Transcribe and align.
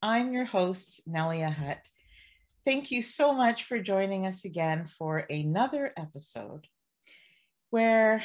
I'm 0.00 0.32
your 0.32 0.44
host, 0.44 1.00
Nelia 1.08 1.52
Hutt. 1.52 1.88
Thank 2.64 2.92
you 2.92 3.02
so 3.02 3.32
much 3.32 3.64
for 3.64 3.80
joining 3.80 4.26
us 4.26 4.44
again 4.44 4.86
for 4.86 5.18
another 5.18 5.92
episode 5.96 6.68
where 7.70 8.22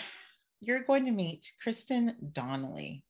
you're 0.60 0.84
going 0.84 1.06
to 1.06 1.12
meet 1.12 1.52
Kristen 1.64 2.16
Donnelly. 2.32 3.04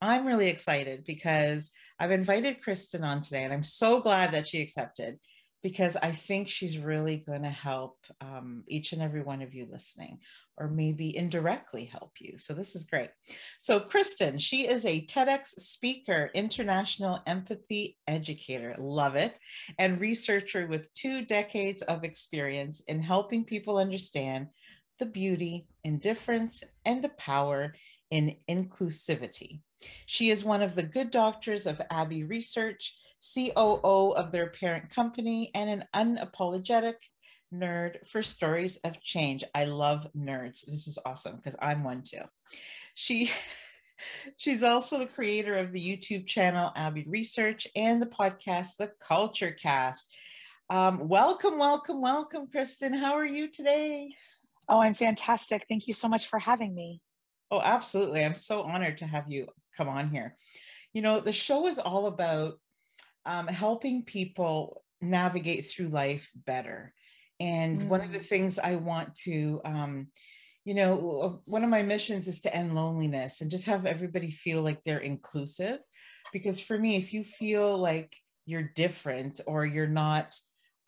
I'm 0.00 0.26
really 0.26 0.48
excited 0.48 1.04
because 1.04 1.72
I've 2.00 2.10
invited 2.10 2.62
Kristen 2.62 3.04
on 3.04 3.20
today, 3.20 3.44
and 3.44 3.52
I'm 3.52 3.64
so 3.64 4.00
glad 4.00 4.32
that 4.32 4.46
she 4.46 4.62
accepted 4.62 5.18
because 5.66 5.96
I 5.96 6.12
think 6.12 6.46
she's 6.46 6.78
really 6.78 7.16
going 7.16 7.42
to 7.42 7.48
help 7.48 7.98
um, 8.20 8.62
each 8.68 8.92
and 8.92 9.02
every 9.02 9.20
one 9.20 9.42
of 9.42 9.52
you 9.52 9.66
listening, 9.68 10.20
or 10.56 10.68
maybe 10.68 11.16
indirectly 11.16 11.86
help 11.86 12.12
you. 12.20 12.38
So, 12.38 12.54
this 12.54 12.76
is 12.76 12.84
great. 12.84 13.10
So, 13.58 13.80
Kristen, 13.80 14.38
she 14.38 14.68
is 14.68 14.86
a 14.86 15.04
TEDx 15.06 15.58
speaker, 15.58 16.30
international 16.34 17.18
empathy 17.26 17.98
educator, 18.06 18.76
love 18.78 19.16
it, 19.16 19.40
and 19.76 20.00
researcher 20.00 20.68
with 20.68 20.92
two 20.92 21.24
decades 21.24 21.82
of 21.82 22.04
experience 22.04 22.80
in 22.86 23.00
helping 23.00 23.42
people 23.42 23.78
understand 23.78 24.46
the 25.00 25.06
beauty, 25.06 25.66
indifference, 25.82 26.62
and 26.84 27.02
the 27.02 27.08
power 27.18 27.74
in 28.12 28.36
inclusivity. 28.48 29.62
She 30.06 30.30
is 30.30 30.44
one 30.44 30.62
of 30.62 30.74
the 30.74 30.82
good 30.82 31.10
doctors 31.10 31.66
of 31.66 31.80
Abbey 31.90 32.24
Research, 32.24 32.94
COO 33.34 34.12
of 34.12 34.32
their 34.32 34.50
parent 34.50 34.90
company, 34.90 35.50
and 35.54 35.68
an 35.68 35.84
unapologetic 35.94 36.94
nerd 37.52 38.06
for 38.06 38.22
stories 38.22 38.76
of 38.84 39.00
change. 39.00 39.44
I 39.54 39.64
love 39.64 40.06
nerds. 40.16 40.64
This 40.66 40.88
is 40.88 40.98
awesome 41.04 41.36
because 41.36 41.56
I'm 41.60 41.84
one 41.84 42.02
too. 42.02 42.22
She 42.94 43.30
She's 44.36 44.62
also 44.62 44.98
the 44.98 45.06
creator 45.06 45.56
of 45.56 45.72
the 45.72 45.80
YouTube 45.80 46.26
channel 46.26 46.72
Abbey 46.76 47.04
Research 47.08 47.66
and 47.74 48.00
the 48.00 48.06
podcast 48.06 48.76
The 48.78 48.92
Culture 49.00 49.52
Cast. 49.52 50.14
Um, 50.68 51.08
welcome, 51.08 51.58
welcome, 51.58 52.00
welcome, 52.00 52.48
Kristen. 52.50 52.92
How 52.92 53.14
are 53.14 53.26
you 53.26 53.50
today? 53.50 54.14
Oh, 54.68 54.80
I'm 54.80 54.94
fantastic. 54.94 55.64
Thank 55.68 55.86
you 55.86 55.94
so 55.94 56.08
much 56.08 56.26
for 56.26 56.38
having 56.38 56.74
me. 56.74 57.00
Oh, 57.50 57.60
absolutely. 57.60 58.24
I'm 58.24 58.36
so 58.36 58.62
honored 58.62 58.98
to 58.98 59.06
have 59.06 59.30
you 59.30 59.46
come 59.76 59.88
on 59.88 60.08
here. 60.10 60.34
You 60.92 61.02
know, 61.02 61.20
the 61.20 61.32
show 61.32 61.66
is 61.66 61.78
all 61.78 62.06
about 62.06 62.54
um, 63.24 63.46
helping 63.46 64.04
people 64.04 64.82
navigate 65.00 65.70
through 65.70 65.88
life 65.88 66.30
better. 66.34 66.92
And 67.38 67.82
mm. 67.82 67.88
one 67.88 68.00
of 68.00 68.12
the 68.12 68.18
mm. 68.18 68.26
things 68.26 68.58
I 68.58 68.76
want 68.76 69.14
to, 69.24 69.60
um, 69.64 70.08
you 70.64 70.74
know, 70.74 71.42
one 71.44 71.62
of 71.62 71.70
my 71.70 71.82
missions 71.82 72.26
is 72.26 72.40
to 72.42 72.54
end 72.54 72.74
loneliness 72.74 73.40
and 73.40 73.50
just 73.50 73.66
have 73.66 73.86
everybody 73.86 74.30
feel 74.30 74.62
like 74.62 74.82
they're 74.82 74.98
inclusive. 74.98 75.78
Because 76.32 76.58
for 76.58 76.76
me, 76.76 76.96
if 76.96 77.12
you 77.12 77.22
feel 77.22 77.78
like 77.78 78.16
you're 78.46 78.70
different 78.74 79.40
or 79.46 79.64
you're 79.64 79.86
not 79.86 80.34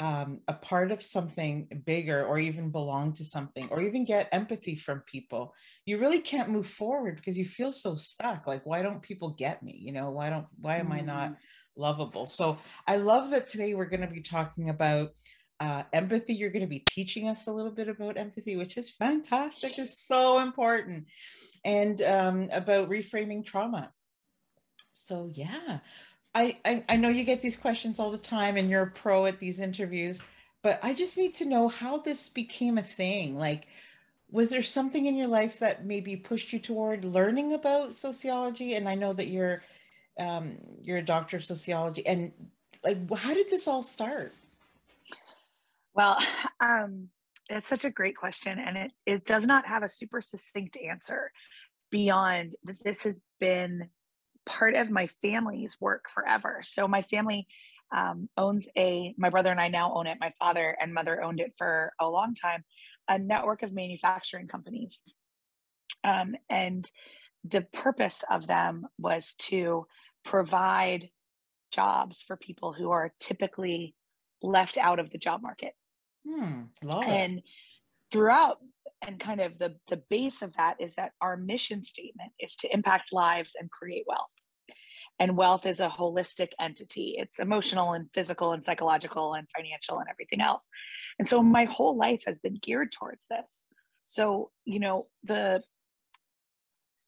um, 0.00 0.40
a 0.46 0.52
part 0.52 0.92
of 0.92 1.02
something 1.02 1.66
bigger 1.84 2.24
or 2.24 2.38
even 2.38 2.70
belong 2.70 3.12
to 3.14 3.24
something 3.24 3.68
or 3.70 3.80
even 3.80 4.04
get 4.04 4.28
empathy 4.32 4.76
from 4.76 5.00
people. 5.00 5.54
You 5.86 5.98
really 5.98 6.20
can't 6.20 6.50
move 6.50 6.68
forward 6.68 7.16
because 7.16 7.36
you 7.36 7.44
feel 7.44 7.72
so 7.72 7.94
stuck 7.94 8.46
like 8.46 8.64
why 8.64 8.82
don't 8.82 9.02
people 9.02 9.30
get 9.30 9.62
me? 9.62 9.76
You 9.80 9.92
know 9.92 10.10
why 10.10 10.30
don't 10.30 10.46
why 10.60 10.76
am 10.76 10.88
mm. 10.88 10.94
i 10.94 11.00
not 11.00 11.30
mm-hmm. 11.30 11.82
lovable? 11.82 12.26
So 12.26 12.58
i 12.86 12.96
love 12.96 13.30
that 13.30 13.48
today 13.48 13.74
we're 13.74 13.86
going 13.86 14.02
to 14.02 14.06
be 14.06 14.22
talking 14.22 14.70
about 14.70 15.10
uh, 15.60 15.82
empathy. 15.92 16.34
You're 16.34 16.50
going 16.50 16.62
to 16.62 16.68
be 16.68 16.78
teaching 16.78 17.28
us 17.28 17.48
a 17.48 17.52
little 17.52 17.72
bit 17.72 17.88
about 17.88 18.16
empathy 18.16 18.56
which 18.56 18.76
is 18.76 18.90
fantastic 18.90 19.78
is 19.78 19.98
so 19.98 20.38
important 20.38 21.06
and 21.64 22.00
um, 22.02 22.48
about 22.52 22.88
reframing 22.88 23.44
trauma. 23.44 23.90
So 24.94 25.30
yeah 25.34 25.80
I, 26.38 26.56
I, 26.64 26.84
I 26.90 26.96
know 26.96 27.08
you 27.08 27.24
get 27.24 27.40
these 27.40 27.56
questions 27.56 27.98
all 27.98 28.12
the 28.12 28.16
time 28.16 28.56
and 28.56 28.70
you're 28.70 28.82
a 28.82 28.90
pro 28.90 29.26
at 29.26 29.40
these 29.40 29.58
interviews, 29.58 30.22
but 30.62 30.78
I 30.84 30.94
just 30.94 31.18
need 31.18 31.34
to 31.36 31.48
know 31.48 31.66
how 31.66 31.98
this 31.98 32.28
became 32.28 32.78
a 32.78 32.82
thing. 32.82 33.36
Like, 33.36 33.66
was 34.30 34.48
there 34.48 34.62
something 34.62 35.06
in 35.06 35.16
your 35.16 35.26
life 35.26 35.58
that 35.58 35.84
maybe 35.84 36.14
pushed 36.14 36.52
you 36.52 36.60
toward 36.60 37.04
learning 37.04 37.54
about 37.54 37.96
sociology? 37.96 38.74
And 38.74 38.88
I 38.88 38.94
know 38.94 39.12
that 39.14 39.26
you're 39.26 39.62
um, 40.20 40.58
you're 40.82 40.98
a 40.98 41.02
doctor 41.02 41.36
of 41.36 41.44
sociology, 41.44 42.04
and 42.04 42.32
like, 42.84 42.98
how 43.16 43.34
did 43.34 43.50
this 43.50 43.68
all 43.68 43.84
start? 43.84 44.34
Well, 45.94 46.18
um, 46.60 47.08
it's 47.48 47.68
such 47.68 47.84
a 47.84 47.90
great 47.90 48.16
question, 48.16 48.58
and 48.58 48.76
it, 48.76 48.92
it 49.06 49.26
does 49.26 49.44
not 49.44 49.66
have 49.66 49.82
a 49.82 49.88
super 49.88 50.20
succinct 50.20 50.76
answer 50.76 51.32
beyond 51.90 52.54
that. 52.64 52.82
This 52.84 53.02
has 53.02 53.20
been 53.40 53.88
part 54.48 54.74
of 54.74 54.90
my 54.90 55.06
family's 55.22 55.76
work 55.80 56.06
forever. 56.12 56.60
So 56.64 56.88
my 56.88 57.02
family 57.02 57.46
um, 57.94 58.28
owns 58.36 58.66
a, 58.76 59.14
my 59.18 59.30
brother 59.30 59.50
and 59.50 59.60
I 59.60 59.68
now 59.68 59.94
own 59.94 60.06
it. 60.06 60.18
My 60.20 60.32
father 60.38 60.76
and 60.80 60.92
mother 60.92 61.22
owned 61.22 61.40
it 61.40 61.52
for 61.56 61.92
a 62.00 62.08
long 62.08 62.34
time, 62.34 62.64
a 63.08 63.18
network 63.18 63.62
of 63.62 63.72
manufacturing 63.72 64.48
companies. 64.48 65.02
Um, 66.02 66.34
and 66.48 66.90
the 67.44 67.62
purpose 67.72 68.24
of 68.30 68.46
them 68.46 68.86
was 68.98 69.34
to 69.38 69.86
provide 70.24 71.10
jobs 71.72 72.24
for 72.26 72.36
people 72.36 72.72
who 72.72 72.90
are 72.90 73.12
typically 73.20 73.94
left 74.42 74.78
out 74.78 74.98
of 74.98 75.10
the 75.10 75.18
job 75.18 75.42
market. 75.42 75.72
Hmm, 76.26 76.62
and 77.06 77.42
throughout 78.10 78.58
and 79.02 79.20
kind 79.20 79.40
of 79.40 79.58
the 79.58 79.76
the 79.88 80.02
base 80.10 80.42
of 80.42 80.52
that 80.56 80.76
is 80.80 80.94
that 80.96 81.12
our 81.20 81.36
mission 81.36 81.84
statement 81.84 82.32
is 82.40 82.56
to 82.56 82.72
impact 82.72 83.12
lives 83.12 83.52
and 83.58 83.70
create 83.70 84.04
wealth 84.06 84.32
and 85.18 85.36
wealth 85.36 85.66
is 85.66 85.80
a 85.80 85.88
holistic 85.88 86.50
entity. 86.60 87.16
It's 87.18 87.38
emotional 87.38 87.92
and 87.92 88.08
physical 88.14 88.52
and 88.52 88.62
psychological 88.62 89.34
and 89.34 89.48
financial 89.56 89.98
and 89.98 90.08
everything 90.08 90.40
else. 90.40 90.68
And 91.18 91.26
so 91.26 91.42
my 91.42 91.64
whole 91.64 91.96
life 91.96 92.22
has 92.26 92.38
been 92.38 92.58
geared 92.60 92.92
towards 92.92 93.26
this. 93.28 93.64
So 94.04 94.50
you 94.64 94.80
know 94.80 95.04
the 95.24 95.62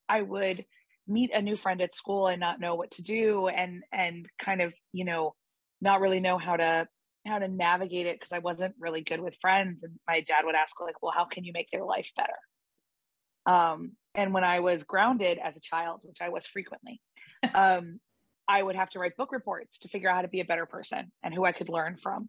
i 0.08 0.20
would 0.20 0.66
meet 1.06 1.32
a 1.32 1.40
new 1.40 1.56
friend 1.56 1.80
at 1.80 1.94
school 1.94 2.26
and 2.26 2.40
not 2.40 2.60
know 2.60 2.74
what 2.74 2.90
to 2.92 3.02
do 3.02 3.48
and 3.48 3.82
and 3.92 4.28
kind 4.38 4.60
of 4.60 4.74
you 4.92 5.04
know 5.04 5.34
not 5.80 6.00
really 6.00 6.20
know 6.20 6.36
how 6.36 6.56
to 6.56 6.86
how 7.26 7.38
to 7.38 7.48
navigate 7.48 8.06
it 8.06 8.18
because 8.18 8.32
i 8.32 8.38
wasn't 8.38 8.74
really 8.78 9.02
good 9.02 9.20
with 9.20 9.36
friends 9.40 9.82
and 9.82 9.94
my 10.06 10.20
dad 10.20 10.44
would 10.44 10.54
ask 10.54 10.78
like 10.80 11.00
well 11.02 11.12
how 11.12 11.24
can 11.24 11.44
you 11.44 11.52
make 11.52 11.70
their 11.70 11.84
life 11.84 12.10
better? 12.16 12.34
Um, 13.46 13.92
and 14.14 14.34
when 14.34 14.44
I 14.44 14.60
was 14.60 14.84
grounded 14.84 15.38
as 15.42 15.56
a 15.56 15.60
child, 15.60 16.02
which 16.04 16.18
I 16.20 16.28
was 16.28 16.46
frequently, 16.46 17.00
um, 17.54 18.00
I 18.50 18.60
would 18.60 18.74
have 18.74 18.90
to 18.90 18.98
write 18.98 19.16
book 19.16 19.30
reports 19.30 19.78
to 19.78 19.88
figure 19.88 20.10
out 20.10 20.16
how 20.16 20.22
to 20.22 20.28
be 20.28 20.40
a 20.40 20.44
better 20.44 20.66
person 20.66 21.12
and 21.22 21.32
who 21.32 21.44
I 21.44 21.52
could 21.52 21.68
learn 21.68 21.96
from. 21.96 22.28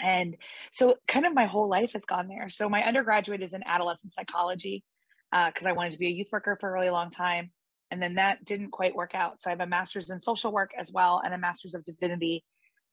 And 0.00 0.36
so, 0.70 0.94
kind 1.08 1.26
of 1.26 1.34
my 1.34 1.46
whole 1.46 1.68
life 1.68 1.94
has 1.94 2.04
gone 2.04 2.28
there. 2.28 2.48
So, 2.48 2.68
my 2.68 2.84
undergraduate 2.84 3.42
is 3.42 3.52
in 3.52 3.64
adolescent 3.66 4.12
psychology 4.12 4.84
because 5.32 5.66
uh, 5.66 5.70
I 5.70 5.72
wanted 5.72 5.92
to 5.92 5.98
be 5.98 6.06
a 6.06 6.10
youth 6.10 6.28
worker 6.30 6.56
for 6.60 6.70
a 6.70 6.72
really 6.72 6.90
long 6.90 7.10
time. 7.10 7.50
And 7.90 8.00
then 8.00 8.14
that 8.14 8.44
didn't 8.44 8.70
quite 8.70 8.94
work 8.94 9.14
out. 9.14 9.40
So, 9.40 9.50
I 9.50 9.52
have 9.52 9.60
a 9.60 9.66
master's 9.66 10.08
in 10.08 10.20
social 10.20 10.52
work 10.52 10.70
as 10.78 10.92
well 10.92 11.20
and 11.24 11.34
a 11.34 11.38
master's 11.38 11.74
of 11.74 11.84
divinity, 11.84 12.44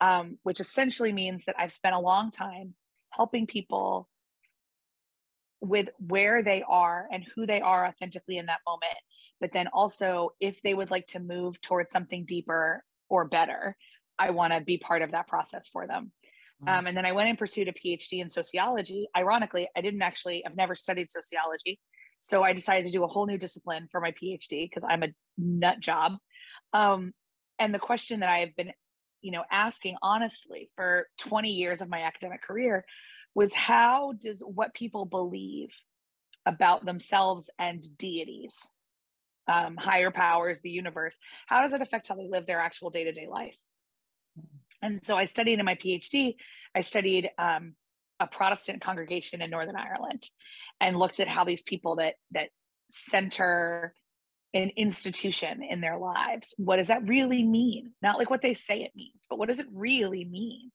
um, 0.01 0.39
which 0.41 0.59
essentially 0.59 1.13
means 1.13 1.45
that 1.45 1.55
I've 1.59 1.71
spent 1.71 1.93
a 1.93 1.99
long 1.99 2.31
time 2.31 2.73
helping 3.11 3.45
people 3.45 4.09
with 5.61 5.89
where 5.99 6.41
they 6.41 6.63
are 6.67 7.07
and 7.11 7.23
who 7.35 7.45
they 7.45 7.61
are 7.61 7.85
authentically 7.85 8.37
in 8.37 8.47
that 8.47 8.61
moment 8.65 8.97
but 9.39 9.51
then 9.51 9.67
also 9.67 10.31
if 10.39 10.61
they 10.61 10.73
would 10.73 10.91
like 10.91 11.07
to 11.07 11.19
move 11.19 11.59
towards 11.61 11.91
something 11.91 12.25
deeper 12.25 12.83
or 13.09 13.25
better 13.25 13.75
I 14.19 14.31
want 14.31 14.53
to 14.53 14.59
be 14.59 14.77
part 14.77 15.01
of 15.01 15.11
that 15.11 15.27
process 15.27 15.67
for 15.67 15.87
them. 15.87 16.11
Mm. 16.63 16.77
Um, 16.77 16.87
and 16.87 16.97
then 16.97 17.05
I 17.05 17.13
went 17.13 17.29
and 17.29 17.37
pursued 17.37 17.69
a 17.69 17.73
PhD 17.73 18.21
in 18.21 18.29
sociology. 18.29 19.07
Ironically, 19.15 19.69
I 19.75 19.81
didn't 19.81 20.01
actually, 20.01 20.45
I've 20.45 20.57
never 20.57 20.75
studied 20.75 21.09
sociology. 21.09 21.79
So 22.19 22.43
I 22.43 22.51
decided 22.51 22.85
to 22.85 22.91
do 22.91 23.05
a 23.05 23.07
whole 23.07 23.25
new 23.25 23.37
discipline 23.37 23.87
for 23.89 24.01
my 24.01 24.11
PhD 24.11 24.69
because 24.69 24.83
I'm 24.87 25.03
a 25.03 25.07
nut 25.37 25.79
job. 25.79 26.17
Um, 26.73 27.13
and 27.57 27.73
the 27.73 27.79
question 27.79 28.19
that 28.19 28.29
I 28.29 28.39
have 28.39 28.55
been, 28.57 28.73
you 29.21 29.31
know, 29.31 29.43
asking 29.49 29.95
honestly 30.01 30.69
for 30.75 31.07
20 31.19 31.49
years 31.49 31.79
of 31.79 31.89
my 31.89 32.01
academic 32.01 32.41
career 32.41 32.83
was 33.35 33.53
how 33.53 34.13
does 34.19 34.41
what 34.41 34.73
people 34.73 35.05
believe 35.05 35.69
about 36.45 36.85
themselves 36.85 37.49
and 37.57 37.85
deities, 37.97 38.57
um, 39.49 39.75
higher 39.75 40.11
powers, 40.11 40.61
the 40.61 40.69
universe, 40.69 41.17
how 41.47 41.61
does 41.61 41.73
it 41.73 41.81
affect 41.81 42.07
how 42.07 42.15
they 42.15 42.27
live 42.29 42.45
their 42.45 42.59
actual 42.59 42.91
day 42.91 43.03
to 43.03 43.11
day 43.11 43.27
life? 43.27 43.55
And 44.81 45.03
so 45.03 45.17
I 45.17 45.25
studied 45.25 45.59
in 45.59 45.65
my 45.65 45.75
PhD, 45.75 46.35
I 46.75 46.81
studied 46.81 47.29
um, 47.37 47.73
a 48.19 48.27
Protestant 48.27 48.81
congregation 48.81 49.41
in 49.41 49.49
Northern 49.49 49.75
Ireland 49.75 50.29
and 50.79 50.97
looked 50.97 51.19
at 51.19 51.27
how 51.27 51.43
these 51.43 51.63
people 51.63 51.97
that 51.97 52.15
that 52.31 52.49
center 52.89 53.93
an 54.53 54.71
institution 54.75 55.61
in 55.61 55.79
their 55.79 55.99
lives 55.99 56.55
what 56.57 56.77
does 56.77 56.87
that 56.87 57.07
really 57.07 57.43
mean 57.43 57.91
not 58.01 58.17
like 58.17 58.31
what 58.31 58.41
they 58.41 58.55
say 58.55 58.81
it 58.81 58.91
means 58.95 59.19
but 59.29 59.37
what 59.37 59.47
does 59.47 59.59
it 59.59 59.67
really 59.71 60.25
mean 60.25 60.71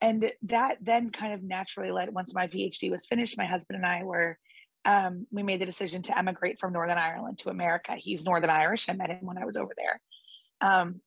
and 0.00 0.32
that 0.42 0.78
then 0.80 1.10
kind 1.10 1.34
of 1.34 1.42
naturally 1.42 1.90
led 1.90 2.14
once 2.14 2.32
my 2.32 2.46
phd 2.46 2.90
was 2.90 3.04
finished 3.04 3.36
my 3.36 3.44
husband 3.44 3.76
and 3.76 3.84
i 3.84 4.02
were 4.02 4.38
um, 4.84 5.26
we 5.30 5.42
made 5.42 5.60
the 5.60 5.66
decision 5.66 6.02
to 6.02 6.18
emigrate 6.18 6.58
from 6.58 6.72
northern 6.72 6.98
ireland 6.98 7.38
to 7.38 7.50
america. 7.50 7.94
He's 7.96 8.24
northern 8.24 8.50
irish. 8.50 8.88
I 8.88 8.92
met 8.92 9.10
him 9.10 9.26
when 9.26 9.38
i 9.38 9.44
was 9.44 9.56
over 9.56 9.72
there. 9.76 10.00
Um, 10.60 11.00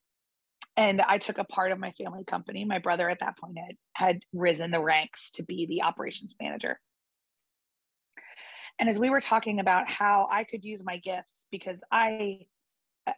and 0.76 1.02
i 1.02 1.18
took 1.18 1.38
a 1.38 1.44
part 1.44 1.72
of 1.72 1.80
my 1.80 1.92
family 1.92 2.24
company. 2.24 2.66
My 2.66 2.80
brother 2.80 3.10
at 3.10 3.20
that 3.20 3.38
point 3.38 3.58
had 3.58 3.76
had 3.96 4.20
risen 4.34 4.72
the 4.72 4.82
ranks 4.82 5.32
to 5.32 5.44
be 5.44 5.66
the 5.66 5.84
operations 5.84 6.36
manager. 6.42 6.80
And 8.80 8.90
as 8.90 9.00
we 9.00 9.10
were 9.10 9.22
talking 9.22 9.60
about 9.60 9.90
how 9.90 10.28
i 10.32 10.44
could 10.44 10.64
use 10.64 10.84
my 10.84 10.98
gifts 10.98 11.48
because 11.52 11.84
i 11.92 12.40
uh, 13.06 13.14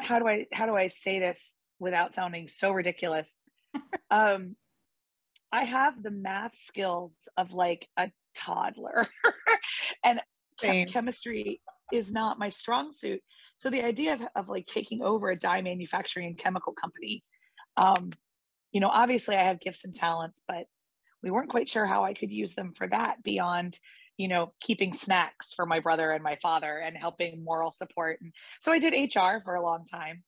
how 0.00 0.18
do 0.18 0.28
i 0.28 0.46
how 0.52 0.66
do 0.66 0.74
i 0.74 0.88
say 0.88 1.18
this 1.18 1.54
without 1.78 2.14
sounding 2.14 2.48
so 2.48 2.70
ridiculous? 2.70 3.38
Um 4.10 4.56
i 5.52 5.64
have 5.64 6.02
the 6.02 6.10
math 6.10 6.56
skills 6.56 7.16
of 7.36 7.52
like 7.52 7.88
a 7.96 8.10
toddler 8.38 9.06
and 10.04 10.20
chemistry 10.88 11.60
is 11.92 12.12
not 12.12 12.38
my 12.38 12.48
strong 12.48 12.92
suit 12.92 13.20
so 13.58 13.70
the 13.70 13.82
idea 13.82 14.14
of, 14.14 14.20
of 14.36 14.48
like 14.48 14.66
taking 14.66 15.02
over 15.02 15.30
a 15.30 15.38
dye 15.38 15.62
manufacturing 15.62 16.28
and 16.28 16.38
chemical 16.38 16.72
company, 16.72 17.24
um, 17.76 18.10
you 18.70 18.80
know, 18.80 18.88
obviously 18.88 19.34
I 19.34 19.44
have 19.44 19.60
gifts 19.60 19.84
and 19.84 19.94
talents, 19.94 20.40
but 20.46 20.66
we 21.24 21.32
weren't 21.32 21.50
quite 21.50 21.68
sure 21.68 21.84
how 21.84 22.04
I 22.04 22.12
could 22.12 22.30
use 22.30 22.54
them 22.54 22.72
for 22.76 22.86
that 22.86 23.20
beyond, 23.24 23.80
you 24.16 24.28
know, 24.28 24.52
keeping 24.60 24.94
snacks 24.94 25.52
for 25.54 25.66
my 25.66 25.80
brother 25.80 26.12
and 26.12 26.22
my 26.22 26.36
father 26.40 26.78
and 26.78 26.96
helping 26.96 27.42
moral 27.42 27.72
support. 27.72 28.20
And 28.22 28.32
so 28.60 28.70
I 28.70 28.78
did 28.78 28.94
HR 28.94 29.40
for 29.44 29.56
a 29.56 29.62
long 29.62 29.84
time. 29.84 30.22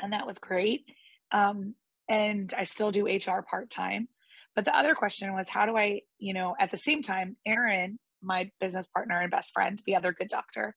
And 0.00 0.12
that 0.12 0.26
was 0.26 0.40
great. 0.40 0.84
Um, 1.30 1.76
and 2.08 2.52
I 2.58 2.64
still 2.64 2.90
do 2.90 3.06
HR 3.06 3.44
part 3.48 3.70
time. 3.70 4.08
But 4.54 4.64
the 4.64 4.76
other 4.76 4.94
question 4.94 5.32
was, 5.34 5.48
how 5.48 5.66
do 5.66 5.76
I, 5.76 6.02
you 6.18 6.34
know, 6.34 6.54
at 6.58 6.70
the 6.70 6.78
same 6.78 7.02
time, 7.02 7.36
Erin, 7.46 7.98
my 8.22 8.50
business 8.60 8.86
partner 8.86 9.20
and 9.20 9.30
best 9.30 9.52
friend, 9.52 9.80
the 9.86 9.96
other 9.96 10.12
good 10.12 10.28
doctor, 10.28 10.74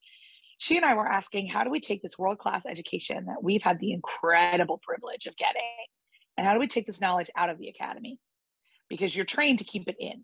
she 0.58 0.78
and 0.78 0.86
I 0.86 0.94
were 0.94 1.08
asking, 1.08 1.48
how 1.48 1.64
do 1.64 1.70
we 1.70 1.82
take 1.82 2.02
this 2.02 2.18
world 2.18 2.38
class 2.38 2.66
education 2.66 3.26
that 3.26 3.44
we've 3.44 3.64
had 3.64 3.80
the 3.80 3.92
incredible 3.92 4.80
privilege 4.82 5.26
of 5.26 5.36
getting, 5.36 5.62
and 6.38 6.48
how 6.48 6.54
do 6.54 6.60
we 6.60 6.68
take 6.68 6.88
this 6.88 7.02
knowledge 7.02 7.30
out 7.36 7.50
of 7.50 7.60
the 7.60 7.68
academy? 7.68 8.20
Because 8.90 9.16
you're 9.16 9.26
trained 9.26 9.60
to 9.60 9.66
keep 9.66 9.88
it 9.88 9.96
in. 10.00 10.24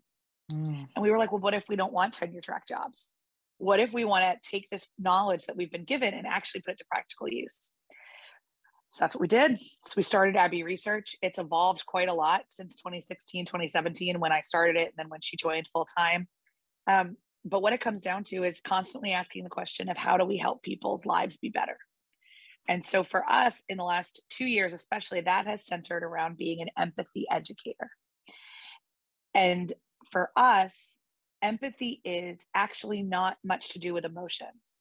Mm. 0.50 0.88
And 0.94 1.02
we 1.02 1.10
were 1.10 1.18
like, 1.18 1.32
well, 1.32 1.40
what 1.40 1.54
if 1.54 1.64
we 1.68 1.76
don't 1.76 1.92
want 1.92 2.14
tenure 2.14 2.40
track 2.40 2.66
jobs? 2.66 3.10
What 3.58 3.80
if 3.80 3.92
we 3.92 4.04
want 4.04 4.24
to 4.24 4.50
take 4.50 4.68
this 4.70 4.88
knowledge 4.98 5.44
that 5.46 5.56
we've 5.56 5.70
been 5.70 5.84
given 5.84 6.14
and 6.14 6.26
actually 6.26 6.62
put 6.62 6.72
it 6.72 6.78
to 6.78 6.84
practical 6.90 7.28
use? 7.28 7.72
So 8.92 8.98
that's 9.00 9.14
what 9.14 9.22
we 9.22 9.28
did. 9.28 9.58
So 9.82 9.94
we 9.96 10.02
started 10.02 10.36
Abbey 10.36 10.62
Research. 10.62 11.16
It's 11.22 11.38
evolved 11.38 11.86
quite 11.86 12.08
a 12.08 12.14
lot 12.14 12.44
since 12.48 12.76
2016, 12.76 13.46
2017 13.46 14.20
when 14.20 14.32
I 14.32 14.42
started 14.42 14.76
it, 14.76 14.88
and 14.88 14.94
then 14.96 15.08
when 15.08 15.20
she 15.22 15.36
joined 15.36 15.68
full 15.72 15.86
time. 15.96 16.28
Um, 16.86 17.16
but 17.44 17.62
what 17.62 17.72
it 17.72 17.80
comes 17.80 18.02
down 18.02 18.24
to 18.24 18.44
is 18.44 18.60
constantly 18.60 19.12
asking 19.12 19.44
the 19.44 19.50
question 19.50 19.88
of 19.88 19.96
how 19.96 20.16
do 20.16 20.24
we 20.24 20.36
help 20.36 20.62
people's 20.62 21.06
lives 21.06 21.36
be 21.36 21.48
better 21.48 21.76
and 22.68 22.84
so 22.84 23.02
for 23.02 23.28
us 23.30 23.62
in 23.68 23.76
the 23.78 23.84
last 23.84 24.22
two 24.30 24.44
years 24.44 24.72
especially 24.72 25.20
that 25.20 25.46
has 25.46 25.66
centered 25.66 26.02
around 26.02 26.36
being 26.36 26.60
an 26.60 26.68
empathy 26.78 27.26
educator 27.30 27.90
and 29.34 29.72
for 30.10 30.30
us 30.36 30.96
empathy 31.40 32.00
is 32.04 32.44
actually 32.54 33.02
not 33.02 33.36
much 33.44 33.70
to 33.70 33.78
do 33.78 33.92
with 33.94 34.04
emotions 34.04 34.78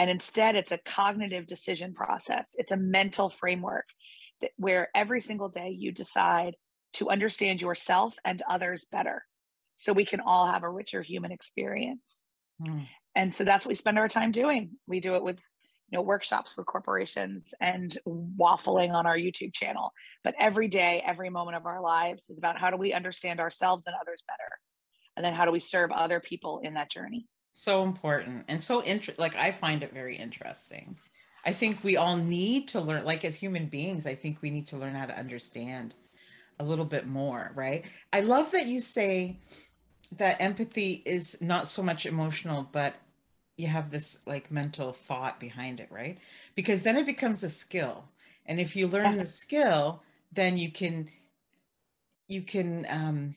and 0.00 0.10
instead 0.10 0.56
it's 0.56 0.72
a 0.72 0.78
cognitive 0.78 1.46
decision 1.46 1.94
process 1.94 2.54
it's 2.58 2.72
a 2.72 2.76
mental 2.76 3.30
framework 3.30 3.86
that, 4.40 4.50
where 4.56 4.88
every 4.94 5.20
single 5.20 5.48
day 5.48 5.70
you 5.70 5.92
decide 5.92 6.56
to 6.92 7.08
understand 7.08 7.60
yourself 7.60 8.14
and 8.24 8.42
others 8.48 8.86
better 8.90 9.24
so 9.76 9.92
we 9.92 10.04
can 10.04 10.20
all 10.20 10.46
have 10.46 10.62
a 10.62 10.70
richer 10.70 11.02
human 11.02 11.32
experience. 11.32 12.02
Mm. 12.60 12.86
And 13.14 13.34
so 13.34 13.44
that's 13.44 13.64
what 13.64 13.70
we 13.70 13.76
spend 13.76 13.98
our 13.98 14.08
time 14.08 14.32
doing. 14.32 14.72
We 14.86 15.00
do 15.00 15.14
it 15.14 15.22
with 15.22 15.38
you 15.90 15.96
know 15.96 16.02
workshops 16.02 16.54
with 16.56 16.66
corporations 16.66 17.54
and 17.60 17.96
waffling 18.06 18.92
on 18.92 19.06
our 19.06 19.16
YouTube 19.16 19.52
channel. 19.54 19.92
But 20.22 20.34
every 20.38 20.68
day, 20.68 21.02
every 21.04 21.30
moment 21.30 21.56
of 21.56 21.66
our 21.66 21.80
lives 21.80 22.24
is 22.28 22.38
about 22.38 22.60
how 22.60 22.70
do 22.70 22.76
we 22.76 22.92
understand 22.92 23.40
ourselves 23.40 23.86
and 23.86 23.96
others 24.00 24.22
better? 24.26 24.58
And 25.16 25.24
then 25.24 25.32
how 25.32 25.44
do 25.44 25.50
we 25.50 25.60
serve 25.60 25.90
other 25.90 26.20
people 26.20 26.60
in 26.62 26.74
that 26.74 26.90
journey? 26.90 27.26
So 27.52 27.82
important 27.82 28.44
and 28.48 28.62
so 28.62 28.82
interesting. 28.82 29.20
Like 29.20 29.36
I 29.36 29.50
find 29.50 29.82
it 29.82 29.92
very 29.92 30.16
interesting. 30.16 30.96
I 31.44 31.52
think 31.52 31.82
we 31.82 31.96
all 31.96 32.16
need 32.16 32.68
to 32.68 32.80
learn, 32.80 33.04
like 33.04 33.24
as 33.24 33.36
human 33.36 33.66
beings, 33.66 34.06
I 34.06 34.14
think 34.14 34.42
we 34.42 34.50
need 34.50 34.68
to 34.68 34.76
learn 34.76 34.94
how 34.94 35.06
to 35.06 35.18
understand 35.18 35.94
a 36.58 36.64
little 36.64 36.84
bit 36.84 37.06
more, 37.06 37.52
right? 37.54 37.84
I 38.12 38.20
love 38.20 38.52
that 38.52 38.66
you 38.66 38.80
say 38.80 39.38
that 40.16 40.40
empathy 40.40 41.02
is 41.06 41.40
not 41.40 41.68
so 41.68 41.82
much 41.82 42.04
emotional, 42.04 42.68
but 42.70 42.94
you 43.56 43.68
have 43.68 43.90
this 43.90 44.18
like 44.26 44.50
mental 44.50 44.92
thought 44.92 45.40
behind 45.40 45.80
it, 45.80 45.88
right? 45.90 46.18
Because 46.54 46.82
then 46.82 46.96
it 46.96 47.06
becomes 47.06 47.42
a 47.42 47.48
skill. 47.48 48.04
And 48.46 48.60
if 48.60 48.76
you 48.76 48.88
learn 48.88 49.16
the 49.16 49.26
skill, 49.26 50.02
then 50.32 50.56
you 50.56 50.70
can 50.70 51.08
you 52.28 52.42
can 52.42 52.86
um, 52.88 53.34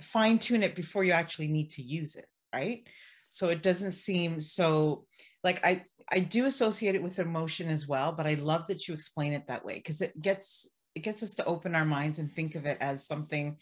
fine 0.00 0.38
tune 0.38 0.62
it 0.62 0.76
before 0.76 1.04
you 1.04 1.12
actually 1.12 1.48
need 1.48 1.70
to 1.70 1.82
use 1.82 2.16
it, 2.16 2.28
right? 2.54 2.84
So 3.30 3.48
it 3.48 3.62
doesn't 3.62 3.92
seem 3.92 4.40
so 4.40 5.04
like 5.44 5.64
I 5.64 5.82
I 6.10 6.20
do 6.20 6.46
associate 6.46 6.94
it 6.94 7.02
with 7.02 7.18
emotion 7.18 7.68
as 7.68 7.88
well, 7.88 8.12
but 8.12 8.26
I 8.26 8.34
love 8.34 8.66
that 8.68 8.86
you 8.86 8.94
explain 8.94 9.32
it 9.32 9.48
that 9.48 9.64
way 9.64 9.74
because 9.74 10.00
it 10.00 10.20
gets 10.20 10.68
it 10.94 11.00
gets 11.00 11.22
us 11.22 11.34
to 11.34 11.44
open 11.44 11.74
our 11.74 11.84
minds 11.84 12.18
and 12.18 12.32
think 12.32 12.54
of 12.54 12.64
it 12.64 12.78
as 12.80 13.06
something 13.06 13.58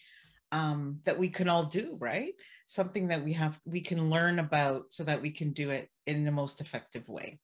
um, 0.53 1.01
that 1.05 1.19
we 1.19 1.29
can 1.29 1.49
all 1.49 1.65
do, 1.65 1.97
right? 1.99 2.33
Something 2.67 3.09
that 3.09 3.25
we 3.25 3.33
have, 3.33 3.59
we 3.65 3.81
can 3.81 4.09
learn 4.09 4.39
about 4.39 4.85
so 4.91 5.03
that 5.03 5.21
we 5.21 5.31
can 5.31 5.53
do 5.53 5.71
it 5.71 5.89
in 6.07 6.25
the 6.25 6.31
most 6.31 6.61
effective 6.61 7.09
way. 7.09 7.41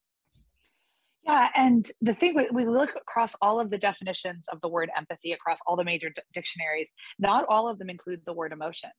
Yeah, 1.25 1.49
and 1.57 1.85
the 2.01 2.15
thing 2.15 2.41
we 2.53 2.65
look 2.65 2.95
across 2.97 3.35
all 3.43 3.59
of 3.59 3.69
the 3.69 3.79
definitions 3.79 4.47
of 4.51 4.61
the 4.61 4.69
word 4.69 4.91
empathy 4.97 5.33
across 5.33 5.59
all 5.67 5.77
the 5.77 5.85
major 5.85 6.11
d- 6.11 6.23
dictionaries. 6.33 6.93
Not 7.19 7.45
all 7.49 7.69
of 7.69 7.79
them 7.79 7.91
include 7.91 8.23
the 8.25 8.33
word 8.33 8.53
emotions, 8.53 8.93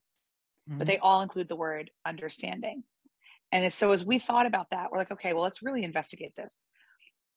mm-hmm. 0.70 0.78
but 0.78 0.88
they 0.88 0.98
all 0.98 1.22
include 1.22 1.48
the 1.48 1.56
word 1.56 1.90
understanding. 2.06 2.84
And 3.52 3.72
so 3.72 3.92
as 3.92 4.06
we 4.06 4.20
thought 4.20 4.46
about 4.46 4.68
that, 4.72 4.92
we're 4.92 4.98
like, 4.98 5.12
okay, 5.12 5.34
well, 5.34 5.44
let's 5.44 5.62
really 5.62 5.84
investigate 5.84 6.34
this. 6.38 6.58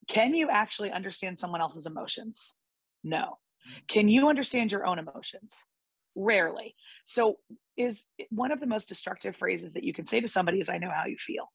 Can 0.08 0.34
you 0.34 0.48
actually 0.50 0.92
understand 0.92 1.38
someone 1.38 1.60
else's 1.60 1.86
emotions? 1.86 2.52
No. 3.02 3.38
Can 3.88 4.08
you 4.08 4.28
understand 4.28 4.70
your 4.70 4.86
own 4.86 4.98
emotions? 4.98 5.56
rarely. 6.16 6.74
So 7.04 7.36
is 7.76 8.04
one 8.30 8.52
of 8.52 8.60
the 8.60 8.66
most 8.66 8.88
destructive 8.88 9.36
phrases 9.36 9.72
that 9.72 9.84
you 9.84 9.92
can 9.92 10.06
say 10.06 10.20
to 10.20 10.28
somebody 10.28 10.60
is 10.60 10.68
I 10.68 10.78
know 10.78 10.90
how 10.90 11.06
you 11.06 11.16
feel. 11.18 11.50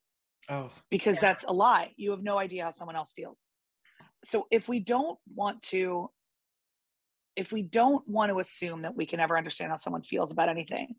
Oh. 0.50 0.72
Because 0.90 1.16
yeah. 1.16 1.22
that's 1.22 1.46
a 1.46 1.54
lie. 1.54 1.92
You 1.96 2.12
have 2.12 2.24
no 2.24 2.38
idea 2.38 2.66
how 2.66 2.72
someone 2.72 2.96
else 2.96 3.14
feels. 3.16 3.44
So 4.26 4.48
if 4.52 4.68
we 4.68 4.80
don't 4.80 5.18
want 5.34 5.62
to 5.64 6.10
if 7.36 7.54
we 7.54 7.62
don't 7.62 8.06
want 8.06 8.30
to 8.32 8.40
assume 8.40 8.82
that 8.82 8.98
we 8.98 9.06
can 9.06 9.22
ever 9.22 9.38
understand 9.38 9.72
how 9.72 9.78
someone 9.78 10.02
feels 10.02 10.32
about 10.34 10.50
anything, 10.50 10.96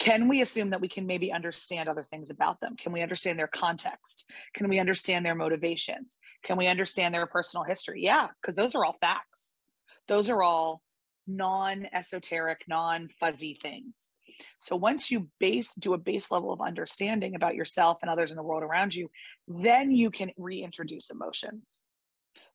can 0.00 0.28
we 0.28 0.40
assume 0.40 0.70
that 0.70 0.80
we 0.80 0.88
can 0.88 1.06
maybe 1.06 1.30
understand 1.30 1.88
other 1.88 2.02
things 2.02 2.30
about 2.30 2.58
them? 2.60 2.74
Can 2.74 2.90
we 2.90 3.02
understand 3.02 3.38
their 3.38 3.46
context? 3.46 4.24
Can 4.54 4.68
we 4.68 4.80
understand 4.80 5.24
their 5.24 5.34
motivations? 5.34 6.18
Can 6.42 6.56
we 6.56 6.66
understand 6.66 7.14
their 7.14 7.26
personal 7.26 7.64
history? 7.64 8.02
Yeah, 8.02 8.28
because 8.40 8.56
those 8.56 8.74
are 8.74 8.84
all 8.84 8.96
facts. 8.98 9.56
Those 10.08 10.30
are 10.30 10.42
all 10.42 10.82
non 11.26 11.86
esoteric, 11.92 12.62
non 12.66 13.08
fuzzy 13.20 13.54
things. 13.54 13.94
So 14.60 14.74
once 14.74 15.10
you 15.10 15.28
base 15.38 15.74
do 15.78 15.92
a 15.92 15.98
base 15.98 16.30
level 16.30 16.50
of 16.50 16.62
understanding 16.62 17.34
about 17.34 17.54
yourself 17.54 17.98
and 18.00 18.10
others 18.10 18.30
in 18.30 18.38
the 18.38 18.42
world 18.42 18.62
around 18.62 18.94
you, 18.94 19.10
then 19.46 19.90
you 19.92 20.10
can 20.10 20.30
reintroduce 20.38 21.10
emotions. 21.10 21.82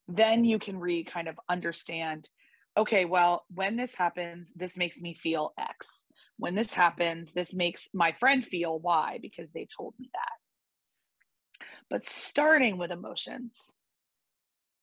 then 0.08 0.44
you 0.44 0.58
can 0.58 0.78
re 0.78 1.04
kind 1.04 1.28
of 1.28 1.38
understand 1.48 2.28
okay, 2.78 3.06
well, 3.06 3.44
when 3.54 3.76
this 3.76 3.94
happens, 3.94 4.52
this 4.54 4.76
makes 4.76 5.00
me 5.00 5.14
feel 5.14 5.54
X. 5.58 6.04
When 6.38 6.54
this 6.54 6.72
happens, 6.72 7.32
this 7.32 7.54
makes 7.54 7.88
my 7.94 8.12
friend 8.12 8.44
feel 8.44 8.78
why, 8.78 9.18
because 9.20 9.52
they 9.52 9.66
told 9.66 9.94
me 9.98 10.10
that. 10.12 11.66
But 11.88 12.04
starting 12.04 12.78
with 12.78 12.90
emotions 12.90 13.72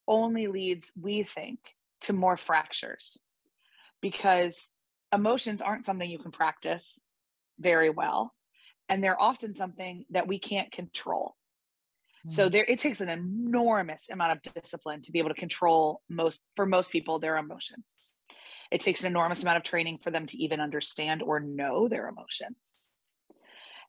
only 0.08 0.48
leads, 0.48 0.90
we 1.00 1.22
think, 1.22 1.60
to 2.02 2.12
more 2.12 2.36
fractures 2.36 3.18
because 4.00 4.68
emotions 5.12 5.62
aren't 5.62 5.86
something 5.86 6.10
you 6.10 6.18
can 6.18 6.32
practice 6.32 6.98
very 7.58 7.90
well. 7.90 8.32
And 8.88 9.02
they're 9.02 9.20
often 9.20 9.54
something 9.54 10.04
that 10.10 10.28
we 10.28 10.38
can't 10.38 10.70
control. 10.70 11.36
So 12.28 12.48
mm. 12.48 12.52
there 12.52 12.64
it 12.66 12.78
takes 12.78 13.00
an 13.00 13.08
enormous 13.08 14.08
amount 14.10 14.32
of 14.32 14.54
discipline 14.54 15.02
to 15.02 15.12
be 15.12 15.18
able 15.18 15.30
to 15.30 15.34
control 15.34 16.02
most 16.08 16.40
for 16.56 16.66
most 16.66 16.90
people 16.90 17.18
their 17.18 17.36
emotions. 17.36 17.98
It 18.74 18.80
takes 18.80 19.02
an 19.02 19.06
enormous 19.06 19.40
amount 19.42 19.56
of 19.56 19.62
training 19.62 19.98
for 19.98 20.10
them 20.10 20.26
to 20.26 20.36
even 20.36 20.60
understand 20.60 21.22
or 21.22 21.38
know 21.38 21.86
their 21.86 22.08
emotions. 22.08 22.76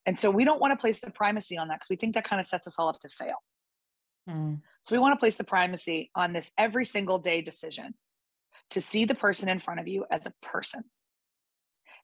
And 0.05 0.15
so 0.15 0.29
we 0.29 0.45
don't 0.45 0.61
want 0.61 0.73
to 0.73 0.77
place 0.77 0.99
the 0.99 1.09
primacy 1.09 1.57
on 1.57 1.69
that 1.69 1.79
because 1.79 1.89
we 1.89 1.95
think 1.95 2.13
that 2.13 2.27
kind 2.27 2.39
of 2.39 2.45
sets 2.45 2.67
us 2.67 2.75
all 2.77 2.89
up 2.89 2.99
to 2.99 3.09
fail. 3.09 3.37
Mm. 4.29 4.61
So 4.83 4.93
we 4.93 4.99
want 4.99 5.13
to 5.13 5.19
place 5.19 5.37
the 5.37 5.43
primacy 5.43 6.11
on 6.13 6.33
this 6.33 6.51
every 6.55 6.85
single 6.85 7.17
day 7.17 7.41
decision 7.41 7.95
to 8.69 8.79
see 8.79 9.05
the 9.05 9.15
person 9.15 9.49
in 9.49 9.59
front 9.59 9.79
of 9.79 9.87
you 9.87 10.05
as 10.11 10.27
a 10.27 10.33
person, 10.43 10.83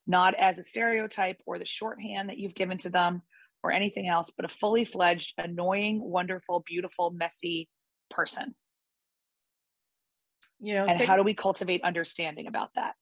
not 0.08 0.34
as 0.34 0.58
a 0.58 0.64
stereotype 0.64 1.38
or 1.46 1.60
the 1.60 1.66
shorthand 1.68 2.30
that 2.30 2.40
you've 2.40 2.56
given 2.56 2.80
to 2.80 2.90
them 2.90 3.22
or 3.62 3.72
anything 3.72 4.08
else, 4.08 4.32
but 4.36 4.46
a 4.46 4.50
fully 4.50 4.86
fledged, 4.86 5.36
annoying, 5.38 6.02
wonderful, 6.02 6.64
beautiful, 6.66 7.12
messy 7.12 7.70
person. 8.10 8.56
You 10.62 10.76
know, 10.76 10.86
and 10.86 11.00
think, 11.00 11.10
how 11.10 11.16
do 11.16 11.24
we 11.24 11.34
cultivate 11.34 11.84
understanding 11.84 12.46
about 12.48 12.70
that? 12.76 12.94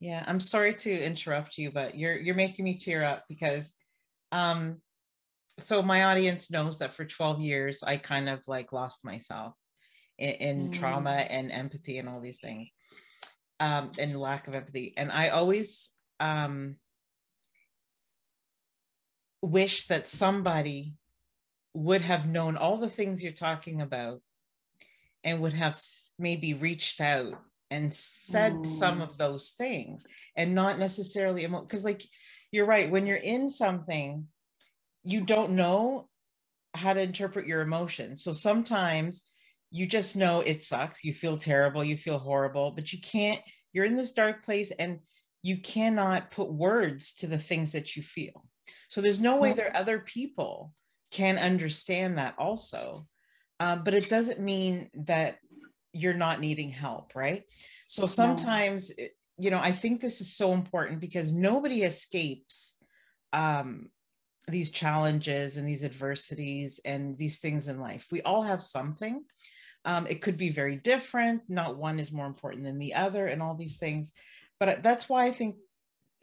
Yeah, 0.00 0.24
I'm 0.26 0.40
sorry 0.40 0.74
to 0.74 1.04
interrupt 1.04 1.56
you, 1.56 1.70
but 1.70 1.96
you're 1.96 2.16
you're 2.16 2.34
making 2.34 2.64
me 2.64 2.76
tear 2.76 3.04
up 3.04 3.24
because 3.28 3.74
um 4.32 4.82
so 5.58 5.80
my 5.82 6.04
audience 6.04 6.50
knows 6.50 6.80
that 6.80 6.92
for 6.92 7.04
12 7.04 7.40
years 7.40 7.82
I 7.82 7.96
kind 7.96 8.28
of 8.28 8.46
like 8.46 8.72
lost 8.72 9.04
myself 9.04 9.54
in, 10.18 10.34
in 10.34 10.68
mm. 10.68 10.72
trauma 10.72 11.10
and 11.10 11.50
empathy 11.50 11.98
and 11.98 12.08
all 12.08 12.20
these 12.20 12.40
things. 12.40 12.70
Um 13.60 13.92
and 13.98 14.20
lack 14.20 14.48
of 14.48 14.56
empathy. 14.56 14.92
And 14.96 15.12
I 15.12 15.28
always 15.28 15.90
um 16.18 16.76
wish 19.40 19.86
that 19.86 20.08
somebody 20.08 20.94
would 21.72 22.00
have 22.00 22.26
known 22.26 22.56
all 22.56 22.78
the 22.78 22.88
things 22.88 23.22
you're 23.22 23.32
talking 23.32 23.80
about 23.80 24.20
and 25.22 25.40
would 25.40 25.52
have 25.52 25.76
maybe 26.18 26.54
reached 26.54 27.00
out 27.00 27.34
and 27.70 27.92
said 27.92 28.64
some 28.64 29.00
of 29.00 29.18
those 29.18 29.54
things 29.58 30.06
and 30.36 30.54
not 30.54 30.78
necessarily 30.78 31.46
because 31.46 31.84
like 31.84 32.02
you're 32.52 32.66
right 32.66 32.90
when 32.90 33.06
you're 33.06 33.16
in 33.16 33.48
something 33.48 34.26
you 35.02 35.20
don't 35.20 35.50
know 35.50 36.08
how 36.74 36.92
to 36.92 37.00
interpret 37.00 37.46
your 37.46 37.60
emotions. 37.60 38.22
So 38.22 38.32
sometimes 38.32 39.30
you 39.70 39.86
just 39.86 40.16
know 40.16 40.40
it 40.40 40.62
sucks 40.62 41.02
you 41.02 41.12
feel 41.12 41.36
terrible 41.36 41.82
you 41.82 41.96
feel 41.96 42.18
horrible 42.18 42.70
but 42.70 42.92
you 42.92 43.00
can't 43.00 43.40
you're 43.72 43.84
in 43.84 43.96
this 43.96 44.12
dark 44.12 44.44
place 44.44 44.70
and 44.78 45.00
you 45.42 45.58
cannot 45.58 46.30
put 46.30 46.52
words 46.52 47.14
to 47.14 47.26
the 47.26 47.38
things 47.38 47.72
that 47.72 47.94
you 47.94 48.02
feel. 48.02 48.44
So 48.88 49.00
there's 49.00 49.20
no 49.20 49.36
way 49.36 49.52
that 49.52 49.76
other 49.76 50.00
people 50.00 50.72
can 51.12 51.38
understand 51.38 52.18
that 52.18 52.34
also. 52.38 53.06
Uh, 53.60 53.76
but 53.76 53.94
it 53.94 54.08
doesn't 54.08 54.40
mean 54.40 54.90
that 54.94 55.38
you're 55.96 56.14
not 56.14 56.40
needing 56.40 56.70
help, 56.70 57.14
right? 57.14 57.44
So 57.86 58.06
sometimes, 58.06 58.92
no. 58.98 59.06
you 59.38 59.50
know, 59.50 59.60
I 59.60 59.72
think 59.72 60.00
this 60.00 60.20
is 60.20 60.36
so 60.36 60.52
important 60.52 61.00
because 61.00 61.32
nobody 61.32 61.82
escapes 61.82 62.76
um, 63.32 63.90
these 64.48 64.70
challenges 64.70 65.56
and 65.56 65.66
these 65.66 65.84
adversities 65.84 66.80
and 66.84 67.16
these 67.16 67.38
things 67.38 67.68
in 67.68 67.80
life. 67.80 68.06
We 68.10 68.22
all 68.22 68.42
have 68.42 68.62
something. 68.62 69.24
Um, 69.84 70.06
it 70.06 70.20
could 70.20 70.36
be 70.36 70.50
very 70.50 70.76
different. 70.76 71.42
Not 71.48 71.76
one 71.76 71.98
is 71.98 72.12
more 72.12 72.26
important 72.26 72.64
than 72.64 72.78
the 72.78 72.94
other, 72.94 73.26
and 73.28 73.42
all 73.42 73.54
these 73.54 73.78
things. 73.78 74.12
But 74.58 74.82
that's 74.82 75.08
why 75.08 75.26
I 75.26 75.32
think 75.32 75.56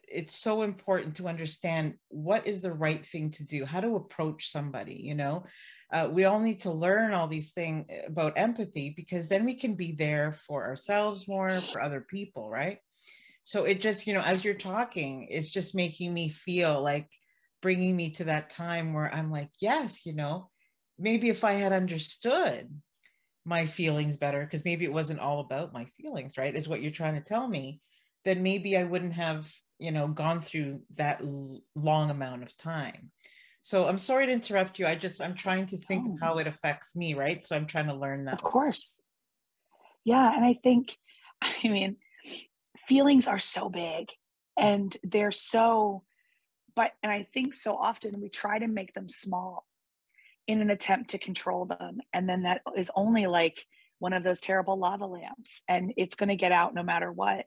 it's 0.07 0.35
so 0.35 0.61
important 0.63 1.15
to 1.15 1.27
understand 1.27 1.95
what 2.09 2.45
is 2.45 2.61
the 2.61 2.71
right 2.71 3.05
thing 3.05 3.29
to 3.31 3.43
do 3.43 3.65
how 3.65 3.79
to 3.79 3.95
approach 3.95 4.51
somebody 4.51 4.95
you 4.95 5.15
know 5.15 5.43
uh, 5.93 6.09
we 6.11 6.25
all 6.25 6.39
need 6.39 6.61
to 6.61 6.71
learn 6.71 7.13
all 7.13 7.27
these 7.27 7.53
things 7.53 7.85
about 8.07 8.33
empathy 8.35 8.93
because 8.97 9.29
then 9.29 9.45
we 9.45 9.55
can 9.55 9.75
be 9.75 9.91
there 9.91 10.31
for 10.31 10.65
ourselves 10.65 11.27
more 11.27 11.61
for 11.71 11.81
other 11.81 12.01
people 12.01 12.49
right? 12.49 12.79
So 13.43 13.65
it 13.65 13.81
just 13.81 14.07
you 14.07 14.13
know 14.13 14.21
as 14.21 14.43
you're 14.43 14.53
talking 14.53 15.27
it's 15.29 15.51
just 15.51 15.75
making 15.75 16.13
me 16.13 16.29
feel 16.29 16.81
like 16.81 17.09
bringing 17.63 17.95
me 17.95 18.11
to 18.11 18.25
that 18.25 18.49
time 18.49 18.93
where 18.93 19.11
i'm 19.11 19.31
like 19.31 19.49
yes 19.59 20.05
you 20.05 20.13
know 20.13 20.49
maybe 20.99 21.29
if 21.29 21.43
i 21.45 21.53
had 21.53 21.71
understood 21.71 22.69
my 23.45 23.65
feelings 23.65 24.17
better 24.17 24.41
because 24.43 24.65
maybe 24.65 24.85
it 24.85 24.93
wasn't 24.93 25.19
all 25.19 25.39
about 25.39 25.73
my 25.73 25.85
feelings 25.99 26.37
right 26.37 26.55
is 26.55 26.67
what 26.67 26.81
you're 26.81 26.91
trying 26.91 27.15
to 27.15 27.21
tell 27.21 27.47
me 27.47 27.79
then 28.25 28.43
maybe 28.43 28.77
i 28.77 28.83
wouldn't 28.83 29.13
have 29.13 29.49
you 29.79 29.91
know 29.91 30.07
gone 30.09 30.41
through 30.41 30.81
that 30.95 31.21
long 31.73 32.11
amount 32.11 32.43
of 32.43 32.55
time 32.57 33.09
so 33.63 33.87
i'm 33.87 33.97
sorry 33.97 34.27
to 34.27 34.31
interrupt 34.31 34.77
you 34.77 34.85
i 34.85 34.93
just 34.93 35.21
i'm 35.21 35.33
trying 35.33 35.65
to 35.65 35.77
think 35.77 36.05
oh. 36.07 36.17
how 36.21 36.37
it 36.37 36.45
affects 36.45 36.95
me 36.95 37.15
right? 37.15 37.43
So 37.45 37.55
i'm 37.55 37.65
trying 37.65 37.87
to 37.87 37.95
learn 37.95 38.25
that. 38.25 38.35
Of 38.35 38.43
course. 38.43 38.99
Yeah 40.05 40.31
and 40.35 40.45
i 40.45 40.59
think 40.61 40.95
i 41.41 41.67
mean 41.67 41.95
feelings 42.87 43.27
are 43.27 43.39
so 43.39 43.69
big 43.69 44.09
and 44.57 44.95
they're 45.03 45.31
so 45.31 46.03
but 46.75 46.91
and 47.01 47.11
i 47.11 47.23
think 47.33 47.55
so 47.55 47.75
often 47.75 48.21
we 48.21 48.29
try 48.29 48.59
to 48.59 48.67
make 48.67 48.93
them 48.93 49.09
small 49.09 49.65
in 50.45 50.61
an 50.61 50.69
attempt 50.69 51.11
to 51.11 51.17
control 51.17 51.65
them 51.65 52.01
and 52.11 52.29
then 52.29 52.43
that 52.43 52.61
is 52.75 52.91
only 52.95 53.25
like 53.25 53.65
one 54.03 54.11
of 54.11 54.23
those 54.23 54.41
terrible 54.41 54.77
lava 54.77 55.05
lamps 55.05 55.61
and 55.69 55.93
it's 55.95 56.15
going 56.15 56.27
to 56.27 56.35
get 56.35 56.51
out 56.51 56.75
no 56.75 56.83
matter 56.83 57.09
what. 57.09 57.45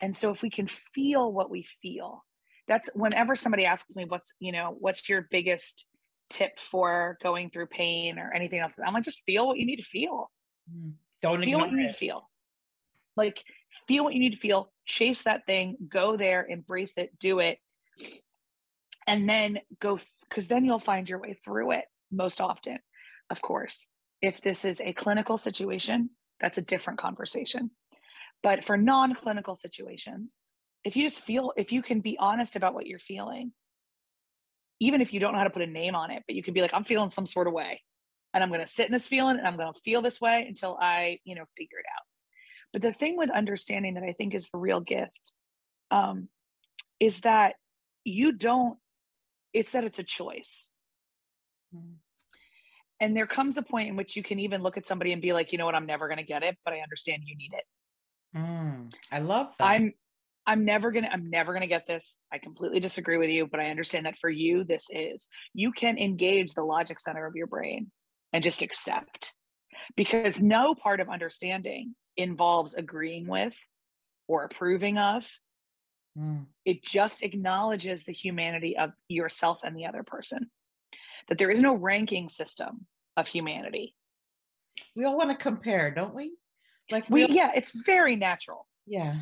And 0.00 0.16
so 0.16 0.32
if 0.32 0.42
we 0.42 0.50
can 0.50 0.66
feel 0.66 1.32
what 1.32 1.48
we 1.48 1.62
feel, 1.62 2.24
that's 2.68 2.88
whenever 2.94 3.36
somebody 3.36 3.66
asks 3.66 3.94
me 3.96 4.04
what's, 4.04 4.32
you 4.38 4.52
know, 4.52 4.76
what's 4.78 5.08
your 5.08 5.26
biggest 5.30 5.86
tip 6.32 6.58
for 6.58 7.18
going 7.22 7.50
through 7.50 7.66
pain 7.66 8.18
or 8.18 8.32
anything 8.34 8.60
else, 8.60 8.74
I'm 8.84 8.94
like, 8.94 9.04
just 9.04 9.22
feel 9.24 9.46
what 9.46 9.58
you 9.58 9.66
need 9.66 9.76
to 9.76 9.84
feel. 9.84 10.30
Mm, 10.70 10.92
don't 11.20 11.42
feel 11.42 11.58
what 11.58 11.70
you 11.70 11.78
it. 11.78 11.82
need 11.82 11.88
to 11.88 11.98
feel. 11.98 12.28
Like 13.16 13.44
feel 13.86 14.04
what 14.04 14.14
you 14.14 14.20
need 14.20 14.32
to 14.32 14.38
feel, 14.38 14.72
chase 14.86 15.22
that 15.22 15.44
thing, 15.46 15.76
go 15.88 16.16
there, 16.16 16.46
embrace 16.48 16.96
it, 16.96 17.18
do 17.18 17.40
it. 17.40 17.58
And 19.06 19.28
then 19.28 19.58
go 19.80 19.98
because 20.28 20.44
th- 20.44 20.48
then 20.48 20.64
you'll 20.64 20.78
find 20.78 21.08
your 21.08 21.20
way 21.20 21.38
through 21.44 21.72
it 21.72 21.84
most 22.10 22.40
often. 22.40 22.78
Of 23.28 23.42
course, 23.42 23.86
if 24.22 24.40
this 24.40 24.64
is 24.64 24.80
a 24.80 24.92
clinical 24.92 25.36
situation, 25.36 26.10
that's 26.40 26.58
a 26.58 26.62
different 26.62 27.00
conversation. 27.00 27.70
But 28.42 28.64
for 28.64 28.76
non 28.76 29.14
clinical 29.14 29.56
situations, 29.56 30.38
if 30.84 30.96
you 30.96 31.04
just 31.04 31.20
feel, 31.20 31.52
if 31.56 31.72
you 31.72 31.82
can 31.82 32.00
be 32.00 32.16
honest 32.18 32.56
about 32.56 32.74
what 32.74 32.86
you're 32.86 32.98
feeling, 32.98 33.52
even 34.80 35.00
if 35.00 35.12
you 35.12 35.20
don't 35.20 35.32
know 35.32 35.38
how 35.38 35.44
to 35.44 35.50
put 35.50 35.62
a 35.62 35.66
name 35.66 35.94
on 35.94 36.10
it, 36.10 36.24
but 36.26 36.34
you 36.34 36.42
could 36.42 36.54
be 36.54 36.60
like, 36.60 36.74
I'm 36.74 36.84
feeling 36.84 37.10
some 37.10 37.26
sort 37.26 37.46
of 37.46 37.52
way 37.52 37.80
and 38.34 38.42
I'm 38.42 38.50
going 38.50 38.60
to 38.60 38.66
sit 38.66 38.86
in 38.86 38.92
this 38.92 39.06
feeling 39.06 39.38
and 39.38 39.46
I'm 39.46 39.56
going 39.56 39.72
to 39.72 39.80
feel 39.84 40.02
this 40.02 40.20
way 40.20 40.44
until 40.46 40.76
I, 40.80 41.18
you 41.24 41.34
know, 41.34 41.44
figure 41.56 41.78
it 41.78 41.86
out. 41.96 42.04
But 42.72 42.82
the 42.82 42.92
thing 42.92 43.16
with 43.16 43.30
understanding 43.30 43.94
that 43.94 44.02
I 44.02 44.12
think 44.12 44.34
is 44.34 44.48
the 44.50 44.58
real 44.58 44.80
gift 44.80 45.32
um, 45.90 46.28
is 46.98 47.20
that 47.20 47.54
you 48.04 48.32
don't, 48.32 48.78
it's 49.52 49.72
that 49.72 49.84
it's 49.84 49.98
a 49.98 50.04
choice. 50.04 50.70
Mm. 51.74 51.96
And 52.98 53.16
there 53.16 53.26
comes 53.26 53.56
a 53.56 53.62
point 53.62 53.88
in 53.88 53.96
which 53.96 54.16
you 54.16 54.22
can 54.22 54.38
even 54.38 54.62
look 54.62 54.76
at 54.76 54.86
somebody 54.86 55.12
and 55.12 55.20
be 55.20 55.32
like, 55.32 55.52
you 55.52 55.58
know 55.58 55.66
what, 55.66 55.74
I'm 55.74 55.86
never 55.86 56.08
going 56.08 56.18
to 56.18 56.24
get 56.24 56.42
it, 56.42 56.56
but 56.64 56.72
I 56.72 56.80
understand 56.80 57.22
you 57.26 57.36
need 57.36 57.52
it. 57.52 57.64
Mm, 58.36 58.92
I 59.10 59.18
love 59.18 59.52
that. 59.58 59.64
I'm 59.66 59.92
I'm 60.46 60.64
never 60.64 60.90
going 60.90 61.04
to 61.04 61.12
I'm 61.12 61.30
never 61.30 61.52
going 61.52 61.62
to 61.62 61.68
get 61.68 61.86
this. 61.86 62.16
I 62.32 62.38
completely 62.38 62.80
disagree 62.80 63.16
with 63.16 63.30
you, 63.30 63.46
but 63.46 63.60
I 63.60 63.70
understand 63.70 64.06
that 64.06 64.18
for 64.18 64.30
you 64.30 64.64
this 64.64 64.86
is. 64.90 65.28
You 65.54 65.72
can 65.72 65.98
engage 65.98 66.54
the 66.54 66.64
logic 66.64 67.00
center 67.00 67.26
of 67.26 67.36
your 67.36 67.46
brain 67.46 67.90
and 68.32 68.42
just 68.42 68.62
accept. 68.62 69.32
Because 69.96 70.40
no 70.40 70.74
part 70.74 71.00
of 71.00 71.08
understanding 71.08 71.94
involves 72.16 72.74
agreeing 72.74 73.26
with 73.26 73.56
or 74.28 74.44
approving 74.44 74.98
of. 74.98 75.28
Mm. 76.18 76.46
It 76.64 76.84
just 76.84 77.22
acknowledges 77.22 78.04
the 78.04 78.12
humanity 78.12 78.76
of 78.76 78.90
yourself 79.08 79.60
and 79.64 79.76
the 79.76 79.86
other 79.86 80.02
person. 80.02 80.50
That 81.28 81.38
there 81.38 81.50
is 81.50 81.60
no 81.60 81.74
ranking 81.74 82.28
system 82.28 82.86
of 83.16 83.28
humanity. 83.28 83.94
We 84.94 85.04
all 85.04 85.16
want 85.16 85.30
to 85.30 85.42
compare, 85.42 85.90
don't 85.90 86.14
we? 86.14 86.32
Like 86.90 87.08
we, 87.08 87.26
we 87.26 87.34
yeah, 87.34 87.52
it's 87.54 87.70
very 87.70 88.16
natural. 88.16 88.66
Yeah. 88.86 89.16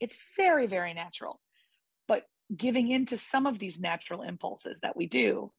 It's 0.00 0.16
very, 0.36 0.66
very 0.66 0.94
natural. 0.94 1.40
But 2.06 2.24
giving 2.54 2.88
into 2.88 3.18
some 3.18 3.46
of 3.46 3.58
these 3.58 3.78
natural 3.78 4.22
impulses 4.22 4.78
that 4.82 4.96
we 4.96 5.06
do 5.06 5.52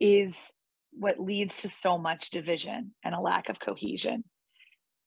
is 0.00 0.52
what 0.92 1.20
leads 1.20 1.56
to 1.58 1.68
so 1.68 1.98
much 1.98 2.30
division 2.30 2.92
and 3.04 3.14
a 3.14 3.20
lack 3.20 3.48
of 3.48 3.60
cohesion 3.60 4.24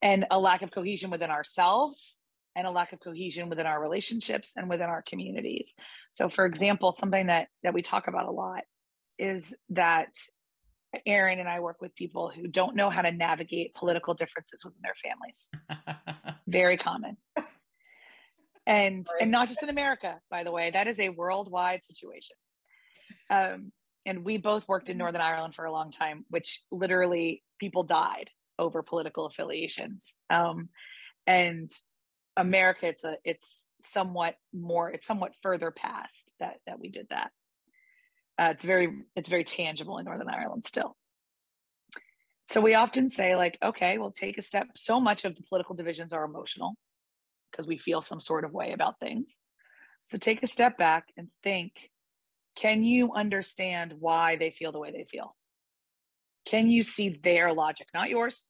and 0.02 0.26
a 0.32 0.40
lack 0.40 0.62
of 0.62 0.72
cohesion 0.72 1.10
within 1.10 1.30
ourselves 1.30 2.16
and 2.56 2.66
a 2.68 2.72
lack 2.72 2.94
of 2.94 3.00
cohesion 3.00 3.50
within 3.50 3.66
our 3.66 3.82
relationships 3.82 4.54
and 4.56 4.70
within 4.70 4.88
our 4.88 5.02
communities 5.02 5.74
so 6.12 6.30
for 6.30 6.46
example 6.46 6.92
something 6.92 7.28
that 7.28 7.48
that 7.64 7.74
we 7.74 7.82
talk 7.82 8.08
about 8.08 8.28
a 8.28 8.32
lot 8.32 8.64
is 9.18 9.54
that 9.70 10.10
Erin 11.06 11.40
and 11.40 11.48
I 11.48 11.60
work 11.60 11.82
with 11.82 11.96
people 11.96 12.32
who 12.34 12.48
don't 12.48 12.76
know 12.76 12.90
how 12.90 13.02
to 13.02 13.12
navigate 13.12 13.76
political 13.76 14.14
differences 14.14 14.64
within 14.66 14.82
their 14.82 14.96
families. 15.04 15.50
Very 16.48 16.78
common. 16.78 17.18
And 18.66 19.06
right. 19.14 19.22
and 19.22 19.32
not 19.32 19.48
just 19.48 19.64
in 19.64 19.70
America, 19.70 20.20
by 20.30 20.44
the 20.44 20.52
way. 20.52 20.72
That 20.72 20.88
is 20.88 21.00
a 21.00 21.10
worldwide 21.10 21.82
situation. 21.86 22.36
Um, 23.30 23.72
and 24.06 24.24
we 24.24 24.38
both 24.38 24.68
worked 24.68 24.90
in 24.90 24.94
mm-hmm. 24.94 25.00
Northern 25.00 25.22
Ireland 25.22 25.56
for 25.56 25.66
a 25.66 25.72
long 25.72 25.92
time, 25.92 26.26
which 26.30 26.62
literally 26.72 27.44
people 27.60 27.84
died 27.84 28.30
over 28.58 28.84
political 28.84 29.26
affiliations. 29.26 30.16
Um, 30.30 30.70
and 31.28 31.70
America, 32.38 32.88
it's 32.88 33.04
a 33.04 33.18
it's 33.24 33.68
somewhat 33.82 34.36
more, 34.54 34.90
it's 34.90 35.08
somewhat 35.08 35.34
further 35.42 35.72
past 35.72 36.34
that 36.40 36.58
that 36.66 36.80
we 36.80 36.90
did 36.90 37.08
that. 37.10 37.32
Uh, 38.40 38.52
it's 38.52 38.64
very 38.64 38.90
it's 39.18 39.28
very 39.28 39.44
tangible 39.44 39.98
in 39.98 40.06
Northern 40.06 40.30
Ireland 40.30 40.64
still. 40.64 40.96
So 42.46 42.62
we 42.62 42.74
often 42.74 43.10
say 43.10 43.36
like, 43.36 43.58
okay, 43.62 43.98
we'll 43.98 44.12
take 44.12 44.38
a 44.38 44.42
step. 44.42 44.70
So 44.76 45.00
much 45.00 45.26
of 45.26 45.36
the 45.36 45.44
political 45.44 45.76
divisions 45.76 46.14
are 46.14 46.24
emotional 46.24 46.76
because 47.52 47.68
we 47.68 47.78
feel 47.78 48.02
some 48.02 48.22
sort 48.22 48.46
of 48.46 48.54
way 48.54 48.72
about 48.72 48.98
things. 49.00 49.38
So 50.04 50.18
take 50.18 50.42
a 50.42 50.48
step 50.48 50.78
back 50.78 51.08
and 51.18 51.28
think, 51.44 51.92
can 52.56 52.84
you 52.84 53.14
understand 53.14 53.94
why 54.00 54.38
they 54.38 54.52
feel 54.52 54.72
the 54.72 54.80
way 54.80 54.92
they 54.92 55.06
feel? 55.10 55.36
Can 56.46 56.72
you 56.72 56.84
see 56.84 57.20
their 57.22 57.54
logic, 57.54 57.88
not 57.94 58.10
yours? 58.10 58.48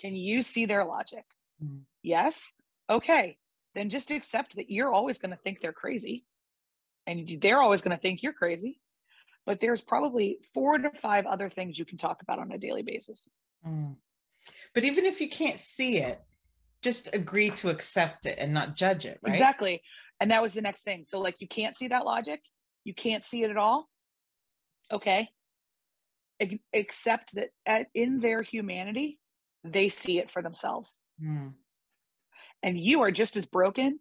Can 0.00 0.16
you 0.16 0.40
see 0.42 0.64
their 0.64 0.84
logic? 0.84 1.24
Mm-hmm. 1.62 1.80
Yes. 2.02 2.52
Okay. 2.88 3.36
Then 3.74 3.90
just 3.90 4.10
accept 4.10 4.56
that 4.56 4.70
you're 4.70 4.92
always 4.92 5.18
going 5.18 5.30
to 5.30 5.36
think 5.44 5.60
they're 5.60 5.72
crazy 5.72 6.24
and 7.06 7.38
they're 7.40 7.60
always 7.60 7.82
going 7.82 7.96
to 7.96 8.00
think 8.00 8.22
you're 8.22 8.32
crazy 8.32 8.80
but 9.46 9.60
there's 9.60 9.80
probably 9.80 10.38
four 10.52 10.76
to 10.76 10.90
five 10.90 11.24
other 11.24 11.48
things 11.48 11.78
you 11.78 11.84
can 11.84 11.98
talk 11.98 12.20
about 12.22 12.38
on 12.38 12.50
a 12.52 12.58
daily 12.58 12.82
basis 12.82 13.28
mm. 13.66 13.94
but 14.74 14.84
even 14.84 15.06
if 15.06 15.20
you 15.20 15.28
can't 15.28 15.60
see 15.60 15.98
it 15.98 16.20
just 16.82 17.08
agree 17.14 17.50
to 17.50 17.70
accept 17.70 18.26
it 18.26 18.38
and 18.38 18.52
not 18.52 18.76
judge 18.76 19.06
it 19.06 19.18
right? 19.22 19.34
exactly 19.34 19.82
and 20.20 20.30
that 20.30 20.42
was 20.42 20.52
the 20.52 20.60
next 20.60 20.82
thing 20.82 21.04
so 21.06 21.18
like 21.20 21.40
you 21.40 21.48
can't 21.48 21.76
see 21.76 21.88
that 21.88 22.04
logic 22.04 22.40
you 22.84 22.94
can't 22.94 23.24
see 23.24 23.42
it 23.42 23.50
at 23.50 23.56
all 23.56 23.88
okay 24.92 25.28
accept 26.74 27.34
that 27.34 27.48
at, 27.64 27.86
in 27.94 28.20
their 28.20 28.42
humanity 28.42 29.18
they 29.64 29.88
see 29.88 30.18
it 30.18 30.30
for 30.30 30.42
themselves 30.42 30.98
mm. 31.22 31.52
and 32.62 32.78
you 32.78 33.00
are 33.00 33.10
just 33.10 33.36
as 33.36 33.46
broken 33.46 33.98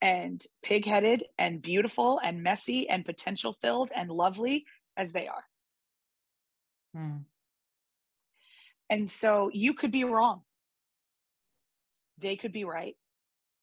and 0.00 0.44
pig-headed 0.62 1.24
and 1.38 1.60
beautiful 1.60 2.20
and 2.22 2.42
messy 2.42 2.88
and 2.88 3.04
potential 3.04 3.56
filled 3.60 3.90
and 3.94 4.10
lovely 4.10 4.64
as 4.96 5.12
they 5.12 5.26
are. 5.26 5.44
Hmm. 6.94 7.18
and 8.88 9.10
so 9.10 9.50
you 9.52 9.74
could 9.74 9.92
be 9.92 10.04
wrong. 10.04 10.42
They 12.18 12.36
could 12.36 12.52
be 12.52 12.64
right. 12.64 12.96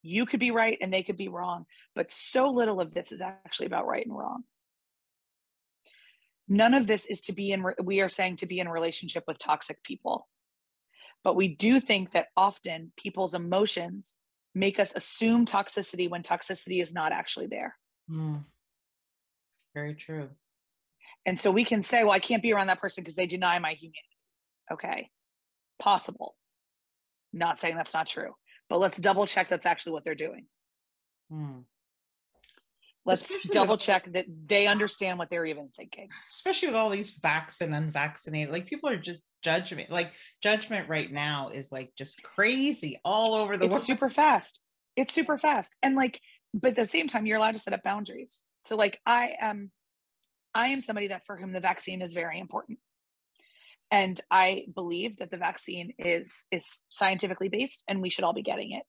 You 0.03 0.25
could 0.27 0.39
be 0.39 0.51
right 0.51 0.77
and 0.79 0.93
they 0.93 1.01
could 1.01 1.17
be 1.17 1.27
wrong 1.27 1.65
but 1.95 2.11
so 2.11 2.49
little 2.49 2.79
of 2.81 2.93
this 2.93 3.11
is 3.11 3.21
actually 3.21 3.65
about 3.67 3.87
right 3.87 4.05
and 4.05 4.15
wrong. 4.15 4.43
None 6.47 6.75
of 6.75 6.85
this 6.85 7.05
is 7.05 7.21
to 7.21 7.33
be 7.33 7.51
in 7.51 7.65
we 7.83 8.01
are 8.01 8.09
saying 8.09 8.37
to 8.37 8.45
be 8.45 8.59
in 8.59 8.69
relationship 8.69 9.23
with 9.27 9.39
toxic 9.39 9.81
people. 9.83 10.27
But 11.23 11.35
we 11.35 11.47
do 11.47 11.79
think 11.79 12.11
that 12.11 12.27
often 12.37 12.91
people's 12.97 13.33
emotions 13.33 14.13
make 14.55 14.79
us 14.79 14.93
assume 14.95 15.45
toxicity 15.45 16.09
when 16.09 16.23
toxicity 16.23 16.81
is 16.81 16.93
not 16.93 17.11
actually 17.11 17.47
there. 17.47 17.75
Mm. 18.09 18.45
Very 19.73 19.93
true. 19.93 20.29
And 21.25 21.37
so 21.39 21.51
we 21.51 21.65
can 21.65 21.83
say, 21.83 22.03
well, 22.03 22.13
I 22.13 22.19
can't 22.19 22.41
be 22.41 22.53
around 22.53 22.67
that 22.67 22.79
person 22.79 23.03
because 23.03 23.15
they 23.15 23.25
deny 23.25 23.59
my 23.59 23.73
humanity. 23.73 23.99
Okay. 24.71 25.09
Possible. 25.77 26.35
Not 27.33 27.59
saying 27.59 27.75
that's 27.75 27.93
not 27.93 28.07
true, 28.07 28.33
but 28.69 28.79
let's 28.79 28.97
double 28.97 29.27
check 29.27 29.49
that's 29.49 29.65
actually 29.65 29.91
what 29.91 30.05
they're 30.05 30.15
doing. 30.15 30.45
Mm. 31.31 31.63
Let's 33.05 33.21
Especially 33.21 33.51
double 33.51 33.77
check 33.77 34.05
that 34.05 34.25
they 34.47 34.67
understand 34.67 35.19
what 35.19 35.29
they're 35.29 35.45
even 35.45 35.69
thinking. 35.75 36.07
Especially 36.29 36.69
with 36.69 36.77
all 36.77 36.89
these 36.89 37.11
vaccinated, 37.11 37.83
unvaccinated, 37.83 38.53
like 38.53 38.65
people 38.65 38.89
are 38.89 38.97
just 38.97 39.19
judgment 39.45 39.91
like 39.91 40.11
judgment 40.41 40.89
right 40.89 41.11
now 41.11 41.49
is 41.53 41.71
like 41.71 41.91
just 41.95 42.23
crazy 42.23 42.99
all 43.05 43.35
over 43.35 43.57
the 43.57 43.65
it's 43.65 43.73
world. 43.73 43.83
super 43.83 44.09
fast. 44.09 44.59
It's 44.95 45.13
super 45.13 45.37
fast. 45.37 45.75
And 45.83 45.95
like 45.95 46.19
but 46.51 46.71
at 46.71 46.75
the 46.75 46.87
same 46.87 47.07
time 47.07 47.27
you're 47.27 47.37
allowed 47.37 47.53
to 47.53 47.59
set 47.59 47.73
up 47.73 47.83
boundaries. 47.83 48.41
So 48.65 48.75
like 48.75 48.99
i 49.05 49.35
am 49.39 49.69
i 50.55 50.69
am 50.69 50.81
somebody 50.81 51.09
that 51.09 51.27
for 51.27 51.37
whom 51.37 51.53
the 51.53 51.59
vaccine 51.59 52.01
is 52.01 52.11
very 52.11 52.39
important. 52.39 52.79
And 53.91 54.19
i 54.31 54.65
believe 54.73 55.17
that 55.17 55.29
the 55.29 55.37
vaccine 55.37 55.93
is 55.99 56.45
is 56.49 56.65
scientifically 56.89 57.49
based 57.49 57.83
and 57.87 58.01
we 58.01 58.09
should 58.09 58.23
all 58.23 58.33
be 58.33 58.41
getting 58.41 58.71
it. 58.71 58.83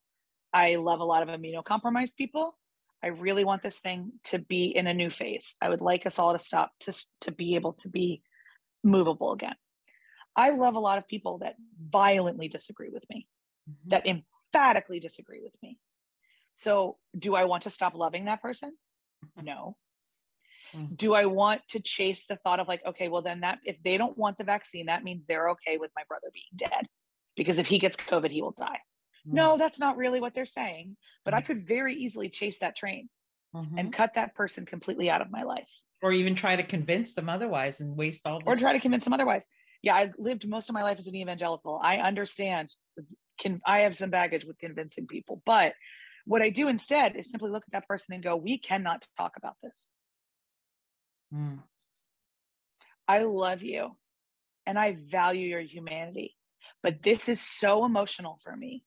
I 0.54 0.76
love 0.76 1.00
a 1.00 1.04
lot 1.04 1.22
of 1.22 1.28
immunocompromised 1.28 2.16
people. 2.16 2.56
I 3.04 3.08
really 3.08 3.44
want 3.44 3.62
this 3.62 3.78
thing 3.78 4.12
to 4.30 4.38
be 4.38 4.74
in 4.74 4.86
a 4.86 4.94
new 4.94 5.10
phase. 5.10 5.54
I 5.60 5.68
would 5.68 5.82
like 5.82 6.06
us 6.06 6.18
all 6.18 6.32
to 6.32 6.38
stop 6.38 6.70
to 6.80 6.94
to 7.20 7.30
be 7.30 7.56
able 7.56 7.74
to 7.74 7.90
be 7.90 8.22
movable 8.82 9.34
again 9.34 9.56
I 10.36 10.50
love 10.50 10.74
a 10.74 10.80
lot 10.80 10.98
of 10.98 11.08
people 11.08 11.38
that 11.38 11.56
violently 11.80 12.48
disagree 12.48 12.90
with 12.90 13.04
me, 13.08 13.26
mm-hmm. 13.68 13.88
that 13.88 14.06
emphatically 14.06 15.00
disagree 15.00 15.40
with 15.42 15.54
me. 15.62 15.78
So, 16.54 16.96
do 17.18 17.34
I 17.34 17.44
want 17.44 17.64
to 17.64 17.70
stop 17.70 17.94
loving 17.94 18.26
that 18.26 18.42
person? 18.42 18.72
No. 19.42 19.76
Mm-hmm. 20.74 20.94
Do 20.94 21.14
I 21.14 21.26
want 21.26 21.62
to 21.70 21.80
chase 21.80 22.26
the 22.28 22.36
thought 22.36 22.60
of 22.60 22.68
like, 22.68 22.84
okay, 22.86 23.08
well, 23.08 23.22
then 23.22 23.40
that 23.40 23.60
if 23.64 23.76
they 23.82 23.96
don't 23.96 24.16
want 24.16 24.36
the 24.36 24.44
vaccine, 24.44 24.86
that 24.86 25.04
means 25.04 25.24
they're 25.26 25.50
okay 25.50 25.78
with 25.78 25.90
my 25.96 26.02
brother 26.08 26.28
being 26.32 26.70
dead 26.70 26.86
because 27.36 27.58
if 27.58 27.66
he 27.66 27.78
gets 27.78 27.96
COVID, 27.96 28.30
he 28.30 28.42
will 28.42 28.52
die. 28.52 28.80
Mm-hmm. 29.26 29.36
No, 29.36 29.58
that's 29.58 29.78
not 29.78 29.96
really 29.96 30.20
what 30.20 30.34
they're 30.34 30.46
saying. 30.46 30.96
But 31.24 31.34
I 31.34 31.40
mm. 31.40 31.46
could 31.46 31.66
very 31.66 31.94
easily 31.94 32.28
chase 32.28 32.58
that 32.60 32.76
train 32.76 33.08
and 33.54 33.66
mm-hmm. 33.66 33.88
cut 33.90 34.14
that 34.14 34.34
person 34.34 34.66
completely 34.66 35.08
out 35.08 35.22
of 35.22 35.30
my 35.30 35.42
life. 35.42 35.68
Or 36.02 36.12
even 36.12 36.34
try 36.34 36.56
to 36.56 36.62
convince 36.62 37.14
them 37.14 37.28
otherwise 37.28 37.80
and 37.80 37.96
waste 37.96 38.26
all. 38.26 38.42
Or 38.44 38.56
try 38.56 38.72
to 38.74 38.80
convince 38.80 39.04
them 39.04 39.14
otherwise 39.14 39.46
yeah, 39.86 39.94
I 39.94 40.10
lived 40.18 40.48
most 40.48 40.68
of 40.68 40.74
my 40.74 40.82
life 40.82 40.98
as 40.98 41.06
an 41.06 41.14
evangelical. 41.14 41.78
I 41.80 41.98
understand. 41.98 42.74
Can 43.38 43.60
I 43.64 43.80
have 43.80 43.96
some 43.96 44.10
baggage 44.10 44.44
with 44.44 44.58
convincing 44.58 45.06
people, 45.06 45.40
but 45.46 45.74
what 46.24 46.42
I 46.42 46.50
do 46.50 46.66
instead 46.66 47.14
is 47.14 47.30
simply 47.30 47.52
look 47.52 47.62
at 47.68 47.72
that 47.72 47.86
person 47.86 48.12
and 48.12 48.22
go, 48.22 48.34
"We 48.34 48.58
cannot 48.58 49.06
talk 49.16 49.36
about 49.36 49.54
this." 49.62 49.88
Mm. 51.32 51.62
I 53.06 53.22
love 53.22 53.62
you, 53.62 53.96
and 54.66 54.76
I 54.76 54.96
value 55.00 55.46
your 55.46 55.60
humanity, 55.60 56.34
but 56.82 57.04
this 57.04 57.28
is 57.28 57.40
so 57.40 57.84
emotional 57.84 58.40
for 58.42 58.56
me 58.56 58.82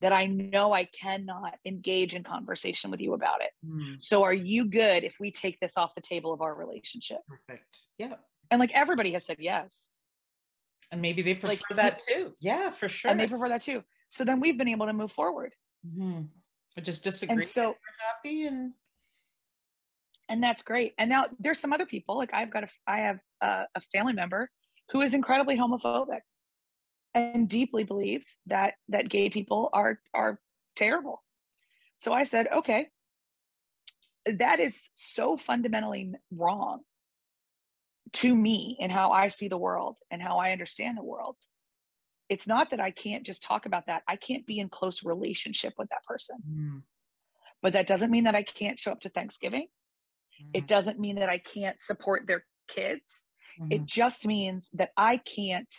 that 0.00 0.12
I 0.12 0.26
know 0.26 0.72
I 0.72 0.86
cannot 0.86 1.60
engage 1.64 2.12
in 2.12 2.24
conversation 2.24 2.90
with 2.90 3.00
you 3.00 3.14
about 3.14 3.40
it. 3.40 3.52
Mm. 3.64 4.02
So, 4.02 4.24
are 4.24 4.34
you 4.34 4.64
good 4.64 5.04
if 5.04 5.20
we 5.20 5.30
take 5.30 5.60
this 5.60 5.76
off 5.76 5.94
the 5.94 6.00
table 6.00 6.32
of 6.32 6.42
our 6.42 6.56
relationship? 6.56 7.20
Perfect. 7.28 7.86
Yeah. 7.98 8.14
And 8.50 8.58
like 8.58 8.72
everybody 8.74 9.12
has 9.12 9.24
said 9.24 9.36
yes 9.38 9.86
and 10.94 11.02
maybe 11.02 11.22
they 11.22 11.34
prefer 11.34 11.48
like, 11.70 11.76
that 11.76 12.00
too. 12.00 12.32
Yeah 12.40 12.70
for 12.70 12.88
sure 12.88 13.10
and 13.10 13.18
they 13.18 13.26
prefer 13.26 13.48
that 13.48 13.62
too. 13.62 13.82
So 14.08 14.24
then 14.24 14.38
we've 14.38 14.56
been 14.56 14.68
able 14.68 14.86
to 14.86 14.92
move 14.92 15.10
forward. 15.10 15.52
Mm-hmm. 15.84 16.22
just 16.82 17.02
disagree. 17.02 17.34
And 17.34 17.44
so 17.44 17.74
happy 18.00 18.46
and 18.46 18.72
and 20.28 20.40
that's 20.40 20.62
great. 20.62 20.94
And 20.96 21.10
now 21.10 21.24
there's 21.40 21.58
some 21.58 21.72
other 21.72 21.84
people 21.84 22.16
like 22.16 22.30
i've 22.32 22.52
got 22.52 22.62
a 22.64 22.68
i 22.86 22.98
have 23.00 23.20
a, 23.42 23.64
a 23.74 23.80
family 23.92 24.12
member 24.12 24.48
who 24.92 25.00
is 25.00 25.14
incredibly 25.14 25.58
homophobic 25.58 26.20
and 27.12 27.48
deeply 27.48 27.82
believes 27.82 28.36
that 28.46 28.74
that 28.88 29.08
gay 29.08 29.28
people 29.30 29.70
are 29.72 29.98
are 30.14 30.38
terrible. 30.76 31.24
So 31.98 32.12
i 32.12 32.22
said 32.22 32.46
okay. 32.54 32.86
That 34.26 34.60
is 34.60 34.88
so 34.94 35.36
fundamentally 35.36 36.12
wrong 36.30 36.80
to 38.14 38.34
me 38.34 38.76
and 38.80 38.90
how 38.90 39.10
I 39.10 39.28
see 39.28 39.48
the 39.48 39.58
world 39.58 39.98
and 40.10 40.22
how 40.22 40.38
I 40.38 40.52
understand 40.52 40.96
the 40.96 41.04
world. 41.04 41.36
It's 42.28 42.46
not 42.46 42.70
that 42.70 42.80
I 42.80 42.90
can't 42.90 43.24
just 43.24 43.42
talk 43.42 43.66
about 43.66 43.86
that. 43.86 44.02
I 44.08 44.16
can't 44.16 44.46
be 44.46 44.58
in 44.58 44.68
close 44.68 45.04
relationship 45.04 45.74
with 45.76 45.90
that 45.90 46.04
person. 46.04 46.38
Mm. 46.48 46.82
But 47.60 47.74
that 47.74 47.86
doesn't 47.86 48.10
mean 48.10 48.24
that 48.24 48.34
I 48.34 48.42
can't 48.42 48.78
show 48.78 48.92
up 48.92 49.00
to 49.00 49.08
Thanksgiving. 49.08 49.66
Mm. 50.42 50.50
It 50.54 50.66
doesn't 50.66 50.98
mean 50.98 51.16
that 51.16 51.28
I 51.28 51.38
can't 51.38 51.80
support 51.80 52.26
their 52.26 52.44
kids. 52.68 53.26
Mm. 53.60 53.72
It 53.72 53.76
mm-hmm. 53.76 53.84
just 53.86 54.26
means 54.26 54.70
that 54.74 54.90
I 54.96 55.18
can't 55.18 55.72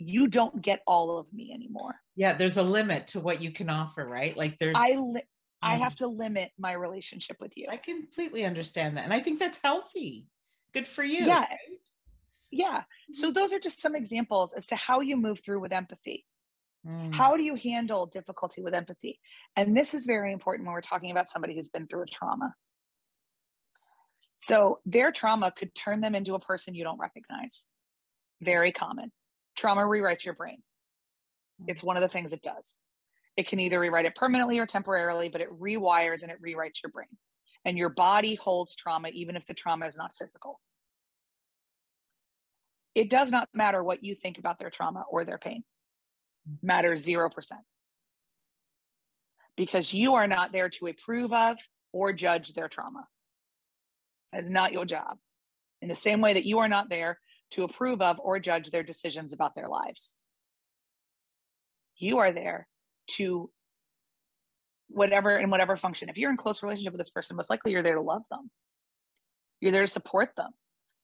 you 0.00 0.28
don't 0.28 0.62
get 0.62 0.80
all 0.86 1.18
of 1.18 1.26
me 1.32 1.52
anymore. 1.52 1.96
Yeah, 2.14 2.32
there's 2.32 2.56
a 2.56 2.62
limit 2.62 3.08
to 3.08 3.20
what 3.20 3.42
you 3.42 3.50
can 3.50 3.68
offer, 3.68 4.06
right? 4.06 4.36
Like 4.36 4.56
there's 4.58 4.76
I 4.78 4.94
li- 4.94 5.22
I 5.60 5.76
have 5.76 5.96
to 5.96 6.06
limit 6.06 6.52
my 6.56 6.72
relationship 6.72 7.38
with 7.40 7.56
you. 7.56 7.66
I 7.68 7.78
completely 7.78 8.44
understand 8.44 8.96
that. 8.96 9.04
And 9.04 9.12
I 9.12 9.18
think 9.18 9.40
that's 9.40 9.58
healthy. 9.60 10.28
Good 10.72 10.86
for 10.86 11.04
you. 11.04 11.26
Yeah. 11.26 11.40
Right? 11.40 11.58
yeah. 12.50 12.82
So 13.12 13.30
those 13.30 13.52
are 13.52 13.58
just 13.58 13.80
some 13.80 13.94
examples 13.94 14.52
as 14.52 14.66
to 14.66 14.76
how 14.76 15.00
you 15.00 15.16
move 15.16 15.40
through 15.40 15.60
with 15.60 15.72
empathy. 15.72 16.24
Mm. 16.86 17.14
How 17.14 17.36
do 17.36 17.42
you 17.42 17.54
handle 17.54 18.06
difficulty 18.06 18.62
with 18.62 18.74
empathy? 18.74 19.18
And 19.56 19.76
this 19.76 19.94
is 19.94 20.06
very 20.06 20.32
important 20.32 20.66
when 20.66 20.74
we're 20.74 20.80
talking 20.80 21.10
about 21.10 21.28
somebody 21.28 21.54
who's 21.54 21.68
been 21.68 21.86
through 21.86 22.02
a 22.02 22.06
trauma. 22.06 22.54
So 24.36 24.78
their 24.86 25.10
trauma 25.10 25.52
could 25.56 25.74
turn 25.74 26.00
them 26.00 26.14
into 26.14 26.34
a 26.34 26.40
person 26.40 26.74
you 26.74 26.84
don't 26.84 26.98
recognize. 26.98 27.64
Very 28.40 28.72
common. 28.72 29.10
Trauma 29.56 29.82
rewrites 29.82 30.24
your 30.24 30.34
brain. 30.34 30.62
It's 31.66 31.82
one 31.82 31.96
of 31.96 32.02
the 32.02 32.08
things 32.08 32.32
it 32.32 32.42
does. 32.42 32.78
It 33.36 33.48
can 33.48 33.58
either 33.58 33.80
rewrite 33.80 34.04
it 34.04 34.14
permanently 34.14 34.60
or 34.60 34.66
temporarily, 34.66 35.28
but 35.28 35.40
it 35.40 35.48
rewires 35.60 36.22
and 36.22 36.30
it 36.30 36.40
rewrites 36.40 36.82
your 36.82 36.92
brain. 36.92 37.08
And 37.68 37.76
your 37.76 37.90
body 37.90 38.34
holds 38.34 38.74
trauma 38.74 39.10
even 39.12 39.36
if 39.36 39.44
the 39.44 39.52
trauma 39.52 39.86
is 39.86 39.94
not 39.94 40.16
physical. 40.16 40.58
It 42.94 43.10
does 43.10 43.30
not 43.30 43.46
matter 43.52 43.84
what 43.84 44.02
you 44.02 44.14
think 44.14 44.38
about 44.38 44.58
their 44.58 44.70
trauma 44.70 45.04
or 45.10 45.26
their 45.26 45.36
pain. 45.36 45.64
Matters 46.62 47.04
0%. 47.04 47.30
Because 49.54 49.92
you 49.92 50.14
are 50.14 50.26
not 50.26 50.50
there 50.50 50.70
to 50.70 50.86
approve 50.86 51.30
of 51.34 51.58
or 51.92 52.14
judge 52.14 52.54
their 52.54 52.68
trauma. 52.68 53.06
That's 54.32 54.48
not 54.48 54.72
your 54.72 54.86
job. 54.86 55.18
In 55.82 55.90
the 55.90 55.94
same 55.94 56.22
way 56.22 56.32
that 56.32 56.46
you 56.46 56.60
are 56.60 56.68
not 56.68 56.88
there 56.88 57.20
to 57.50 57.64
approve 57.64 58.00
of 58.00 58.18
or 58.18 58.38
judge 58.38 58.70
their 58.70 58.82
decisions 58.82 59.34
about 59.34 59.54
their 59.54 59.68
lives. 59.68 60.14
You 61.98 62.20
are 62.20 62.32
there 62.32 62.66
to 63.16 63.50
whatever 64.88 65.36
in 65.36 65.50
whatever 65.50 65.76
function. 65.76 66.08
If 66.08 66.18
you're 66.18 66.30
in 66.30 66.36
close 66.36 66.62
relationship 66.62 66.92
with 66.92 67.00
this 67.00 67.10
person, 67.10 67.36
most 67.36 67.50
likely 67.50 67.72
you're 67.72 67.82
there 67.82 67.94
to 67.94 68.00
love 68.00 68.22
them. 68.30 68.50
You're 69.60 69.72
there 69.72 69.86
to 69.86 69.92
support 69.92 70.30
them. 70.36 70.50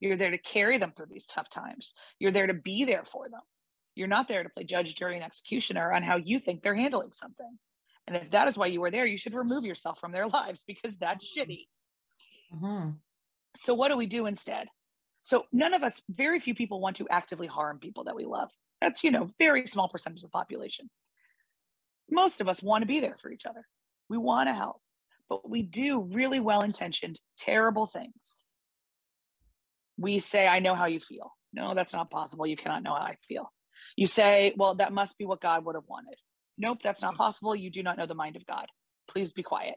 You're 0.00 0.16
there 0.16 0.30
to 0.30 0.38
carry 0.38 0.78
them 0.78 0.92
through 0.96 1.06
these 1.10 1.26
tough 1.26 1.48
times. 1.48 1.92
You're 2.18 2.32
there 2.32 2.46
to 2.46 2.54
be 2.54 2.84
there 2.84 3.04
for 3.04 3.28
them. 3.28 3.40
You're 3.94 4.08
not 4.08 4.28
there 4.28 4.42
to 4.42 4.48
play 4.48 4.64
judge, 4.64 4.94
jury, 4.94 5.16
and 5.16 5.24
executioner 5.24 5.92
on 5.92 6.02
how 6.02 6.16
you 6.16 6.38
think 6.38 6.62
they're 6.62 6.74
handling 6.74 7.12
something. 7.12 7.58
And 8.06 8.16
if 8.16 8.30
that 8.32 8.48
is 8.48 8.58
why 8.58 8.66
you 8.66 8.80
were 8.80 8.90
there, 8.90 9.06
you 9.06 9.16
should 9.16 9.34
remove 9.34 9.64
yourself 9.64 9.98
from 9.98 10.12
their 10.12 10.26
lives 10.28 10.64
because 10.66 10.94
that's 11.00 11.26
shitty. 11.26 11.66
Mm-hmm. 12.54 12.90
So, 13.56 13.74
what 13.74 13.88
do 13.88 13.96
we 13.96 14.06
do 14.06 14.26
instead? 14.26 14.66
So, 15.22 15.46
none 15.52 15.74
of 15.74 15.82
us, 15.82 16.02
very 16.08 16.40
few 16.40 16.54
people 16.54 16.80
want 16.80 16.96
to 16.96 17.08
actively 17.08 17.46
harm 17.46 17.78
people 17.78 18.04
that 18.04 18.16
we 18.16 18.24
love. 18.24 18.50
That's, 18.80 19.04
you 19.04 19.10
know, 19.10 19.30
very 19.38 19.66
small 19.66 19.88
percentage 19.88 20.18
of 20.18 20.30
the 20.30 20.36
population. 20.36 20.90
Most 22.10 22.40
of 22.40 22.48
us 22.48 22.62
want 22.62 22.82
to 22.82 22.86
be 22.86 23.00
there 23.00 23.16
for 23.22 23.30
each 23.30 23.46
other. 23.46 23.64
We 24.08 24.18
want 24.18 24.48
to 24.48 24.54
help, 24.54 24.80
but 25.28 25.48
we 25.48 25.62
do 25.62 26.00
really 26.00 26.40
well 26.40 26.62
intentioned, 26.62 27.20
terrible 27.38 27.86
things. 27.86 28.42
We 29.96 30.20
say, 30.20 30.46
I 30.46 30.58
know 30.58 30.74
how 30.74 30.86
you 30.86 31.00
feel. 31.00 31.32
No, 31.52 31.74
that's 31.74 31.92
not 31.92 32.10
possible. 32.10 32.46
You 32.46 32.56
cannot 32.56 32.82
know 32.82 32.94
how 32.94 33.02
I 33.02 33.16
feel. 33.26 33.52
You 33.96 34.06
say, 34.06 34.54
well, 34.56 34.74
that 34.76 34.92
must 34.92 35.16
be 35.18 35.24
what 35.24 35.40
God 35.40 35.64
would 35.64 35.76
have 35.76 35.84
wanted. 35.88 36.16
Nope, 36.58 36.78
that's 36.82 37.02
not 37.02 37.16
possible. 37.16 37.54
You 37.54 37.70
do 37.70 37.82
not 37.82 37.96
know 37.96 38.06
the 38.06 38.14
mind 38.14 38.36
of 38.36 38.46
God. 38.46 38.66
Please 39.08 39.32
be 39.32 39.42
quiet 39.42 39.76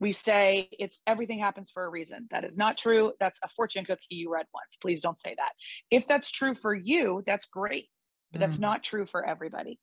we 0.00 0.12
say 0.12 0.68
it's 0.78 1.00
everything 1.06 1.38
happens 1.38 1.70
for 1.70 1.84
a 1.84 1.90
reason. 1.90 2.28
That 2.30 2.44
is 2.44 2.56
not 2.56 2.78
true. 2.78 3.12
That's 3.18 3.38
a 3.42 3.48
fortune 3.48 3.84
cookie 3.84 4.02
you 4.10 4.32
read 4.32 4.46
once. 4.54 4.76
Please 4.80 5.00
don't 5.00 5.18
say 5.18 5.34
that. 5.36 5.52
If 5.90 6.06
that's 6.06 6.30
true 6.30 6.54
for 6.54 6.74
you, 6.74 7.22
that's 7.26 7.46
great, 7.46 7.88
but 8.32 8.40
that's 8.40 8.58
Mm. 8.58 8.60
not 8.60 8.84
true 8.84 9.06
for 9.06 9.26
everybody. 9.26 9.80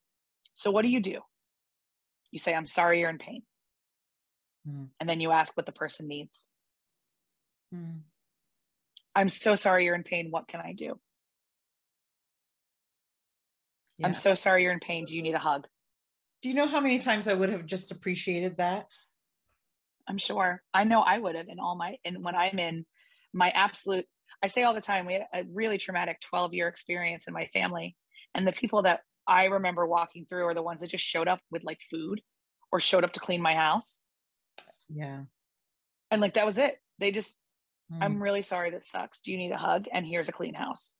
So 0.54 0.72
what 0.72 0.84
do 0.84 0.88
you 0.88 1.02
do? 1.02 1.22
You 2.32 2.40
say, 2.40 2.54
I'm 2.54 2.68
sorry 2.68 3.02
you're 3.02 3.10
in 3.10 3.18
pain. 3.18 3.44
Mm. 4.68 4.90
And 5.00 5.10
then 5.10 5.20
you 5.20 5.32
ask 5.32 5.56
what 5.56 5.66
the 5.66 5.72
person 5.72 6.08
needs. 6.08 6.44
Mm. 7.74 8.02
I'm 9.16 9.30
so 9.30 9.56
sorry 9.56 9.86
you're 9.86 9.96
in 9.96 10.04
pain. 10.04 10.28
What 10.30 10.48
can 10.48 10.60
I 10.60 10.74
do? 10.74 11.00
Yeah. 13.98 14.08
I'm 14.08 14.14
so 14.14 14.34
sorry 14.34 14.64
you're 14.64 14.74
in 14.74 14.80
pain. 14.80 15.06
Do 15.06 15.16
you 15.16 15.22
need 15.22 15.36
a 15.36 15.40
hug? 15.40 15.68
Do 16.42 16.50
you 16.50 16.56
know 16.56 16.68
how 16.68 16.82
many 16.82 17.00
times 17.00 17.28
I 17.28 17.34
would 17.34 17.50
have 17.50 17.66
just 17.66 17.92
appreciated 17.92 18.58
that? 18.58 18.88
I'm 20.08 20.18
sure. 20.18 20.62
I 20.74 20.84
know 20.84 21.02
I 21.02 21.18
would 21.18 21.36
have 21.36 21.48
in 21.48 21.60
all 21.60 21.76
my 21.76 21.98
and 22.04 22.24
when 22.24 22.36
I'm 22.36 22.60
in 22.60 22.86
my 23.34 23.50
absolute 23.50 24.06
I 24.44 24.48
say 24.48 24.64
all 24.64 24.74
the 24.74 24.82
time 24.82 25.06
we 25.06 25.14
had 25.14 25.26
a 25.34 25.44
really 25.54 25.78
traumatic 25.78 26.20
12 26.22 26.54
year 26.54 26.68
experience 26.68 27.28
in 27.28 27.34
my 27.34 27.46
family 27.46 27.96
and 28.36 28.48
the 28.48 28.52
people 28.52 28.84
that 28.84 29.02
I 29.28 29.46
remember 29.46 29.88
walking 29.88 30.26
through 30.26 30.46
are 30.46 30.54
the 30.54 30.62
ones 30.62 30.82
that 30.82 30.92
just 30.92 31.04
showed 31.04 31.28
up 31.28 31.40
with 31.50 31.64
like 31.64 31.80
food 31.90 32.22
or 32.72 32.80
showed 32.80 33.04
up 33.04 33.14
to 33.14 33.20
clean 33.20 33.42
my 33.42 33.56
house 33.56 34.00
Yeah. 34.90 35.22
and 36.12 36.22
like 36.22 36.34
that 36.36 36.46
was 36.46 36.58
it. 36.58 36.78
They 37.00 37.12
just 37.12 37.36
Mm. 37.94 38.00
I'm 38.02 38.24
really 38.24 38.42
sorry 38.42 38.72
that 38.72 38.84
sucks. 38.84 39.22
Do 39.22 39.32
you 39.32 39.38
need 39.38 39.52
a 39.52 39.58
hug? 39.58 39.86
And 39.92 40.08
here's 40.08 40.28
a 40.28 40.32
clean 40.32 40.56
house. 40.56 40.96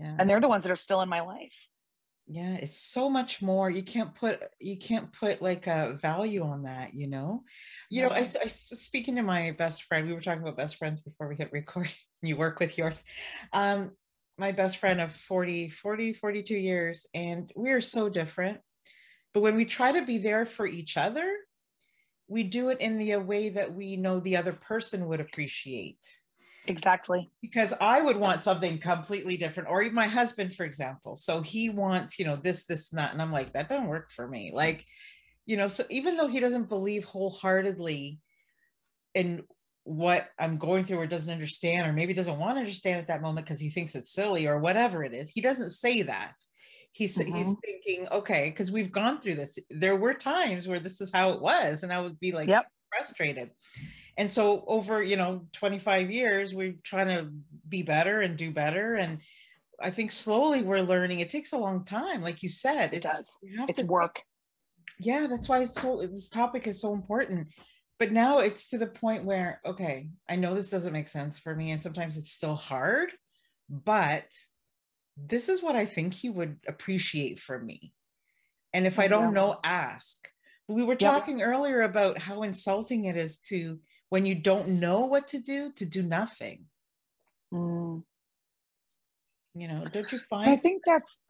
yeah. 0.00 0.16
And 0.18 0.28
they're 0.28 0.40
the 0.40 0.48
ones 0.48 0.62
that 0.64 0.72
are 0.72 0.76
still 0.76 1.02
in 1.02 1.08
my 1.08 1.20
life. 1.20 1.52
yeah 2.26 2.54
it's 2.54 2.78
so 2.78 3.10
much 3.10 3.42
more 3.42 3.68
you 3.68 3.82
can't 3.82 4.14
put 4.14 4.40
you 4.60 4.76
can't 4.78 5.12
put 5.12 5.42
like 5.42 5.66
a 5.66 5.98
value 6.00 6.44
on 6.44 6.62
that 6.62 6.94
you 6.94 7.08
know 7.08 7.42
you 7.90 8.00
know 8.00 8.08
I, 8.10 8.20
I 8.20 8.22
speaking 8.24 9.16
to 9.16 9.22
my 9.22 9.50
best 9.58 9.82
friend 9.84 10.06
we 10.06 10.14
were 10.14 10.20
talking 10.20 10.40
about 10.42 10.56
best 10.56 10.76
friends 10.76 11.00
before 11.00 11.26
we 11.28 11.34
hit 11.36 11.52
record 11.52 11.90
you 12.22 12.36
work 12.36 12.60
with 12.60 12.78
yours 12.78 13.02
um 13.52 13.90
my 14.38 14.52
best 14.52 14.76
friend 14.78 15.00
of 15.00 15.12
40 15.12 15.68
40 15.68 16.12
42 16.14 16.56
years 16.56 17.06
and 17.12 17.52
we're 17.56 17.80
so 17.82 18.08
different 18.08 18.60
but 19.32 19.40
when 19.40 19.56
we 19.56 19.64
try 19.64 19.92
to 19.92 20.04
be 20.04 20.18
there 20.18 20.44
for 20.44 20.66
each 20.66 20.96
other 20.96 21.36
we 22.28 22.42
do 22.42 22.70
it 22.70 22.80
in 22.80 22.98
the 22.98 23.16
way 23.16 23.50
that 23.50 23.74
we 23.74 23.96
know 23.96 24.20
the 24.20 24.36
other 24.36 24.52
person 24.52 25.06
would 25.06 25.20
appreciate 25.20 25.98
Exactly. 26.66 27.28
because 27.40 27.74
I 27.80 28.00
would 28.00 28.16
want 28.16 28.44
something 28.44 28.78
completely 28.78 29.36
different, 29.36 29.68
or 29.68 29.82
even 29.82 29.94
my 29.94 30.06
husband, 30.06 30.54
for 30.54 30.64
example. 30.64 31.16
So 31.16 31.42
he 31.42 31.70
wants, 31.70 32.18
you 32.18 32.24
know, 32.24 32.36
this, 32.36 32.66
this, 32.66 32.92
and 32.92 33.00
that. 33.00 33.12
And 33.12 33.20
I'm 33.20 33.32
like, 33.32 33.52
that 33.52 33.68
doesn't 33.68 33.88
work 33.88 34.12
for 34.12 34.28
me. 34.28 34.52
Like, 34.54 34.86
you 35.44 35.56
know, 35.56 35.66
so 35.66 35.84
even 35.90 36.16
though 36.16 36.28
he 36.28 36.40
doesn't 36.40 36.68
believe 36.68 37.04
wholeheartedly 37.04 38.20
in 39.14 39.42
what 39.84 40.28
I'm 40.38 40.56
going 40.56 40.84
through 40.84 41.00
or 41.00 41.06
doesn't 41.06 41.32
understand, 41.32 41.88
or 41.88 41.92
maybe 41.92 42.14
doesn't 42.14 42.38
want 42.38 42.56
to 42.56 42.60
understand 42.60 43.00
at 43.00 43.08
that 43.08 43.22
moment 43.22 43.46
because 43.46 43.60
he 43.60 43.70
thinks 43.70 43.96
it's 43.96 44.12
silly 44.12 44.46
or 44.46 44.58
whatever 44.58 45.02
it 45.02 45.12
is, 45.12 45.28
he 45.28 45.40
doesn't 45.40 45.70
say 45.70 46.02
that. 46.02 46.34
He's, 46.92 47.16
he's 47.16 47.46
Mhm. 47.46 47.56
thinking, 47.64 48.08
okay, 48.10 48.50
because 48.50 48.70
we've 48.70 48.92
gone 48.92 49.20
through 49.20 49.36
this. 49.36 49.58
There 49.70 49.96
were 49.96 50.14
times 50.14 50.68
where 50.68 50.78
this 50.78 51.00
is 51.00 51.10
how 51.12 51.30
it 51.30 51.40
was, 51.40 51.82
and 51.82 51.92
I 51.92 52.00
would 52.00 52.20
be 52.20 52.32
like 52.32 52.48
Yep. 52.48 52.66
frustrated 52.90 53.50
and 54.18 54.30
so 54.30 54.62
over 54.66 55.02
you 55.02 55.16
know 55.16 55.46
25 55.52 56.10
years 56.10 56.54
we're 56.54 56.74
trying 56.84 57.08
to 57.08 57.32
be 57.66 57.80
better 57.82 58.20
and 58.20 58.36
do 58.36 58.50
better 58.50 58.96
and 58.96 59.18
i 59.80 59.90
think 59.90 60.10
slowly 60.10 60.62
we're 60.62 60.82
learning 60.82 61.20
it 61.20 61.30
takes 61.30 61.54
a 61.54 61.56
long 61.58 61.82
time 61.86 62.20
like 62.20 62.42
you 62.42 62.50
said 62.50 62.92
It 62.92 63.02
it's, 63.02 63.16
does. 63.16 63.38
It's 63.70 63.78
to- 63.80 63.86
work. 63.86 64.20
yeah 65.00 65.26
that's 65.26 65.48
why 65.48 65.60
it's 65.62 65.80
so 65.80 65.96
this 66.02 66.28
topic 66.28 66.66
is 66.66 66.82
so 66.82 66.92
important 66.92 67.48
but 67.98 68.12
now 68.12 68.40
it's 68.40 68.68
to 68.68 68.76
the 68.76 68.86
point 68.86 69.24
where 69.24 69.62
okay 69.64 70.10
i 70.28 70.36
know 70.36 70.54
this 70.54 70.68
doesn't 70.68 70.92
make 70.92 71.08
sense 71.08 71.38
for 71.38 71.56
me 71.56 71.70
and 71.70 71.80
sometimes 71.80 72.18
it's 72.18 72.32
still 72.32 72.56
hard 72.56 73.10
but 73.70 74.26
this 75.16 75.48
is 75.48 75.62
what 75.62 75.76
i 75.76 75.84
think 75.86 76.14
he 76.14 76.30
would 76.30 76.58
appreciate 76.66 77.38
from 77.38 77.64
me 77.66 77.92
and 78.72 78.86
if 78.86 78.98
i 78.98 79.08
don't 79.08 79.24
Yeah. 79.24 79.30
know 79.30 79.60
ask 79.64 80.28
we 80.68 80.82
were 80.84 80.92
Yep. 80.94 81.00
talking 81.00 81.42
earlier 81.42 81.82
about 81.82 82.18
how 82.18 82.42
insulting 82.42 83.04
it 83.06 83.16
is 83.16 83.36
to 83.38 83.80
when 84.08 84.24
you 84.26 84.34
don't 84.34 84.68
know 84.68 85.06
what 85.06 85.28
to 85.28 85.38
do 85.38 85.72
to 85.72 85.84
do 85.84 86.02
nothing 86.02 86.66
Mm. 87.52 88.02
you 89.54 89.68
know 89.68 89.84
don't 89.92 90.10
you 90.10 90.18
find? 90.18 90.48
I 90.48 90.56
think 90.56 90.82
that's 90.86 91.20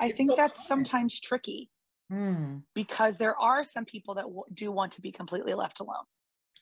I 0.00 0.10
think 0.10 0.30
so 0.32 0.36
that's 0.36 0.58
hard. 0.58 0.66
sometimes 0.66 1.20
tricky 1.20 1.70
Hmm, 2.10 2.58
because 2.74 3.18
there 3.18 3.36
are 3.38 3.64
some 3.64 3.84
people 3.84 4.14
that 4.14 4.22
w- 4.22 4.42
do 4.52 4.72
want 4.72 4.92
to 4.92 5.00
be 5.00 5.12
completely 5.12 5.54
left 5.54 5.78
alone. 5.78 6.04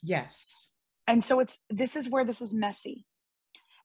yes 0.03 0.73
And 1.07 1.25
so 1.25 1.41
it's 1.41 1.59
this 1.71 1.97
is 1.97 2.09
where 2.11 2.25
this 2.25 2.43
is 2.43 2.53
messy. 2.53 3.07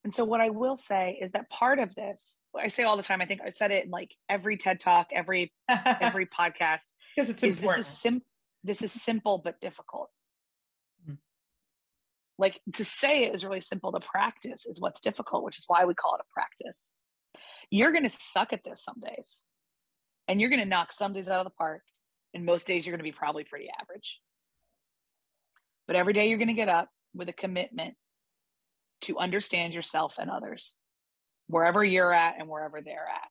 And 0.03 0.13
so 0.13 0.25
what 0.25 0.41
I 0.41 0.49
will 0.49 0.77
say 0.77 1.19
is 1.21 1.31
that 1.31 1.49
part 1.49 1.79
of 1.79 1.93
this, 1.93 2.39
I 2.57 2.69
say 2.69 2.83
all 2.83 2.97
the 2.97 3.03
time, 3.03 3.21
I 3.21 3.25
think 3.25 3.41
I 3.41 3.51
said 3.55 3.71
it 3.71 3.85
in 3.85 3.91
like 3.91 4.15
every 4.29 4.57
TED 4.57 4.79
talk, 4.79 5.09
every 5.13 5.53
every 5.69 6.25
podcast, 6.25 6.93
because 7.15 7.29
it's 7.29 7.43
is 7.43 7.59
this 7.59 7.77
is 7.77 7.87
sim 7.87 8.21
this 8.63 8.81
is 8.81 8.91
simple 8.91 9.41
but 9.43 9.61
difficult. 9.61 10.09
Mm. 11.07 11.17
Like 12.39 12.59
to 12.75 12.85
say 12.85 13.25
it 13.25 13.35
is 13.35 13.43
really 13.43 13.61
simple, 13.61 13.91
to 13.91 13.99
practice 13.99 14.65
is 14.65 14.81
what's 14.81 15.01
difficult, 15.01 15.43
which 15.43 15.59
is 15.59 15.65
why 15.67 15.85
we 15.85 15.93
call 15.93 16.15
it 16.15 16.21
a 16.21 16.33
practice. 16.33 16.87
You're 17.69 17.91
gonna 17.91 18.09
suck 18.09 18.53
at 18.53 18.63
this 18.63 18.83
some 18.83 18.99
days. 18.99 19.43
And 20.27 20.41
you're 20.41 20.49
gonna 20.49 20.65
knock 20.65 20.93
some 20.93 21.13
days 21.13 21.27
out 21.27 21.39
of 21.39 21.45
the 21.45 21.55
park. 21.57 21.83
And 22.33 22.45
most 22.45 22.65
days 22.65 22.85
you're 22.85 22.95
gonna 22.95 23.03
be 23.03 23.11
probably 23.11 23.43
pretty 23.43 23.67
average. 23.79 24.19
But 25.85 25.95
every 25.95 26.13
day 26.13 26.29
you're 26.29 26.39
gonna 26.39 26.53
get 26.53 26.69
up 26.69 26.89
with 27.13 27.29
a 27.29 27.33
commitment 27.33 27.95
to 29.01 29.17
understand 29.17 29.73
yourself 29.73 30.15
and 30.17 30.29
others, 30.29 30.75
wherever 31.47 31.83
you're 31.83 32.13
at 32.13 32.35
and 32.39 32.47
wherever 32.47 32.81
they're 32.81 33.07
at. 33.07 33.29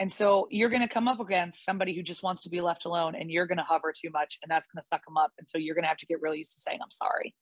And 0.00 0.12
so 0.12 0.48
you're 0.50 0.70
going 0.70 0.82
to 0.82 0.88
come 0.88 1.06
up 1.06 1.20
against 1.20 1.64
somebody 1.64 1.94
who 1.94 2.02
just 2.02 2.22
wants 2.22 2.42
to 2.42 2.50
be 2.50 2.60
left 2.60 2.84
alone 2.84 3.14
and 3.14 3.30
you're 3.30 3.46
going 3.46 3.58
to 3.58 3.64
hover 3.64 3.92
too 3.92 4.10
much 4.12 4.38
and 4.42 4.50
that's 4.50 4.66
going 4.66 4.80
to 4.80 4.86
suck 4.86 5.04
them 5.04 5.16
up. 5.16 5.30
And 5.38 5.46
so 5.46 5.56
you're 5.56 5.74
going 5.74 5.84
to 5.84 5.88
have 5.88 5.98
to 5.98 6.06
get 6.06 6.20
really 6.20 6.38
used 6.38 6.54
to 6.54 6.60
saying, 6.60 6.80
I'm 6.82 6.90
sorry. 6.90 7.34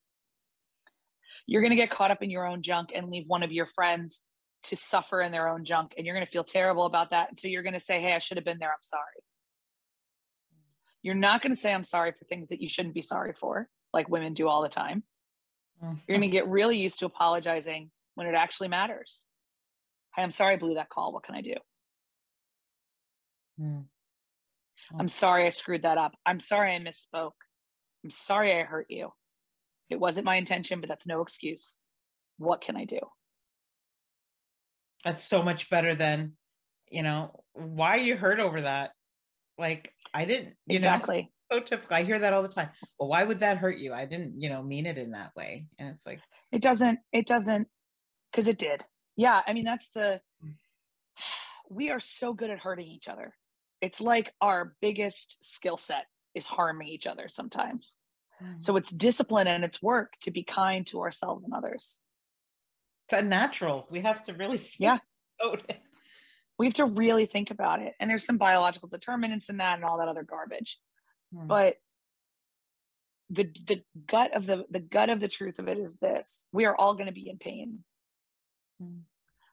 You're 1.47 1.63
going 1.63 1.71
to 1.71 1.77
get 1.77 1.91
caught 1.91 2.11
up 2.11 2.23
in 2.23 2.31
your 2.31 2.47
own 2.47 2.63
junk 2.63 2.93
and 2.95 3.11
leave 3.11 3.25
one 3.27 3.43
of 3.43 3.53
your 3.53 3.67
friends 3.67 4.21
to 4.65 4.77
suffer 4.77 5.21
in 5.21 5.33
their 5.33 5.49
own 5.49 5.65
junk. 5.65 5.95
And 5.97 6.07
you're 6.07 6.15
going 6.15 6.27
to 6.27 6.31
feel 6.31 6.45
terrible 6.45 6.85
about 6.85 7.11
that. 7.11 7.31
And 7.31 7.39
so 7.39 7.49
you're 7.49 7.63
going 7.63 7.73
to 7.73 7.81
say, 7.81 8.01
Hey, 8.01 8.13
I 8.15 8.19
should 8.19 8.37
have 8.37 8.45
been 8.45 8.59
there. 8.59 8.69
I'm 8.69 8.77
sorry. 8.83 9.25
You're 11.03 11.15
not 11.15 11.43
going 11.43 11.55
to 11.55 11.61
say, 11.61 11.73
I'm 11.73 11.85
sorry 11.85 12.13
for 12.13 12.25
things 12.27 12.51
that 12.51 12.61
you 12.61 12.69
shouldn't 12.69 12.95
be 12.95 13.03
sorry 13.03 13.33
for, 13.33 13.69
like 13.93 14.09
women 14.09 14.35
do 14.35 14.47
all 14.47 14.63
the 14.63 14.69
time. 14.69 15.03
You're 15.83 16.19
going 16.19 16.21
to 16.29 16.29
get 16.29 16.49
really 16.49 16.79
used 16.79 16.99
to 17.01 17.07
apologizing 17.07 17.91
when 18.15 18.27
it 18.27 18.35
actually 18.35 18.69
matters. 18.69 19.23
Hey, 20.15 20.23
I'm 20.23 20.31
sorry 20.31 20.55
I 20.55 20.59
blew 20.59 20.75
that 20.75 20.91
call. 20.91 21.13
What 21.13 21.25
can 21.25 21.35
I 21.35 21.41
do? 21.41 21.55
Mm. 23.61 23.85
I'm 24.99 25.09
sorry 25.09 25.47
I 25.47 25.51
screwed 25.51 25.83
that 25.83 25.99
up. 25.99 26.13
I'm 26.27 26.41
sorry 26.41 26.75
I 26.75 26.79
misspoke. 26.79 27.33
I'm 28.05 28.11
sorry 28.11 28.59
I 28.59 28.65
hurt 28.65 28.87
you. 28.89 29.13
It 29.91 30.01
wasn't 30.01 30.27
my 30.27 30.37
intention, 30.37 30.81
but 30.81 30.89
that's 30.89 31.07
no 31.07 31.21
excuse. 31.21 31.77
What 32.39 32.61
can 32.61 32.77
I 32.77 32.85
do? 32.85 32.99
That's 35.05 35.25
so 35.25 35.43
much 35.43 35.71
better 35.71 35.95
than, 35.95 36.33
you 36.91 37.03
know, 37.03 37.43
why 37.53 37.97
are 37.97 38.01
you 38.01 38.17
hurt 38.17 38.41
over 38.41 38.61
that? 38.63 38.93
Like, 39.59 39.93
I 40.15 40.25
didn't, 40.25 40.55
you 40.67 40.77
exactly. 40.77 41.23
know, 41.23 41.29
so 41.53 41.61
typical. 41.61 41.97
I 41.97 42.03
hear 42.03 42.19
that 42.19 42.33
all 42.33 42.43
the 42.43 42.49
time. 42.49 42.71
Well, 42.99 43.09
why 43.09 43.25
would 43.25 43.41
that 43.41 43.59
hurt 43.59 43.79
you? 43.79 43.93
I 43.93 44.07
didn't, 44.07 44.41
you 44.41 44.49
know, 44.49 44.63
mean 44.63 44.87
it 44.87 44.99
in 44.99 45.13
that 45.13 45.35
way. 45.37 45.67
And 45.79 45.89
it's 45.89 46.07
like, 46.07 46.21
it 46.51 46.63
doesn't, 46.63 46.99
it 47.13 47.27
doesn't, 47.27 47.69
because 48.31 48.47
it 48.47 48.59
did. 48.59 48.85
Yeah. 49.17 49.41
I 49.47 49.53
mean, 49.53 49.65
that's 49.65 49.89
the, 49.95 50.21
mm. 50.45 50.53
we 51.71 51.91
are 51.91 52.01
so 52.01 52.33
good 52.33 52.51
at 52.51 52.59
hurting 52.59 52.87
each 52.87 53.09
other. 53.09 53.35
It's 53.81 54.01
like 54.01 54.33
our 54.41 54.75
biggest 54.81 55.39
skill 55.43 55.77
set 55.77 56.07
is 56.35 56.47
harming 56.47 56.89
each 56.89 57.07
other 57.07 57.29
sometimes. 57.29 57.97
So 58.59 58.77
it's 58.77 58.91
discipline 58.91 59.47
and 59.47 59.65
it's 59.65 59.83
work 59.83 60.15
to 60.23 60.31
be 60.31 60.43
kind 60.43 60.87
to 60.89 61.01
ourselves 61.01 61.45
and 61.45 61.55
others. 61.55 61.99
It's 63.07 63.21
unnatural. 63.21 63.87
We 63.91 64.01
have 64.01 64.23
to 64.25 64.35
really 64.35 64.63
yeah. 64.79 64.99
We 66.59 66.67
have 66.67 66.75
to 66.75 66.85
really 66.85 67.27
think 67.27 67.51
about 67.51 67.81
it. 67.81 67.95
And 67.99 68.09
there's 68.09 68.25
some 68.25 68.39
biological 68.39 68.89
determinants 68.89 69.49
in 69.49 69.57
that 69.59 69.77
and 69.77 69.85
all 69.85 69.99
that 69.99 70.09
other 70.09 70.23
garbage. 70.23 70.79
Hmm. 71.35 71.47
But 71.47 71.77
the 73.31 73.45
the 73.67 73.83
gut 74.07 74.37
of 74.37 74.47
the 74.47 74.65
the 74.71 74.81
gut 74.81 75.09
of 75.09 75.21
the 75.21 75.29
truth 75.29 75.59
of 75.59 75.69
it 75.69 75.79
is 75.79 75.95
this. 75.97 76.45
We 76.53 76.67
are 76.67 76.77
all 76.77 76.95
going 76.95 77.07
to 77.07 77.13
be 77.13 77.29
in 77.29 77.39
pain. 77.39 77.81
Hmm. 78.81 79.01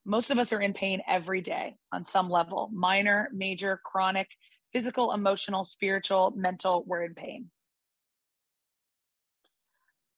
Most 0.06 0.32
of 0.32 0.40
us 0.40 0.54
are 0.54 0.62
in 0.62 0.74
pain 0.74 1.02
every 1.08 1.42
day 1.42 1.78
on 1.92 2.04
some 2.04 2.30
level, 2.30 2.70
minor, 2.74 3.30
major, 3.32 3.80
chronic, 3.84 4.30
physical, 4.72 5.12
emotional, 5.12 5.64
spiritual, 5.64 6.34
mental, 6.36 6.84
we're 6.88 7.04
in 7.04 7.14
pain. 7.14 7.52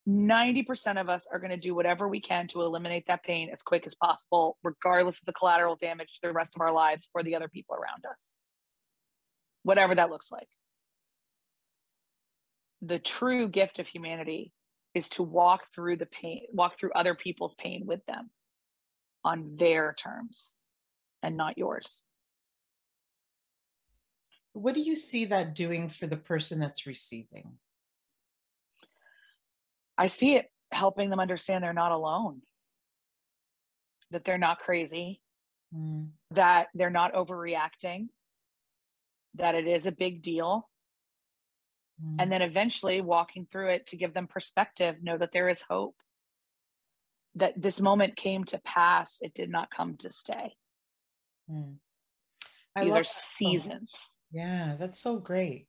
90% 0.08 1.00
of 1.00 1.08
us 1.08 1.26
are 1.30 1.38
going 1.38 1.50
to 1.50 1.56
do 1.56 1.74
whatever 1.74 2.08
we 2.08 2.20
can 2.20 2.48
to 2.48 2.62
eliminate 2.62 3.06
that 3.06 3.22
pain 3.22 3.50
as 3.52 3.62
quick 3.62 3.86
as 3.86 3.94
possible, 3.94 4.56
regardless 4.64 5.18
of 5.18 5.26
the 5.26 5.32
collateral 5.32 5.76
damage 5.76 6.08
to 6.14 6.20
the 6.22 6.32
rest 6.32 6.56
of 6.56 6.60
our 6.60 6.72
lives 6.72 7.08
or 7.14 7.22
the 7.22 7.36
other 7.36 7.48
people 7.48 7.76
around 7.76 8.04
us. 8.10 8.34
Whatever 9.62 9.94
that 9.94 10.10
looks 10.10 10.32
like. 10.32 10.48
The 12.82 12.98
true 12.98 13.48
gift 13.48 13.78
of 13.78 13.86
humanity 13.86 14.52
is 14.94 15.08
to 15.10 15.22
walk 15.22 15.62
through 15.74 15.96
the 15.96 16.06
pain, 16.06 16.42
walk 16.52 16.78
through 16.78 16.92
other 16.94 17.14
people's 17.14 17.54
pain 17.54 17.84
with 17.86 18.04
them 18.06 18.30
on 19.24 19.56
their 19.56 19.94
terms 19.94 20.52
and 21.22 21.36
not 21.36 21.56
yours. 21.56 22.02
What 24.52 24.74
do 24.74 24.80
you 24.80 24.96
see 24.96 25.26
that 25.26 25.54
doing 25.54 25.88
for 25.88 26.06
the 26.06 26.16
person 26.16 26.58
that's 26.58 26.86
receiving? 26.86 27.52
I 29.96 30.08
see 30.08 30.36
it 30.36 30.46
helping 30.72 31.10
them 31.10 31.20
understand 31.20 31.62
they're 31.62 31.72
not 31.72 31.92
alone, 31.92 32.42
that 34.10 34.24
they're 34.24 34.38
not 34.38 34.58
crazy, 34.58 35.20
mm. 35.74 36.08
that 36.32 36.68
they're 36.74 36.90
not 36.90 37.14
overreacting, 37.14 38.08
that 39.36 39.54
it 39.54 39.66
is 39.66 39.86
a 39.86 39.92
big 39.92 40.22
deal. 40.22 40.68
Mm. 42.04 42.16
And 42.18 42.32
then 42.32 42.42
eventually 42.42 43.00
walking 43.00 43.46
through 43.50 43.70
it 43.70 43.86
to 43.88 43.96
give 43.96 44.14
them 44.14 44.26
perspective, 44.26 44.96
know 45.02 45.18
that 45.18 45.32
there 45.32 45.48
is 45.48 45.62
hope, 45.68 45.96
that 47.34 47.60
this 47.60 47.80
moment 47.80 48.16
came 48.16 48.44
to 48.44 48.58
pass, 48.58 49.16
it 49.20 49.34
did 49.34 49.50
not 49.50 49.70
come 49.74 49.96
to 49.98 50.10
stay. 50.10 50.54
Mm. 51.50 51.76
These 52.80 52.94
are 52.94 53.04
seasons. 53.04 53.90
So 53.92 54.38
yeah, 54.38 54.76
that's 54.78 55.00
so 55.00 55.18
great. 55.18 55.66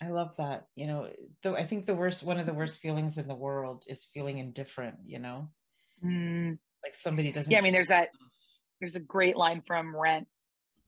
I 0.00 0.08
love 0.08 0.36
that. 0.36 0.66
You 0.74 0.86
know, 0.86 1.08
though 1.42 1.56
I 1.56 1.64
think 1.64 1.86
the 1.86 1.94
worst, 1.94 2.22
one 2.22 2.38
of 2.38 2.46
the 2.46 2.54
worst 2.54 2.78
feelings 2.78 3.18
in 3.18 3.28
the 3.28 3.34
world 3.34 3.84
is 3.86 4.06
feeling 4.14 4.38
indifferent. 4.38 4.96
You 5.04 5.18
know, 5.18 5.48
mm. 6.04 6.56
like 6.82 6.94
somebody 6.94 7.32
doesn't. 7.32 7.50
Yeah, 7.50 7.58
I 7.58 7.62
mean, 7.62 7.72
there's 7.72 7.88
that. 7.88 8.10
There's 8.80 8.94
a 8.94 9.00
great 9.00 9.36
line 9.36 9.60
from 9.60 9.94
Rent. 9.94 10.28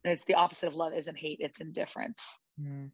It's 0.05 0.25
the 0.25 0.35
opposite 0.35 0.69
of 0.69 0.75
love 0.75 0.95
isn't 0.95 1.19
hate; 1.19 1.39
it's 1.41 1.61
indifference. 1.61 2.23
Mm. 2.61 2.91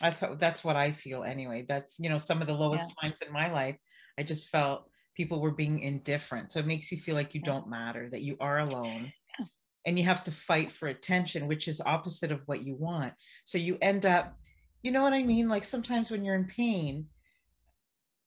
That's 0.00 0.22
that's 0.38 0.64
what 0.64 0.76
I 0.76 0.92
feel 0.92 1.22
anyway. 1.22 1.64
That's 1.68 1.98
you 1.98 2.08
know 2.08 2.18
some 2.18 2.40
of 2.40 2.46
the 2.46 2.54
lowest 2.54 2.90
yeah. 2.90 3.08
times 3.08 3.22
in 3.22 3.32
my 3.32 3.50
life. 3.50 3.76
I 4.18 4.22
just 4.22 4.48
felt 4.48 4.88
people 5.16 5.40
were 5.40 5.52
being 5.52 5.80
indifferent, 5.80 6.52
so 6.52 6.58
it 6.58 6.66
makes 6.66 6.90
you 6.90 6.98
feel 6.98 7.14
like 7.14 7.34
you 7.34 7.40
yeah. 7.44 7.52
don't 7.52 7.68
matter, 7.68 8.08
that 8.10 8.22
you 8.22 8.36
are 8.40 8.58
alone. 8.58 9.12
Yeah. 9.38 9.46
And 9.86 9.98
you 9.98 10.04
have 10.04 10.24
to 10.24 10.30
fight 10.30 10.72
for 10.72 10.88
attention, 10.88 11.46
which 11.46 11.68
is 11.68 11.80
opposite 11.84 12.32
of 12.32 12.42
what 12.46 12.62
you 12.62 12.74
want. 12.74 13.12
So 13.44 13.58
you 13.58 13.78
end 13.80 14.06
up 14.06 14.36
you 14.84 14.92
know 14.92 15.02
what 15.02 15.14
I 15.14 15.22
mean? 15.22 15.48
Like 15.48 15.64
sometimes 15.64 16.10
when 16.10 16.24
you're 16.24 16.34
in 16.34 16.44
pain, 16.44 17.06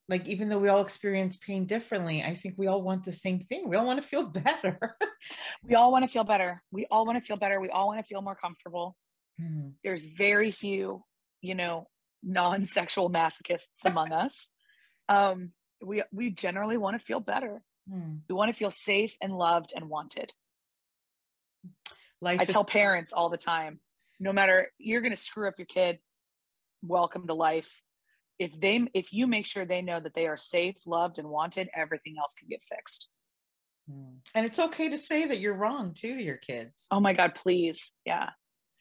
like 0.08 0.26
even 0.26 0.48
though 0.48 0.58
we 0.58 0.68
all 0.68 0.80
experience 0.80 1.36
pain 1.36 1.66
differently, 1.66 2.22
I 2.22 2.34
think 2.34 2.56
we 2.58 2.66
all 2.66 2.82
want 2.82 3.04
the 3.04 3.12
same 3.12 3.38
thing. 3.38 3.68
We 3.68 3.76
all 3.76 3.86
want 3.86 4.02
to 4.02 4.08
feel 4.08 4.26
better. 4.26 4.96
we 5.62 5.76
all 5.76 5.92
want 5.92 6.04
to 6.04 6.10
feel 6.10 6.24
better. 6.24 6.60
We 6.72 6.86
all 6.90 7.06
want 7.06 7.16
to 7.16 7.24
feel 7.24 7.36
better. 7.36 7.60
We 7.60 7.70
all 7.70 7.86
want 7.86 8.00
to 8.00 8.04
feel 8.04 8.22
more 8.22 8.34
comfortable. 8.34 8.96
Mm-hmm. 9.40 9.68
There's 9.84 10.04
very 10.04 10.50
few, 10.50 11.04
you 11.40 11.54
know, 11.54 11.88
non-sexual 12.22 13.10
masochists 13.10 13.84
among 13.84 14.12
us. 14.12 14.50
Um, 15.08 15.52
we 15.82 16.02
we 16.12 16.30
generally 16.30 16.76
want 16.76 16.98
to 16.98 17.04
feel 17.04 17.20
better. 17.20 17.62
Mm. 17.90 18.20
We 18.28 18.34
want 18.34 18.52
to 18.52 18.58
feel 18.58 18.70
safe 18.70 19.14
and 19.22 19.32
loved 19.32 19.72
and 19.74 19.88
wanted. 19.88 20.32
Life 22.20 22.40
I 22.40 22.42
is- 22.44 22.48
tell 22.48 22.64
parents 22.64 23.12
all 23.12 23.30
the 23.30 23.38
time, 23.38 23.80
no 24.18 24.32
matter 24.32 24.68
you're 24.78 25.00
going 25.00 25.14
to 25.14 25.16
screw 25.16 25.48
up 25.48 25.54
your 25.58 25.66
kid, 25.66 25.98
welcome 26.82 27.26
to 27.26 27.34
life 27.34 27.70
if 28.38 28.58
they 28.60 28.86
if 28.94 29.12
you 29.12 29.26
make 29.26 29.46
sure 29.46 29.64
they 29.64 29.82
know 29.82 29.98
that 30.00 30.14
they 30.14 30.26
are 30.26 30.36
safe 30.36 30.76
loved 30.86 31.18
and 31.18 31.28
wanted 31.28 31.68
everything 31.74 32.14
else 32.18 32.34
can 32.38 32.48
get 32.48 32.64
fixed 32.64 33.08
hmm. 33.90 34.16
and 34.34 34.46
it's 34.46 34.58
okay 34.58 34.88
to 34.88 34.96
say 34.96 35.26
that 35.26 35.38
you're 35.38 35.54
wrong 35.54 35.92
too 35.94 36.16
to 36.16 36.22
your 36.22 36.36
kids 36.36 36.86
oh 36.90 37.00
my 37.00 37.12
god 37.12 37.34
please 37.34 37.92
yeah 38.04 38.30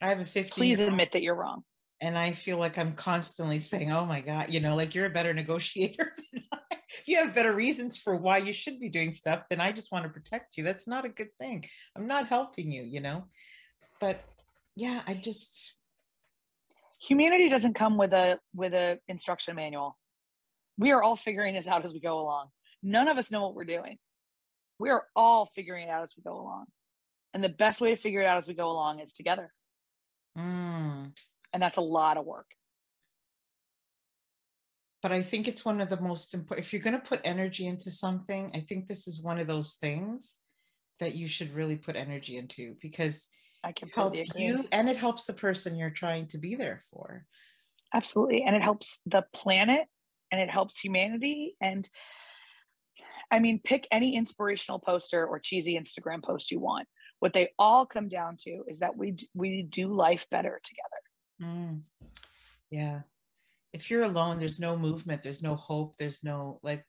i 0.01 0.09
have 0.09 0.19
a 0.19 0.25
15 0.25 0.51
please 0.51 0.79
admit 0.79 1.11
that 1.13 1.23
you're 1.23 1.35
wrong 1.35 1.63
and 2.01 2.17
i 2.17 2.31
feel 2.31 2.57
like 2.57 2.77
i'm 2.77 2.93
constantly 2.93 3.59
saying 3.59 3.91
oh 3.91 4.05
my 4.05 4.21
god 4.21 4.49
you 4.49 4.59
know 4.59 4.75
like 4.75 4.93
you're 4.93 5.05
a 5.05 5.09
better 5.09 5.33
negotiator 5.33 6.15
you 7.05 7.17
have 7.17 7.33
better 7.33 7.53
reasons 7.53 7.97
for 7.97 8.15
why 8.15 8.37
you 8.37 8.53
should 8.53 8.79
be 8.79 8.89
doing 8.89 9.11
stuff 9.11 9.43
than 9.49 9.59
i 9.59 9.71
just 9.71 9.91
want 9.91 10.03
to 10.03 10.09
protect 10.09 10.57
you. 10.57 10.63
That's 10.63 10.87
not 10.87 11.05
a 11.05 11.09
good 11.09 11.33
thing. 11.37 11.65
I'm 11.95 12.07
not 12.07 12.27
helping 12.27 12.71
you 12.71 12.83
you 12.83 13.01
know? 13.01 13.25
But 13.99 14.23
yeah 14.75 15.01
i 15.07 15.13
just 15.13 15.75
humanity 16.99 17.49
doesn't 17.49 17.73
come 17.73 17.97
with 17.97 18.13
a 18.13 18.39
with 18.55 18.73
a 18.73 18.99
instruction 19.07 19.55
manual. 19.55 19.97
We 20.77 20.91
are 20.91 21.01
all 21.01 21.15
figuring 21.15 21.55
this 21.55 21.67
out 21.67 21.85
as 21.85 21.93
we 21.93 21.99
go 21.99 22.19
along. 22.19 22.47
None 22.83 23.07
of 23.07 23.17
us 23.17 23.31
know 23.31 23.41
what 23.41 23.55
we're 23.55 23.65
doing. 23.65 23.97
We 24.79 24.89
are 24.89 25.03
all 25.15 25.49
figuring 25.55 25.87
it 25.87 25.91
out 25.91 26.03
as 26.03 26.13
we 26.15 26.23
go 26.23 26.39
along. 26.39 26.65
And 27.33 27.43
the 27.43 27.49
best 27.49 27.81
way 27.81 27.93
to 27.93 28.01
figure 28.01 28.21
it 28.21 28.27
out 28.27 28.37
as 28.37 28.47
we 28.47 28.53
go 28.53 28.69
along 28.69 28.99
is 28.99 29.13
together. 29.13 29.51
Mm. 30.37 31.13
And 31.53 31.61
that's 31.61 31.77
a 31.77 31.81
lot 31.81 32.17
of 32.17 32.25
work 32.25 32.47
but 35.01 35.11
i 35.11 35.21
think 35.21 35.47
it's 35.47 35.65
one 35.65 35.81
of 35.81 35.89
the 35.89 36.01
most 36.01 36.33
important 36.33 36.65
if 36.65 36.73
you're 36.73 36.81
going 36.81 36.99
to 36.99 37.07
put 37.07 37.21
energy 37.23 37.67
into 37.67 37.91
something 37.91 38.51
i 38.53 38.59
think 38.59 38.87
this 38.87 39.07
is 39.07 39.21
one 39.21 39.39
of 39.39 39.47
those 39.47 39.73
things 39.73 40.37
that 40.99 41.15
you 41.15 41.27
should 41.27 41.53
really 41.53 41.75
put 41.75 41.95
energy 41.95 42.37
into 42.37 42.75
because 42.81 43.29
I 43.63 43.71
can 43.71 43.89
helps 43.89 44.29
agree. 44.29 44.45
you 44.45 44.65
and 44.71 44.89
it 44.89 44.97
helps 44.97 45.25
the 45.25 45.33
person 45.33 45.75
you're 45.75 45.89
trying 45.89 46.27
to 46.29 46.37
be 46.37 46.55
there 46.55 46.81
for. 46.91 47.25
Absolutely. 47.93 48.43
And 48.43 48.55
it 48.55 48.63
helps 48.63 48.99
the 49.05 49.23
planet 49.33 49.87
and 50.31 50.41
it 50.41 50.49
helps 50.49 50.79
humanity. 50.79 51.55
And 51.61 51.89
I 53.31 53.39
mean, 53.39 53.59
pick 53.63 53.87
any 53.91 54.15
inspirational 54.15 54.79
poster 54.79 55.25
or 55.25 55.39
cheesy 55.39 55.79
Instagram 55.79 56.23
post 56.23 56.51
you 56.51 56.59
want. 56.59 56.87
What 57.19 57.33
they 57.33 57.49
all 57.57 57.85
come 57.85 58.09
down 58.09 58.37
to 58.41 58.63
is 58.67 58.79
that 58.79 58.95
we 58.95 59.17
we 59.33 59.63
do 59.63 59.93
life 59.93 60.27
better 60.29 60.59
together. 60.63 61.01
Mm. 61.41 61.81
Yeah. 62.69 63.01
If 63.73 63.91
you're 63.91 64.03
alone, 64.03 64.39
there's 64.39 64.59
no 64.59 64.77
movement, 64.77 65.23
there's 65.23 65.43
no 65.43 65.55
hope, 65.55 65.95
there's 65.97 66.23
no 66.23 66.59
like 66.63 66.83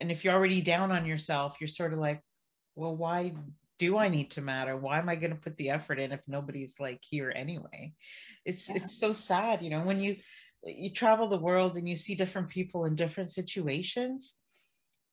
and 0.00 0.10
if 0.10 0.24
you're 0.24 0.34
already 0.34 0.62
down 0.62 0.90
on 0.90 1.04
yourself, 1.04 1.58
you're 1.60 1.68
sort 1.68 1.92
of 1.92 1.98
like, 1.98 2.22
well, 2.74 2.96
why 2.96 3.34
do 3.78 3.98
I 3.98 4.08
need 4.08 4.30
to 4.32 4.40
matter? 4.40 4.76
Why 4.76 4.98
am 4.98 5.10
I 5.10 5.14
going 5.14 5.30
to 5.30 5.36
put 5.36 5.56
the 5.58 5.70
effort 5.70 5.98
in 5.98 6.10
if 6.10 6.26
nobody's 6.26 6.76
like 6.80 7.00
here 7.02 7.32
anyway? 7.34 7.92
It's 8.44 8.68
yeah. 8.68 8.76
it's 8.76 8.98
so 8.98 9.12
sad, 9.12 9.62
you 9.62 9.70
know, 9.70 9.82
when 9.82 10.00
you 10.00 10.16
you 10.64 10.90
travel 10.90 11.28
the 11.28 11.38
world 11.38 11.76
and 11.76 11.88
you 11.88 11.96
see 11.96 12.14
different 12.14 12.48
people 12.48 12.84
in 12.84 12.94
different 12.94 13.30
situations 13.30 14.34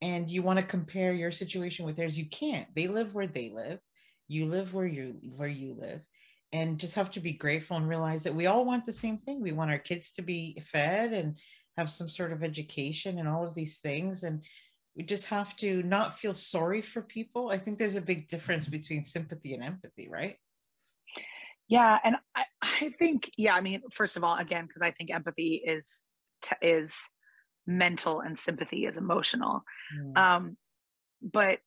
and 0.01 0.29
you 0.29 0.41
want 0.41 0.59
to 0.59 0.65
compare 0.65 1.13
your 1.13 1.31
situation 1.31 1.85
with 1.85 1.95
theirs 1.95 2.17
you 2.17 2.27
can't 2.29 2.67
they 2.75 2.87
live 2.87 3.13
where 3.13 3.27
they 3.27 3.49
live 3.49 3.79
you 4.27 4.45
live 4.45 4.73
where 4.73 4.85
you 4.85 5.15
where 5.35 5.47
you 5.47 5.75
live 5.79 6.01
and 6.53 6.79
just 6.79 6.95
have 6.95 7.11
to 7.11 7.19
be 7.19 7.33
grateful 7.33 7.77
and 7.77 7.89
realize 7.89 8.23
that 8.23 8.35
we 8.35 8.45
all 8.45 8.65
want 8.65 8.85
the 8.85 8.93
same 8.93 9.17
thing. 9.17 9.41
We 9.41 9.51
want 9.51 9.71
our 9.71 9.79
kids 9.79 10.11
to 10.13 10.21
be 10.21 10.61
fed 10.65 11.13
and 11.13 11.37
have 11.77 11.89
some 11.89 12.09
sort 12.09 12.31
of 12.31 12.43
education 12.43 13.19
and 13.19 13.27
all 13.27 13.45
of 13.45 13.53
these 13.53 13.79
things 13.79 14.23
and 14.23 14.43
we 14.95 15.03
just 15.03 15.27
have 15.27 15.55
to 15.57 15.83
not 15.83 16.17
feel 16.17 16.33
sorry 16.33 16.81
for 16.81 17.03
people. 17.03 17.51
I 17.51 17.59
think 17.59 17.77
there's 17.77 17.97
a 17.97 18.01
big 18.01 18.27
difference 18.27 18.65
between 18.67 19.03
sympathy 19.03 19.53
and 19.53 19.63
empathy 19.63 20.09
right? 20.09 20.37
Yeah 21.67 21.99
and 22.03 22.15
i, 22.35 22.45
I 22.61 22.93
think 22.97 23.29
yeah 23.37 23.53
i 23.53 23.61
mean 23.61 23.81
first 23.91 24.15
of 24.15 24.23
all 24.23 24.37
again 24.37 24.65
because 24.65 24.81
i 24.81 24.91
think 24.91 25.11
empathy 25.11 25.61
is 25.65 26.01
is 26.61 26.95
mental 27.65 28.21
and 28.21 28.39
sympathy 28.39 28.85
is 28.85 28.97
emotional. 28.97 29.63
Mm. 29.99 30.17
um 30.17 30.57
but 31.21 31.59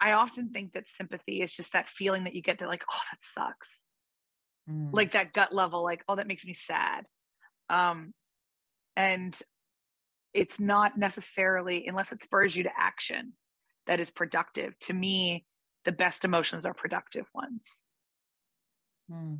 i 0.00 0.12
often 0.12 0.50
think 0.50 0.74
that 0.74 0.84
sympathy 0.86 1.40
is 1.40 1.52
just 1.52 1.72
that 1.72 1.88
feeling 1.88 2.24
that 2.24 2.34
you 2.34 2.42
get 2.42 2.60
that 2.60 2.68
like 2.68 2.84
oh 2.90 3.00
that 3.10 3.20
sucks 3.20 3.82
mm. 4.68 4.88
like 4.92 5.12
that 5.12 5.32
gut 5.32 5.52
level 5.52 5.82
like 5.82 6.02
oh 6.08 6.16
that 6.16 6.26
makes 6.26 6.44
me 6.44 6.52
sad 6.52 7.04
um 7.70 8.12
and 8.96 9.36
it's 10.34 10.60
not 10.60 10.98
necessarily 10.98 11.86
unless 11.86 12.12
it 12.12 12.22
spurs 12.22 12.54
you 12.54 12.62
to 12.64 12.70
action 12.76 13.32
that 13.86 14.00
is 14.00 14.10
productive 14.10 14.78
to 14.80 14.92
me 14.92 15.44
the 15.84 15.92
best 15.92 16.24
emotions 16.24 16.66
are 16.66 16.74
productive 16.74 17.26
ones 17.34 17.80
mm. 19.10 19.38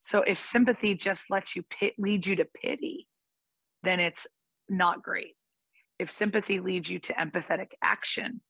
so 0.00 0.22
if 0.22 0.38
sympathy 0.38 0.94
just 0.94 1.30
lets 1.30 1.54
you 1.54 1.62
pit, 1.62 1.94
lead 1.98 2.26
you 2.26 2.36
to 2.36 2.44
pity 2.44 3.06
then 3.82 4.00
it's 4.00 4.26
not 4.68 5.02
great 5.02 5.34
if 5.98 6.10
sympathy 6.10 6.60
leads 6.60 6.88
you 6.88 6.98
to 6.98 7.12
empathetic 7.14 7.68
action 7.82 8.40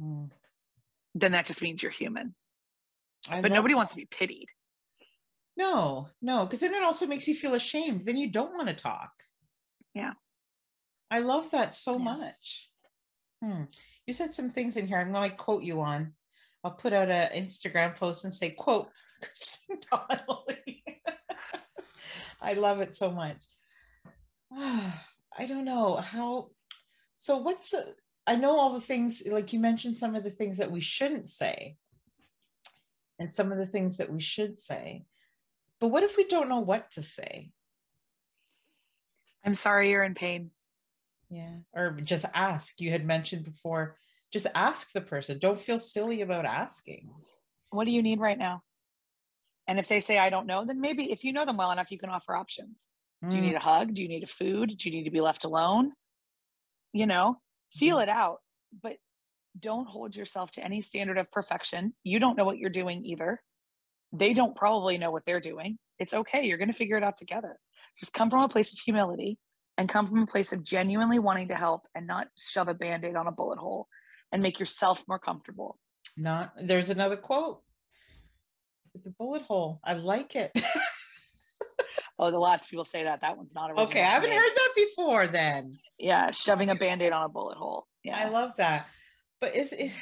mm. 0.00 0.28
then 1.14 1.32
that 1.32 1.46
just 1.46 1.62
means 1.62 1.82
you're 1.82 1.92
human 1.92 2.34
I 3.28 3.40
but 3.40 3.50
nobody 3.50 3.72
that. 3.72 3.78
wants 3.78 3.92
to 3.92 3.96
be 3.96 4.06
pitied 4.10 4.46
no 5.56 6.08
no 6.20 6.44
because 6.44 6.60
then 6.60 6.74
it 6.74 6.82
also 6.82 7.06
makes 7.06 7.28
you 7.28 7.34
feel 7.34 7.54
ashamed 7.54 8.04
then 8.04 8.16
you 8.16 8.30
don't 8.30 8.54
want 8.54 8.68
to 8.68 8.74
talk 8.74 9.12
yeah 9.94 10.12
I 11.14 11.20
love 11.20 11.50
that 11.52 11.76
so 11.76 11.92
yeah. 11.92 12.04
much. 12.04 12.70
Hmm. 13.40 13.62
You 14.04 14.12
said 14.12 14.34
some 14.34 14.50
things 14.50 14.76
in 14.76 14.88
here. 14.88 14.98
I'm 14.98 15.12
going 15.12 15.30
to 15.30 15.36
quote 15.36 15.62
you 15.62 15.80
on. 15.80 16.12
I'll 16.64 16.72
put 16.72 16.92
out 16.92 17.08
an 17.08 17.30
Instagram 17.40 17.94
post 17.94 18.24
and 18.24 18.34
say, 18.34 18.50
quote, 18.50 18.88
Kristen 19.22 19.78
Donnelly. 19.90 20.82
I 22.42 22.54
love 22.54 22.80
it 22.80 22.96
so 22.96 23.12
much. 23.12 23.36
I 24.52 25.46
don't 25.46 25.64
know 25.64 25.96
how. 25.96 26.50
So, 27.14 27.38
what's, 27.38 27.72
uh, 27.72 27.92
I 28.26 28.34
know 28.34 28.58
all 28.58 28.74
the 28.74 28.80
things, 28.80 29.22
like 29.24 29.52
you 29.52 29.60
mentioned 29.60 29.96
some 29.96 30.16
of 30.16 30.24
the 30.24 30.30
things 30.30 30.58
that 30.58 30.72
we 30.72 30.80
shouldn't 30.80 31.30
say 31.30 31.76
and 33.20 33.32
some 33.32 33.52
of 33.52 33.58
the 33.58 33.66
things 33.66 33.98
that 33.98 34.10
we 34.10 34.20
should 34.20 34.58
say. 34.58 35.06
But 35.84 35.90
what 35.90 36.02
if 36.02 36.16
we 36.16 36.24
don't 36.24 36.48
know 36.48 36.60
what 36.60 36.92
to 36.92 37.02
say? 37.02 37.50
I'm 39.44 39.54
sorry 39.54 39.90
you're 39.90 40.02
in 40.02 40.14
pain. 40.14 40.50
Yeah. 41.28 41.56
Or 41.74 41.90
just 42.02 42.24
ask. 42.32 42.80
You 42.80 42.90
had 42.90 43.04
mentioned 43.04 43.44
before, 43.44 43.98
just 44.32 44.46
ask 44.54 44.90
the 44.92 45.02
person. 45.02 45.38
Don't 45.38 45.60
feel 45.60 45.78
silly 45.78 46.22
about 46.22 46.46
asking. 46.46 47.10
What 47.68 47.84
do 47.84 47.90
you 47.90 48.02
need 48.02 48.18
right 48.18 48.38
now? 48.38 48.62
And 49.68 49.78
if 49.78 49.86
they 49.86 50.00
say, 50.00 50.16
I 50.16 50.30
don't 50.30 50.46
know, 50.46 50.64
then 50.64 50.80
maybe 50.80 51.12
if 51.12 51.22
you 51.22 51.34
know 51.34 51.44
them 51.44 51.58
well 51.58 51.70
enough, 51.70 51.90
you 51.90 51.98
can 51.98 52.08
offer 52.08 52.34
options. 52.34 52.86
Mm. 53.22 53.30
Do 53.30 53.36
you 53.36 53.42
need 53.42 53.52
mm. 53.52 53.58
a 53.58 53.60
hug? 53.60 53.92
Do 53.92 54.00
you 54.00 54.08
need 54.08 54.24
a 54.24 54.26
food? 54.26 54.72
Do 54.78 54.88
you 54.88 54.96
need 54.96 55.04
to 55.04 55.10
be 55.10 55.20
left 55.20 55.44
alone? 55.44 55.92
You 56.94 57.06
know, 57.06 57.36
feel 57.74 57.98
mm. 57.98 58.04
it 58.04 58.08
out, 58.08 58.38
but 58.82 58.96
don't 59.60 59.86
hold 59.86 60.16
yourself 60.16 60.50
to 60.52 60.64
any 60.64 60.80
standard 60.80 61.18
of 61.18 61.30
perfection. 61.30 61.92
You 62.04 62.20
don't 62.20 62.38
know 62.38 62.46
what 62.46 62.56
you're 62.56 62.70
doing 62.70 63.04
either. 63.04 63.42
They 64.14 64.32
don't 64.32 64.54
probably 64.54 64.96
know 64.96 65.10
what 65.10 65.24
they're 65.26 65.40
doing. 65.40 65.78
It's 65.98 66.14
okay. 66.14 66.46
You're 66.46 66.58
going 66.58 66.72
to 66.72 66.74
figure 66.74 66.96
it 66.96 67.02
out 67.04 67.16
together. 67.16 67.58
Just 67.98 68.12
come 68.12 68.30
from 68.30 68.42
a 68.42 68.48
place 68.48 68.72
of 68.72 68.78
humility 68.78 69.38
and 69.76 69.88
come 69.88 70.06
from 70.06 70.22
a 70.22 70.26
place 70.26 70.52
of 70.52 70.62
genuinely 70.62 71.18
wanting 71.18 71.48
to 71.48 71.54
help 71.54 71.82
and 71.94 72.06
not 72.06 72.28
shove 72.38 72.68
a 72.68 72.74
band-aid 72.74 73.16
on 73.16 73.26
a 73.26 73.32
bullet 73.32 73.58
hole 73.58 73.88
and 74.32 74.42
make 74.42 74.58
yourself 74.58 75.02
more 75.08 75.18
comfortable. 75.18 75.78
Not 76.16 76.52
there's 76.62 76.90
another 76.90 77.16
quote. 77.16 77.60
The 79.04 79.10
bullet 79.10 79.42
hole. 79.42 79.80
I 79.84 79.94
like 79.94 80.36
it. 80.36 80.52
Oh 82.18 82.30
the 82.30 82.38
lots 82.38 82.66
of 82.66 82.70
people 82.70 82.84
say 82.84 83.04
that. 83.04 83.22
That 83.22 83.36
one's 83.36 83.54
not 83.54 83.76
okay 83.76 84.00
i 84.00 84.10
haven't 84.10 84.30
heard 84.30 84.52
that 84.54 84.72
before 84.76 85.26
then. 85.26 85.78
Yeah 85.98 86.30
shoving 86.30 86.70
a 86.70 86.76
band-aid 86.76 87.12
on 87.12 87.24
a 87.24 87.28
bullet 87.28 87.56
hole. 87.56 87.86
Yeah. 88.04 88.18
I 88.18 88.28
love 88.28 88.52
that. 88.58 88.86
But 89.40 89.56
is 89.56 89.72
is 89.72 89.96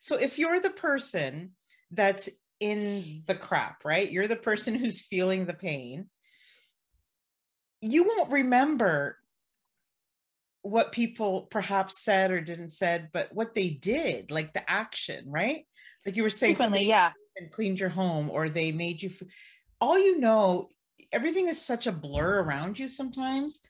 so 0.00 0.16
if 0.16 0.38
you're 0.38 0.60
the 0.60 0.70
person 0.70 1.52
that's 1.92 2.28
in 2.60 2.78
mm-hmm. 2.78 3.18
the 3.26 3.34
crap 3.34 3.84
right 3.84 4.10
you're 4.10 4.28
the 4.28 4.34
mm-hmm. 4.34 4.44
person 4.44 4.74
who's 4.78 5.00
feeling 5.00 5.46
the 5.46 5.54
pain 5.54 6.06
you 7.80 8.04
won't 8.04 8.30
remember 8.30 9.18
what 10.64 10.92
people 10.92 11.42
perhaps 11.50 12.02
said 12.02 12.30
or 12.30 12.40
didn't 12.40 12.72
said, 12.72 13.10
but 13.12 13.28
what 13.34 13.54
they 13.54 13.68
did, 13.68 14.30
like 14.30 14.54
the 14.54 14.68
action, 14.68 15.22
right? 15.28 15.66
Like 16.06 16.16
you 16.16 16.22
were 16.22 16.30
saying, 16.30 16.54
somebody 16.54 16.86
yeah, 16.86 17.12
and 17.36 17.50
cleaned 17.50 17.78
your 17.78 17.90
home, 17.90 18.30
or 18.30 18.48
they 18.48 18.72
made 18.72 19.02
you. 19.02 19.10
F- 19.10 19.28
all 19.78 19.98
you 19.98 20.18
know, 20.18 20.70
everything 21.12 21.48
is 21.48 21.60
such 21.60 21.86
a 21.86 21.92
blur 21.92 22.42
around 22.42 22.78
you 22.78 22.88
sometimes 22.88 23.60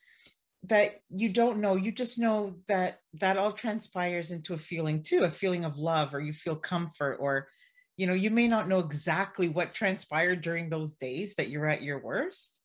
that 0.68 1.00
you 1.10 1.28
don't 1.28 1.60
know. 1.60 1.74
You 1.74 1.90
just 1.90 2.16
know 2.16 2.54
that 2.68 3.00
that 3.14 3.38
all 3.38 3.50
transpires 3.50 4.30
into 4.30 4.54
a 4.54 4.58
feeling 4.58 5.02
too, 5.02 5.24
a 5.24 5.30
feeling 5.30 5.64
of 5.64 5.78
love, 5.78 6.14
or 6.14 6.20
you 6.20 6.32
feel 6.32 6.54
comfort, 6.54 7.16
or 7.18 7.48
you 7.96 8.06
know, 8.06 8.14
you 8.14 8.30
may 8.30 8.48
not 8.48 8.68
know 8.68 8.80
exactly 8.80 9.48
what 9.48 9.74
transpired 9.74 10.42
during 10.42 10.68
those 10.68 10.94
days 10.94 11.34
that 11.36 11.48
you're 11.48 11.68
at 11.68 11.82
your 11.82 12.00
worst 12.00 12.60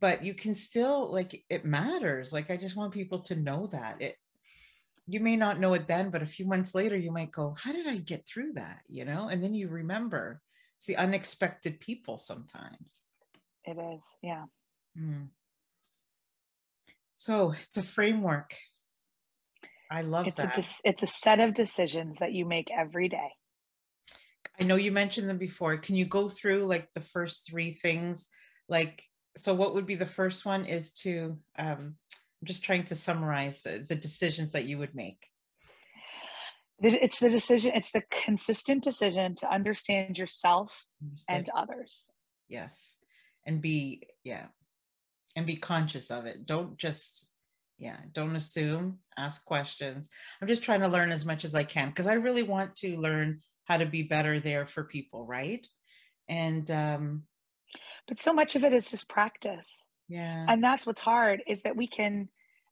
but 0.00 0.24
you 0.24 0.34
can 0.34 0.54
still 0.54 1.10
like 1.12 1.44
it 1.48 1.64
matters. 1.64 2.32
Like 2.32 2.50
i 2.50 2.56
just 2.56 2.76
want 2.76 2.92
people 2.92 3.18
to 3.20 3.36
know 3.36 3.68
that. 3.72 4.00
It 4.00 4.16
you 5.06 5.20
may 5.20 5.36
not 5.36 5.60
know 5.60 5.74
it 5.74 5.86
then 5.86 6.10
but 6.10 6.22
a 6.22 6.26
few 6.26 6.46
months 6.46 6.74
later 6.74 6.96
you 6.96 7.12
might 7.12 7.30
go 7.30 7.54
how 7.56 7.72
did 7.72 7.86
i 7.86 7.96
get 7.96 8.26
through 8.26 8.54
that? 8.54 8.82
You 8.88 9.04
know 9.04 9.28
and 9.28 9.42
then 9.42 9.54
you 9.54 9.68
remember 9.68 10.40
it's 10.76 10.86
the 10.86 10.96
unexpected 10.96 11.80
people 11.80 12.18
sometimes. 12.18 13.04
It 13.64 13.78
is 13.78 14.02
yeah. 14.22 14.44
Mm. 14.98 15.28
so 17.14 17.52
it's 17.52 17.76
a 17.76 17.82
framework. 17.82 18.54
I 19.90 20.02
love 20.02 20.26
it's 20.26 20.36
that. 20.38 20.58
a, 20.58 20.64
it's 20.84 21.02
a 21.02 21.06
set 21.06 21.38
of 21.38 21.54
decisions 21.54 22.16
that 22.18 22.32
you 22.32 22.44
make 22.44 22.70
every 22.76 23.08
day 23.08 23.30
i 24.60 24.64
know 24.64 24.76
you 24.76 24.92
mentioned 24.92 25.28
them 25.28 25.38
before. 25.38 25.76
Can 25.76 25.96
you 25.96 26.04
go 26.04 26.28
through 26.28 26.66
like 26.66 26.92
the 26.92 27.00
first 27.00 27.46
three 27.46 27.72
things? 27.72 28.28
Like 28.68 29.02
so 29.36 29.54
what 29.54 29.74
would 29.74 29.86
be 29.86 29.94
the 29.94 30.06
first 30.06 30.44
one 30.46 30.64
is 30.64 30.92
to 30.92 31.36
um, 31.58 31.94
i'm 32.10 32.46
just 32.46 32.64
trying 32.64 32.84
to 32.84 32.94
summarize 32.94 33.62
the, 33.62 33.84
the 33.86 33.94
decisions 33.94 34.52
that 34.52 34.64
you 34.64 34.78
would 34.78 34.94
make. 34.94 35.26
It's 36.80 37.18
the 37.18 37.30
decision 37.30 37.72
it's 37.74 37.92
the 37.92 38.02
consistent 38.24 38.84
decision 38.84 39.34
to 39.36 39.52
understand 39.52 40.18
yourself 40.18 40.86
understand. 41.02 41.48
and 41.48 41.48
others. 41.56 42.10
Yes. 42.48 42.96
And 43.46 43.62
be 43.62 44.08
yeah. 44.24 44.46
And 45.36 45.46
be 45.46 45.56
conscious 45.56 46.10
of 46.10 46.26
it. 46.26 46.46
Don't 46.46 46.76
just 46.76 47.28
yeah 47.78 47.96
don't 48.12 48.36
assume 48.36 48.98
ask 49.18 49.44
questions. 49.44 50.08
I'm 50.40 50.48
just 50.48 50.62
trying 50.64 50.80
to 50.80 50.88
learn 50.88 51.12
as 51.12 51.24
much 51.24 51.44
as 51.44 51.54
i 51.54 51.62
can 51.62 51.88
because 51.88 52.06
i 52.06 52.14
really 52.14 52.42
want 52.42 52.74
to 52.76 52.96
learn 52.98 53.40
how 53.66 53.76
to 53.76 53.86
be 53.86 54.02
better 54.02 54.40
there 54.40 54.66
for 54.66 54.84
people 54.84 55.26
right? 55.26 55.66
And 56.28 56.70
um 56.70 57.22
but 58.08 58.18
so 58.18 58.32
much 58.32 58.56
of 58.56 58.64
it 58.64 58.72
is 58.72 58.90
just 58.90 59.08
practice. 59.08 59.68
Yeah. 60.08 60.46
And 60.48 60.62
that's 60.62 60.86
what's 60.86 61.00
hard 61.00 61.42
is 61.46 61.62
that 61.62 61.76
we 61.76 61.86
can 61.86 62.28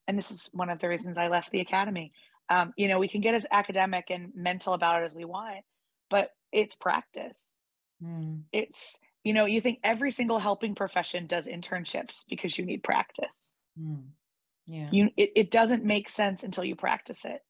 and 0.07 0.19
this 0.19 0.31
is 0.31 0.49
one 0.53 0.71
of 0.71 0.81
the 0.81 0.89
reasons 0.89 1.17
i 1.17 1.29
left 1.29 1.51
the 1.51 1.61
academy 1.61 2.13
um, 2.51 2.75
you 2.77 2.89
know 2.89 2.99
we 2.99 3.09
can 3.09 3.23
get 3.23 3.35
as 3.35 3.47
academic 3.51 4.11
and 4.11 4.33
mental 4.35 4.75
about 4.75 5.03
it 5.03 5.07
as 5.07 5.15
we 5.15 5.25
want 5.25 5.65
but 6.11 6.31
it's 6.53 6.75
practice. 6.77 7.39
Mm. 8.03 8.43
it's 8.53 8.97
you 9.23 9.33
know 9.33 9.47
you 9.47 9.61
think 9.61 9.79
every 9.83 10.11
single 10.11 10.39
helping 10.39 10.75
profession 10.75 11.27
does 11.27 11.47
internships 11.47 12.25
because 12.29 12.59
you 12.59 12.65
need 12.65 12.83
practice. 12.83 13.47
Mm. 13.81 14.05
yeah. 14.67 14.89
You 14.93 15.11
it, 15.17 15.31
it 15.37 15.51
doesn't 15.51 15.85
make 15.85 16.09
sense 16.09 16.43
until 16.43 16.65
you 16.65 16.77
practice 16.77 17.25
it. 17.25 17.41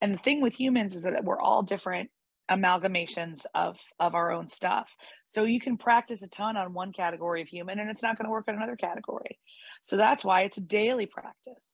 And 0.00 0.14
the 0.14 0.18
thing 0.18 0.40
with 0.42 0.54
humans 0.54 0.94
is 0.94 1.02
that 1.02 1.24
we're 1.24 1.40
all 1.40 1.62
different 1.62 2.10
amalgamations 2.50 3.46
of 3.54 3.76
of 3.98 4.14
our 4.14 4.30
own 4.30 4.46
stuff 4.46 4.88
so 5.26 5.44
you 5.44 5.60
can 5.60 5.76
practice 5.76 6.22
a 6.22 6.28
ton 6.28 6.56
on 6.56 6.74
one 6.74 6.92
category 6.92 7.40
of 7.40 7.48
human 7.48 7.78
and 7.78 7.88
it's 7.88 8.02
not 8.02 8.18
going 8.18 8.26
to 8.26 8.30
work 8.30 8.44
on 8.48 8.54
another 8.54 8.76
category 8.76 9.38
so 9.82 9.96
that's 9.96 10.22
why 10.22 10.42
it's 10.42 10.58
a 10.58 10.60
daily 10.60 11.06
practice 11.06 11.70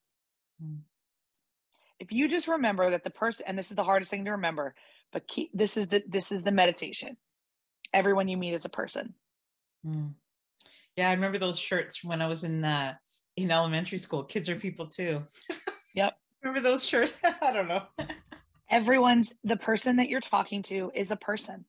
mm. 0.62 0.78
if 1.98 2.12
you 2.12 2.28
just 2.28 2.46
remember 2.46 2.90
that 2.90 3.02
the 3.02 3.10
person 3.10 3.44
and 3.48 3.58
this 3.58 3.70
is 3.70 3.76
the 3.76 3.82
hardest 3.82 4.10
thing 4.10 4.24
to 4.24 4.30
remember 4.30 4.74
but 5.12 5.26
keep 5.26 5.50
this 5.52 5.76
is 5.76 5.88
the 5.88 6.02
this 6.08 6.30
is 6.30 6.42
the 6.42 6.52
meditation 6.52 7.16
everyone 7.92 8.28
you 8.28 8.36
meet 8.36 8.54
is 8.54 8.64
a 8.64 8.68
person 8.68 9.12
mm. 9.84 10.12
yeah 10.94 11.08
i 11.08 11.12
remember 11.12 11.38
those 11.38 11.58
shirts 11.58 12.04
when 12.04 12.22
i 12.22 12.28
was 12.28 12.44
in 12.44 12.64
uh 12.64 12.94
in 13.36 13.50
elementary 13.50 13.98
school. 13.98 14.24
Kids 14.24 14.48
are 14.48 14.56
people 14.56 14.86
too. 14.86 15.22
Yep. 15.92 16.14
Remember 16.44 16.60
those 16.60 16.84
shirts? 16.84 17.14
I 17.42 17.52
don't 17.52 17.66
know. 17.66 17.82
Everyone's 18.70 19.32
the 19.42 19.56
person 19.56 19.96
that 19.96 20.08
you're 20.08 20.20
talking 20.20 20.62
to 20.64 20.92
is 20.94 21.10
a 21.10 21.16
person. 21.16 21.64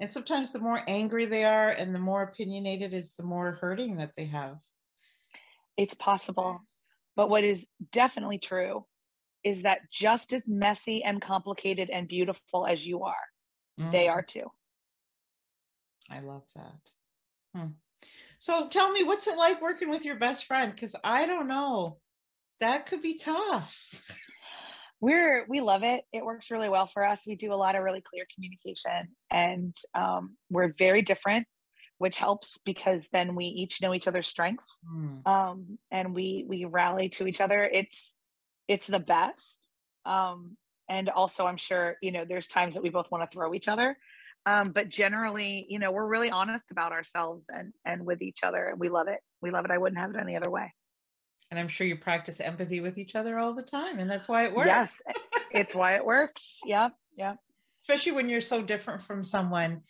And 0.00 0.10
sometimes 0.10 0.52
the 0.52 0.60
more 0.60 0.82
angry 0.86 1.26
they 1.26 1.44
are 1.44 1.70
and 1.70 1.94
the 1.94 1.98
more 2.00 2.22
opinionated 2.22 2.94
is, 2.94 3.12
the 3.12 3.22
more 3.22 3.52
hurting 3.52 3.96
that 3.96 4.12
they 4.16 4.26
have. 4.26 4.56
It's 5.76 5.94
possible. 5.94 6.60
But 7.16 7.30
what 7.30 7.44
is 7.44 7.66
definitely 7.92 8.38
true 8.38 8.86
is 9.44 9.62
that 9.62 9.90
just 9.92 10.32
as 10.32 10.48
messy 10.48 11.04
and 11.04 11.20
complicated 11.20 11.90
and 11.90 12.08
beautiful 12.08 12.66
as 12.66 12.84
you 12.84 13.02
are, 13.04 13.14
mm-hmm. 13.78 13.92
they 13.92 14.08
are 14.08 14.22
too. 14.22 14.50
I 16.10 16.18
love 16.18 16.44
that. 16.56 16.90
Hmm. 17.54 17.72
So 18.38 18.68
tell 18.68 18.90
me, 18.90 19.04
what's 19.04 19.26
it 19.26 19.38
like 19.38 19.62
working 19.62 19.90
with 19.90 20.04
your 20.04 20.16
best 20.16 20.46
friend? 20.46 20.72
Because 20.74 20.94
I 21.02 21.26
don't 21.26 21.48
know. 21.48 21.98
That 22.60 22.86
could 22.86 23.02
be 23.02 23.16
tough. 23.16 23.76
We're 25.04 25.44
we 25.50 25.60
love 25.60 25.82
it. 25.82 26.02
It 26.14 26.24
works 26.24 26.50
really 26.50 26.70
well 26.70 26.86
for 26.86 27.04
us. 27.04 27.26
We 27.26 27.36
do 27.36 27.52
a 27.52 27.56
lot 27.56 27.74
of 27.74 27.82
really 27.82 28.00
clear 28.00 28.24
communication, 28.34 29.08
and 29.30 29.74
um, 29.94 30.38
we're 30.48 30.72
very 30.78 31.02
different, 31.02 31.46
which 31.98 32.16
helps 32.16 32.56
because 32.64 33.06
then 33.12 33.34
we 33.34 33.44
each 33.44 33.82
know 33.82 33.92
each 33.92 34.08
other's 34.08 34.28
strengths, 34.28 34.78
mm. 34.90 35.26
um, 35.26 35.78
and 35.90 36.14
we 36.14 36.46
we 36.48 36.64
rally 36.64 37.10
to 37.10 37.26
each 37.26 37.42
other. 37.42 37.68
It's 37.70 38.16
it's 38.66 38.86
the 38.86 38.98
best. 38.98 39.68
Um, 40.06 40.56
and 40.88 41.10
also, 41.10 41.44
I'm 41.44 41.58
sure 41.58 41.96
you 42.00 42.10
know 42.10 42.24
there's 42.26 42.48
times 42.48 42.72
that 42.72 42.82
we 42.82 42.88
both 42.88 43.10
want 43.10 43.30
to 43.30 43.34
throw 43.34 43.52
each 43.52 43.68
other, 43.68 43.98
um, 44.46 44.72
but 44.72 44.88
generally, 44.88 45.66
you 45.68 45.78
know, 45.78 45.92
we're 45.92 46.08
really 46.08 46.30
honest 46.30 46.64
about 46.70 46.92
ourselves 46.92 47.44
and 47.50 47.74
and 47.84 48.06
with 48.06 48.22
each 48.22 48.38
other, 48.42 48.68
and 48.68 48.80
we 48.80 48.88
love 48.88 49.08
it. 49.08 49.20
We 49.42 49.50
love 49.50 49.66
it. 49.66 49.70
I 49.70 49.76
wouldn't 49.76 50.00
have 50.00 50.14
it 50.14 50.18
any 50.18 50.34
other 50.34 50.50
way. 50.50 50.72
And 51.54 51.60
I'm 51.60 51.68
sure 51.68 51.86
you 51.86 51.94
practice 51.94 52.40
empathy 52.40 52.80
with 52.80 52.98
each 52.98 53.14
other 53.14 53.38
all 53.38 53.54
the 53.54 53.62
time, 53.62 54.00
and 54.00 54.10
that's 54.10 54.28
why 54.28 54.44
it 54.44 54.52
works. 54.52 54.66
Yes, 54.66 55.00
it's 55.52 55.72
why 55.72 55.94
it 55.94 56.04
works. 56.04 56.58
yeah 56.66 56.88
yeah 57.16 57.34
Especially 57.84 58.10
when 58.10 58.28
you're 58.28 58.40
so 58.40 58.60
different 58.60 59.02
from 59.02 59.22
someone, 59.22 59.82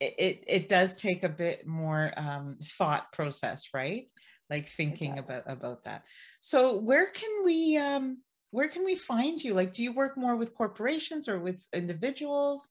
it 0.00 0.14
it, 0.18 0.44
it 0.46 0.68
does 0.70 0.94
take 0.94 1.22
a 1.22 1.28
bit 1.28 1.66
more 1.66 2.10
um, 2.16 2.56
thought 2.62 3.12
process, 3.12 3.68
right? 3.74 4.06
Like 4.48 4.70
thinking 4.70 5.18
about 5.18 5.42
about 5.46 5.84
that. 5.84 6.04
So 6.40 6.78
where 6.78 7.10
can 7.10 7.44
we 7.44 7.76
um, 7.76 8.22
where 8.50 8.68
can 8.68 8.82
we 8.82 8.94
find 8.94 9.42
you? 9.42 9.52
Like, 9.52 9.74
do 9.74 9.82
you 9.82 9.92
work 9.92 10.16
more 10.16 10.36
with 10.36 10.54
corporations 10.54 11.28
or 11.28 11.38
with 11.38 11.62
individuals? 11.74 12.70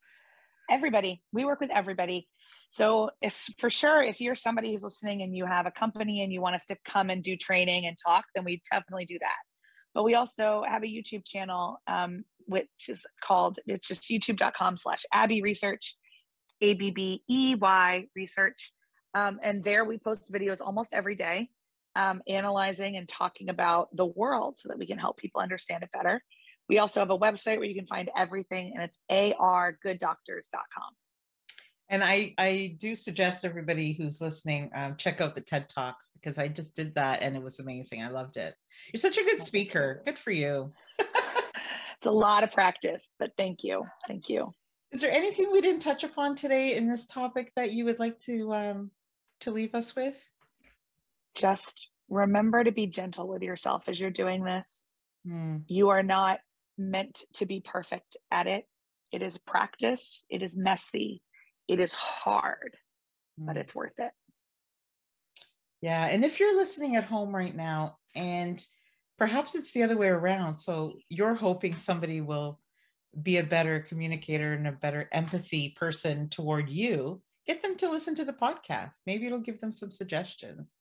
everybody. 0.69 1.21
We 1.33 1.45
work 1.45 1.59
with 1.59 1.71
everybody. 1.71 2.27
So 2.69 3.09
it's 3.21 3.51
for 3.57 3.69
sure, 3.69 4.01
if 4.01 4.21
you're 4.21 4.35
somebody 4.35 4.71
who's 4.71 4.83
listening 4.83 5.23
and 5.23 5.35
you 5.35 5.45
have 5.45 5.65
a 5.65 5.71
company 5.71 6.21
and 6.21 6.31
you 6.31 6.39
want 6.39 6.55
us 6.55 6.65
to 6.67 6.77
come 6.85 7.09
and 7.09 7.23
do 7.23 7.35
training 7.35 7.87
and 7.87 7.97
talk, 7.97 8.25
then 8.35 8.45
we 8.45 8.61
definitely 8.71 9.05
do 9.05 9.17
that. 9.19 9.37
But 9.95 10.03
we 10.03 10.13
also 10.13 10.63
have 10.67 10.83
a 10.83 10.87
YouTube 10.87 11.25
channel, 11.25 11.81
um, 11.87 12.23
which 12.45 12.67
is 12.87 13.05
called, 13.23 13.57
it's 13.65 13.87
just 13.87 14.03
youtube.com 14.03 14.77
slash 14.77 15.03
Abbey 15.11 15.41
Research, 15.41 15.95
A-B-B-E-Y 16.61 18.05
Research. 18.15 18.71
Um, 19.15 19.39
and 19.41 19.63
there 19.63 19.83
we 19.83 19.97
post 19.97 20.31
videos 20.31 20.61
almost 20.61 20.93
every 20.93 21.15
day, 21.15 21.49
um, 21.95 22.21
analyzing 22.27 22.97
and 22.97 23.09
talking 23.09 23.49
about 23.49 23.89
the 23.95 24.05
world 24.05 24.59
so 24.59 24.69
that 24.69 24.77
we 24.77 24.85
can 24.85 24.99
help 24.99 25.17
people 25.17 25.41
understand 25.41 25.81
it 25.83 25.89
better. 25.91 26.21
We 26.67 26.77
also 26.77 26.99
have 26.99 27.09
a 27.09 27.17
website 27.17 27.57
where 27.57 27.65
you 27.65 27.73
can 27.73 27.87
find 27.87 28.11
everything, 28.15 28.73
and 28.75 28.83
it's 28.83 28.99
ourgooddoctors.com. 29.09 30.93
And 31.89 32.03
I, 32.03 32.35
I 32.37 32.75
do 32.77 32.95
suggest 32.95 33.43
everybody 33.43 33.93
who's 33.93 34.21
listening 34.21 34.69
um, 34.75 34.95
check 34.95 35.21
out 35.21 35.33
the 35.33 35.41
TED 35.41 35.69
Talks 35.69 36.11
because 36.13 36.37
I 36.37 36.47
just 36.47 36.75
did 36.75 36.93
that 36.95 37.23
and 37.23 37.35
it 37.35 37.41
was 37.41 37.59
amazing. 37.59 38.03
I 38.03 38.09
loved 38.09 38.37
it. 38.37 38.53
You're 38.93 39.01
such 39.01 39.17
a 39.17 39.23
good 39.23 39.43
speaker. 39.43 40.03
Good 40.05 40.19
for 40.19 40.31
you. 40.31 40.71
it's 40.99 42.05
a 42.05 42.11
lot 42.11 42.43
of 42.43 42.51
practice, 42.51 43.09
but 43.17 43.31
thank 43.37 43.63
you. 43.63 43.85
Thank 44.07 44.29
you. 44.29 44.53
Is 44.91 45.01
there 45.01 45.11
anything 45.11 45.51
we 45.51 45.61
didn't 45.61 45.81
touch 45.81 46.03
upon 46.03 46.35
today 46.35 46.75
in 46.75 46.87
this 46.87 47.07
topic 47.07 47.51
that 47.55 47.71
you 47.71 47.85
would 47.85 47.99
like 47.99 48.19
to 48.21 48.53
um, 48.53 48.91
to 49.41 49.51
leave 49.51 49.73
us 49.73 49.95
with? 49.95 50.17
Just 51.35 51.89
remember 52.07 52.63
to 52.63 52.71
be 52.71 52.87
gentle 52.87 53.27
with 53.27 53.41
yourself 53.41 53.83
as 53.87 53.99
you're 53.99 54.09
doing 54.09 54.43
this. 54.43 54.83
Mm. 55.27 55.63
You 55.67 55.89
are 55.89 56.03
not 56.03 56.39
meant 56.77 57.23
to 57.33 57.45
be 57.45 57.61
perfect 57.63 58.17
at 58.31 58.47
it. 58.47 58.65
It 59.11 59.21
is 59.21 59.37
practice, 59.39 60.23
it 60.29 60.43
is 60.43 60.55
messy, 60.55 61.21
it 61.69 61.79
is 61.79 61.93
hard, 61.93 62.75
mm. 63.39 63.45
but 63.45 63.55
it's 63.55 63.73
worth 63.73 63.99
it. 63.99 64.11
Yeah. 65.81 66.05
And 66.05 66.25
if 66.25 66.39
you're 66.39 66.57
listening 66.57 66.97
at 66.97 67.05
home 67.05 67.33
right 67.33 67.55
now, 67.55 67.97
and 68.15 68.61
perhaps 69.17 69.55
it's 69.55 69.71
the 69.71 69.83
other 69.83 69.95
way 69.95 70.07
around, 70.07 70.57
so 70.57 70.95
you're 71.07 71.35
hoping 71.35 71.75
somebody 71.75 72.19
will 72.19 72.59
be 73.21 73.37
a 73.37 73.43
better 73.43 73.79
communicator 73.87 74.53
and 74.53 74.67
a 74.67 74.73
better 74.73 75.07
empathy 75.13 75.75
person 75.77 76.27
toward 76.29 76.69
you, 76.69 77.21
get 77.47 77.61
them 77.61 77.75
to 77.77 77.89
listen 77.89 78.15
to 78.15 78.25
the 78.25 78.33
podcast. 78.33 78.97
Maybe 79.05 79.25
it'll 79.25 79.39
give 79.39 79.61
them 79.61 79.71
some 79.71 79.91
suggestions 79.91 80.75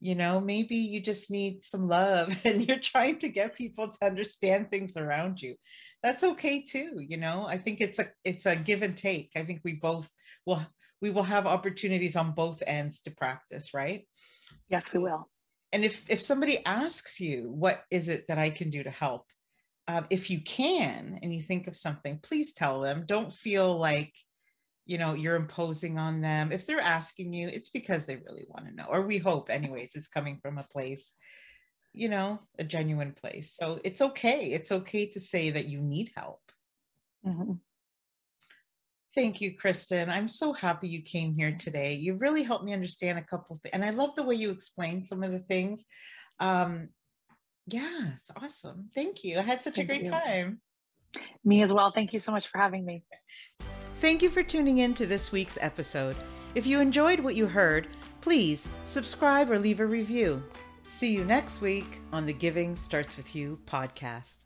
you 0.00 0.14
know 0.14 0.40
maybe 0.40 0.76
you 0.76 1.00
just 1.00 1.30
need 1.30 1.64
some 1.64 1.88
love 1.88 2.34
and 2.44 2.66
you're 2.66 2.78
trying 2.78 3.18
to 3.18 3.28
get 3.28 3.56
people 3.56 3.88
to 3.88 4.06
understand 4.06 4.70
things 4.70 4.96
around 4.96 5.40
you. 5.40 5.54
That's 6.02 6.24
okay 6.24 6.62
too 6.62 7.00
you 7.00 7.16
know 7.16 7.46
i 7.48 7.58
think 7.58 7.80
it's 7.80 7.98
a 7.98 8.08
it's 8.24 8.46
a 8.46 8.56
give 8.56 8.82
and 8.82 8.96
take. 8.96 9.30
I 9.36 9.44
think 9.44 9.60
we 9.64 9.74
both 9.74 10.08
will 10.44 10.64
we 11.00 11.10
will 11.10 11.24
have 11.24 11.46
opportunities 11.46 12.16
on 12.16 12.32
both 12.32 12.62
ends 12.66 13.00
to 13.02 13.10
practice 13.10 13.74
right? 13.74 14.06
Yes 14.68 14.92
we 14.92 15.00
will. 15.00 15.28
and 15.72 15.84
if 15.84 16.02
if 16.08 16.22
somebody 16.22 16.64
asks 16.64 17.20
you 17.20 17.50
what 17.50 17.82
is 17.90 18.08
it 18.08 18.26
that 18.28 18.38
i 18.38 18.50
can 18.50 18.70
do 18.70 18.82
to 18.82 18.90
help? 18.90 19.24
Uh, 19.88 20.02
if 20.10 20.30
you 20.30 20.40
can 20.40 21.20
and 21.22 21.32
you 21.32 21.40
think 21.40 21.66
of 21.68 21.76
something 21.76 22.18
please 22.22 22.52
tell 22.52 22.80
them. 22.80 23.04
Don't 23.06 23.32
feel 23.32 23.78
like 23.78 24.12
you 24.86 24.98
know 24.98 25.14
you're 25.14 25.36
imposing 25.36 25.98
on 25.98 26.20
them 26.20 26.52
if 26.52 26.64
they're 26.64 26.80
asking 26.80 27.32
you 27.32 27.48
it's 27.48 27.70
because 27.70 28.06
they 28.06 28.16
really 28.16 28.46
want 28.48 28.66
to 28.66 28.74
know 28.74 28.86
or 28.88 29.02
we 29.02 29.18
hope 29.18 29.50
anyways 29.50 29.94
it's 29.94 30.08
coming 30.08 30.38
from 30.40 30.58
a 30.58 30.66
place 30.72 31.14
you 31.96 32.10
know 32.10 32.38
a 32.58 32.64
genuine 32.64 33.12
place. 33.12 33.56
So 33.58 33.80
it's 33.82 34.02
okay 34.02 34.52
it's 34.52 34.70
okay 34.70 35.06
to 35.06 35.18
say 35.18 35.50
that 35.50 35.66
you 35.66 35.80
need 35.80 36.12
help. 36.14 36.40
Mm-hmm. 37.26 37.54
thank 39.14 39.40
you 39.40 39.56
kristen. 39.56 40.10
I'm 40.10 40.28
so 40.28 40.52
happy 40.52 40.88
you 40.88 41.02
came 41.02 41.32
here 41.32 41.56
today. 41.58 41.94
You 41.94 42.16
really 42.20 42.44
helped 42.44 42.64
me 42.64 42.72
understand 42.72 43.18
a 43.18 43.22
couple 43.22 43.56
of 43.56 43.62
things 43.62 43.72
and 43.72 43.84
i 43.84 43.90
love 43.90 44.14
the 44.14 44.22
way 44.22 44.36
you 44.36 44.50
explained 44.50 45.06
some 45.06 45.24
of 45.24 45.32
the 45.32 45.40
things. 45.40 45.84
Um 46.38 46.90
yeah 47.66 48.12
it's 48.18 48.30
awesome. 48.40 48.90
Thank 48.94 49.24
you. 49.24 49.38
I 49.38 49.42
had 49.42 49.62
such 49.62 49.76
thank 49.76 49.88
a 49.88 49.92
great 49.92 50.04
you. 50.04 50.10
time. 50.10 50.60
Me 51.44 51.62
as 51.62 51.72
well. 51.72 51.90
Thank 51.92 52.12
you 52.12 52.20
so 52.20 52.30
much 52.30 52.48
for 52.48 52.58
having 52.58 52.84
me 52.84 53.02
Thank 54.00 54.22
you 54.22 54.28
for 54.28 54.42
tuning 54.42 54.78
in 54.78 54.92
to 54.94 55.06
this 55.06 55.32
week's 55.32 55.56
episode. 55.60 56.16
If 56.54 56.66
you 56.66 56.80
enjoyed 56.80 57.18
what 57.18 57.34
you 57.34 57.46
heard, 57.46 57.88
please 58.20 58.68
subscribe 58.84 59.50
or 59.50 59.58
leave 59.58 59.80
a 59.80 59.86
review. 59.86 60.42
See 60.82 61.12
you 61.12 61.24
next 61.24 61.60
week 61.60 62.00
on 62.12 62.26
the 62.26 62.32
Giving 62.32 62.76
Starts 62.76 63.16
With 63.16 63.34
You 63.34 63.58
podcast. 63.66 64.45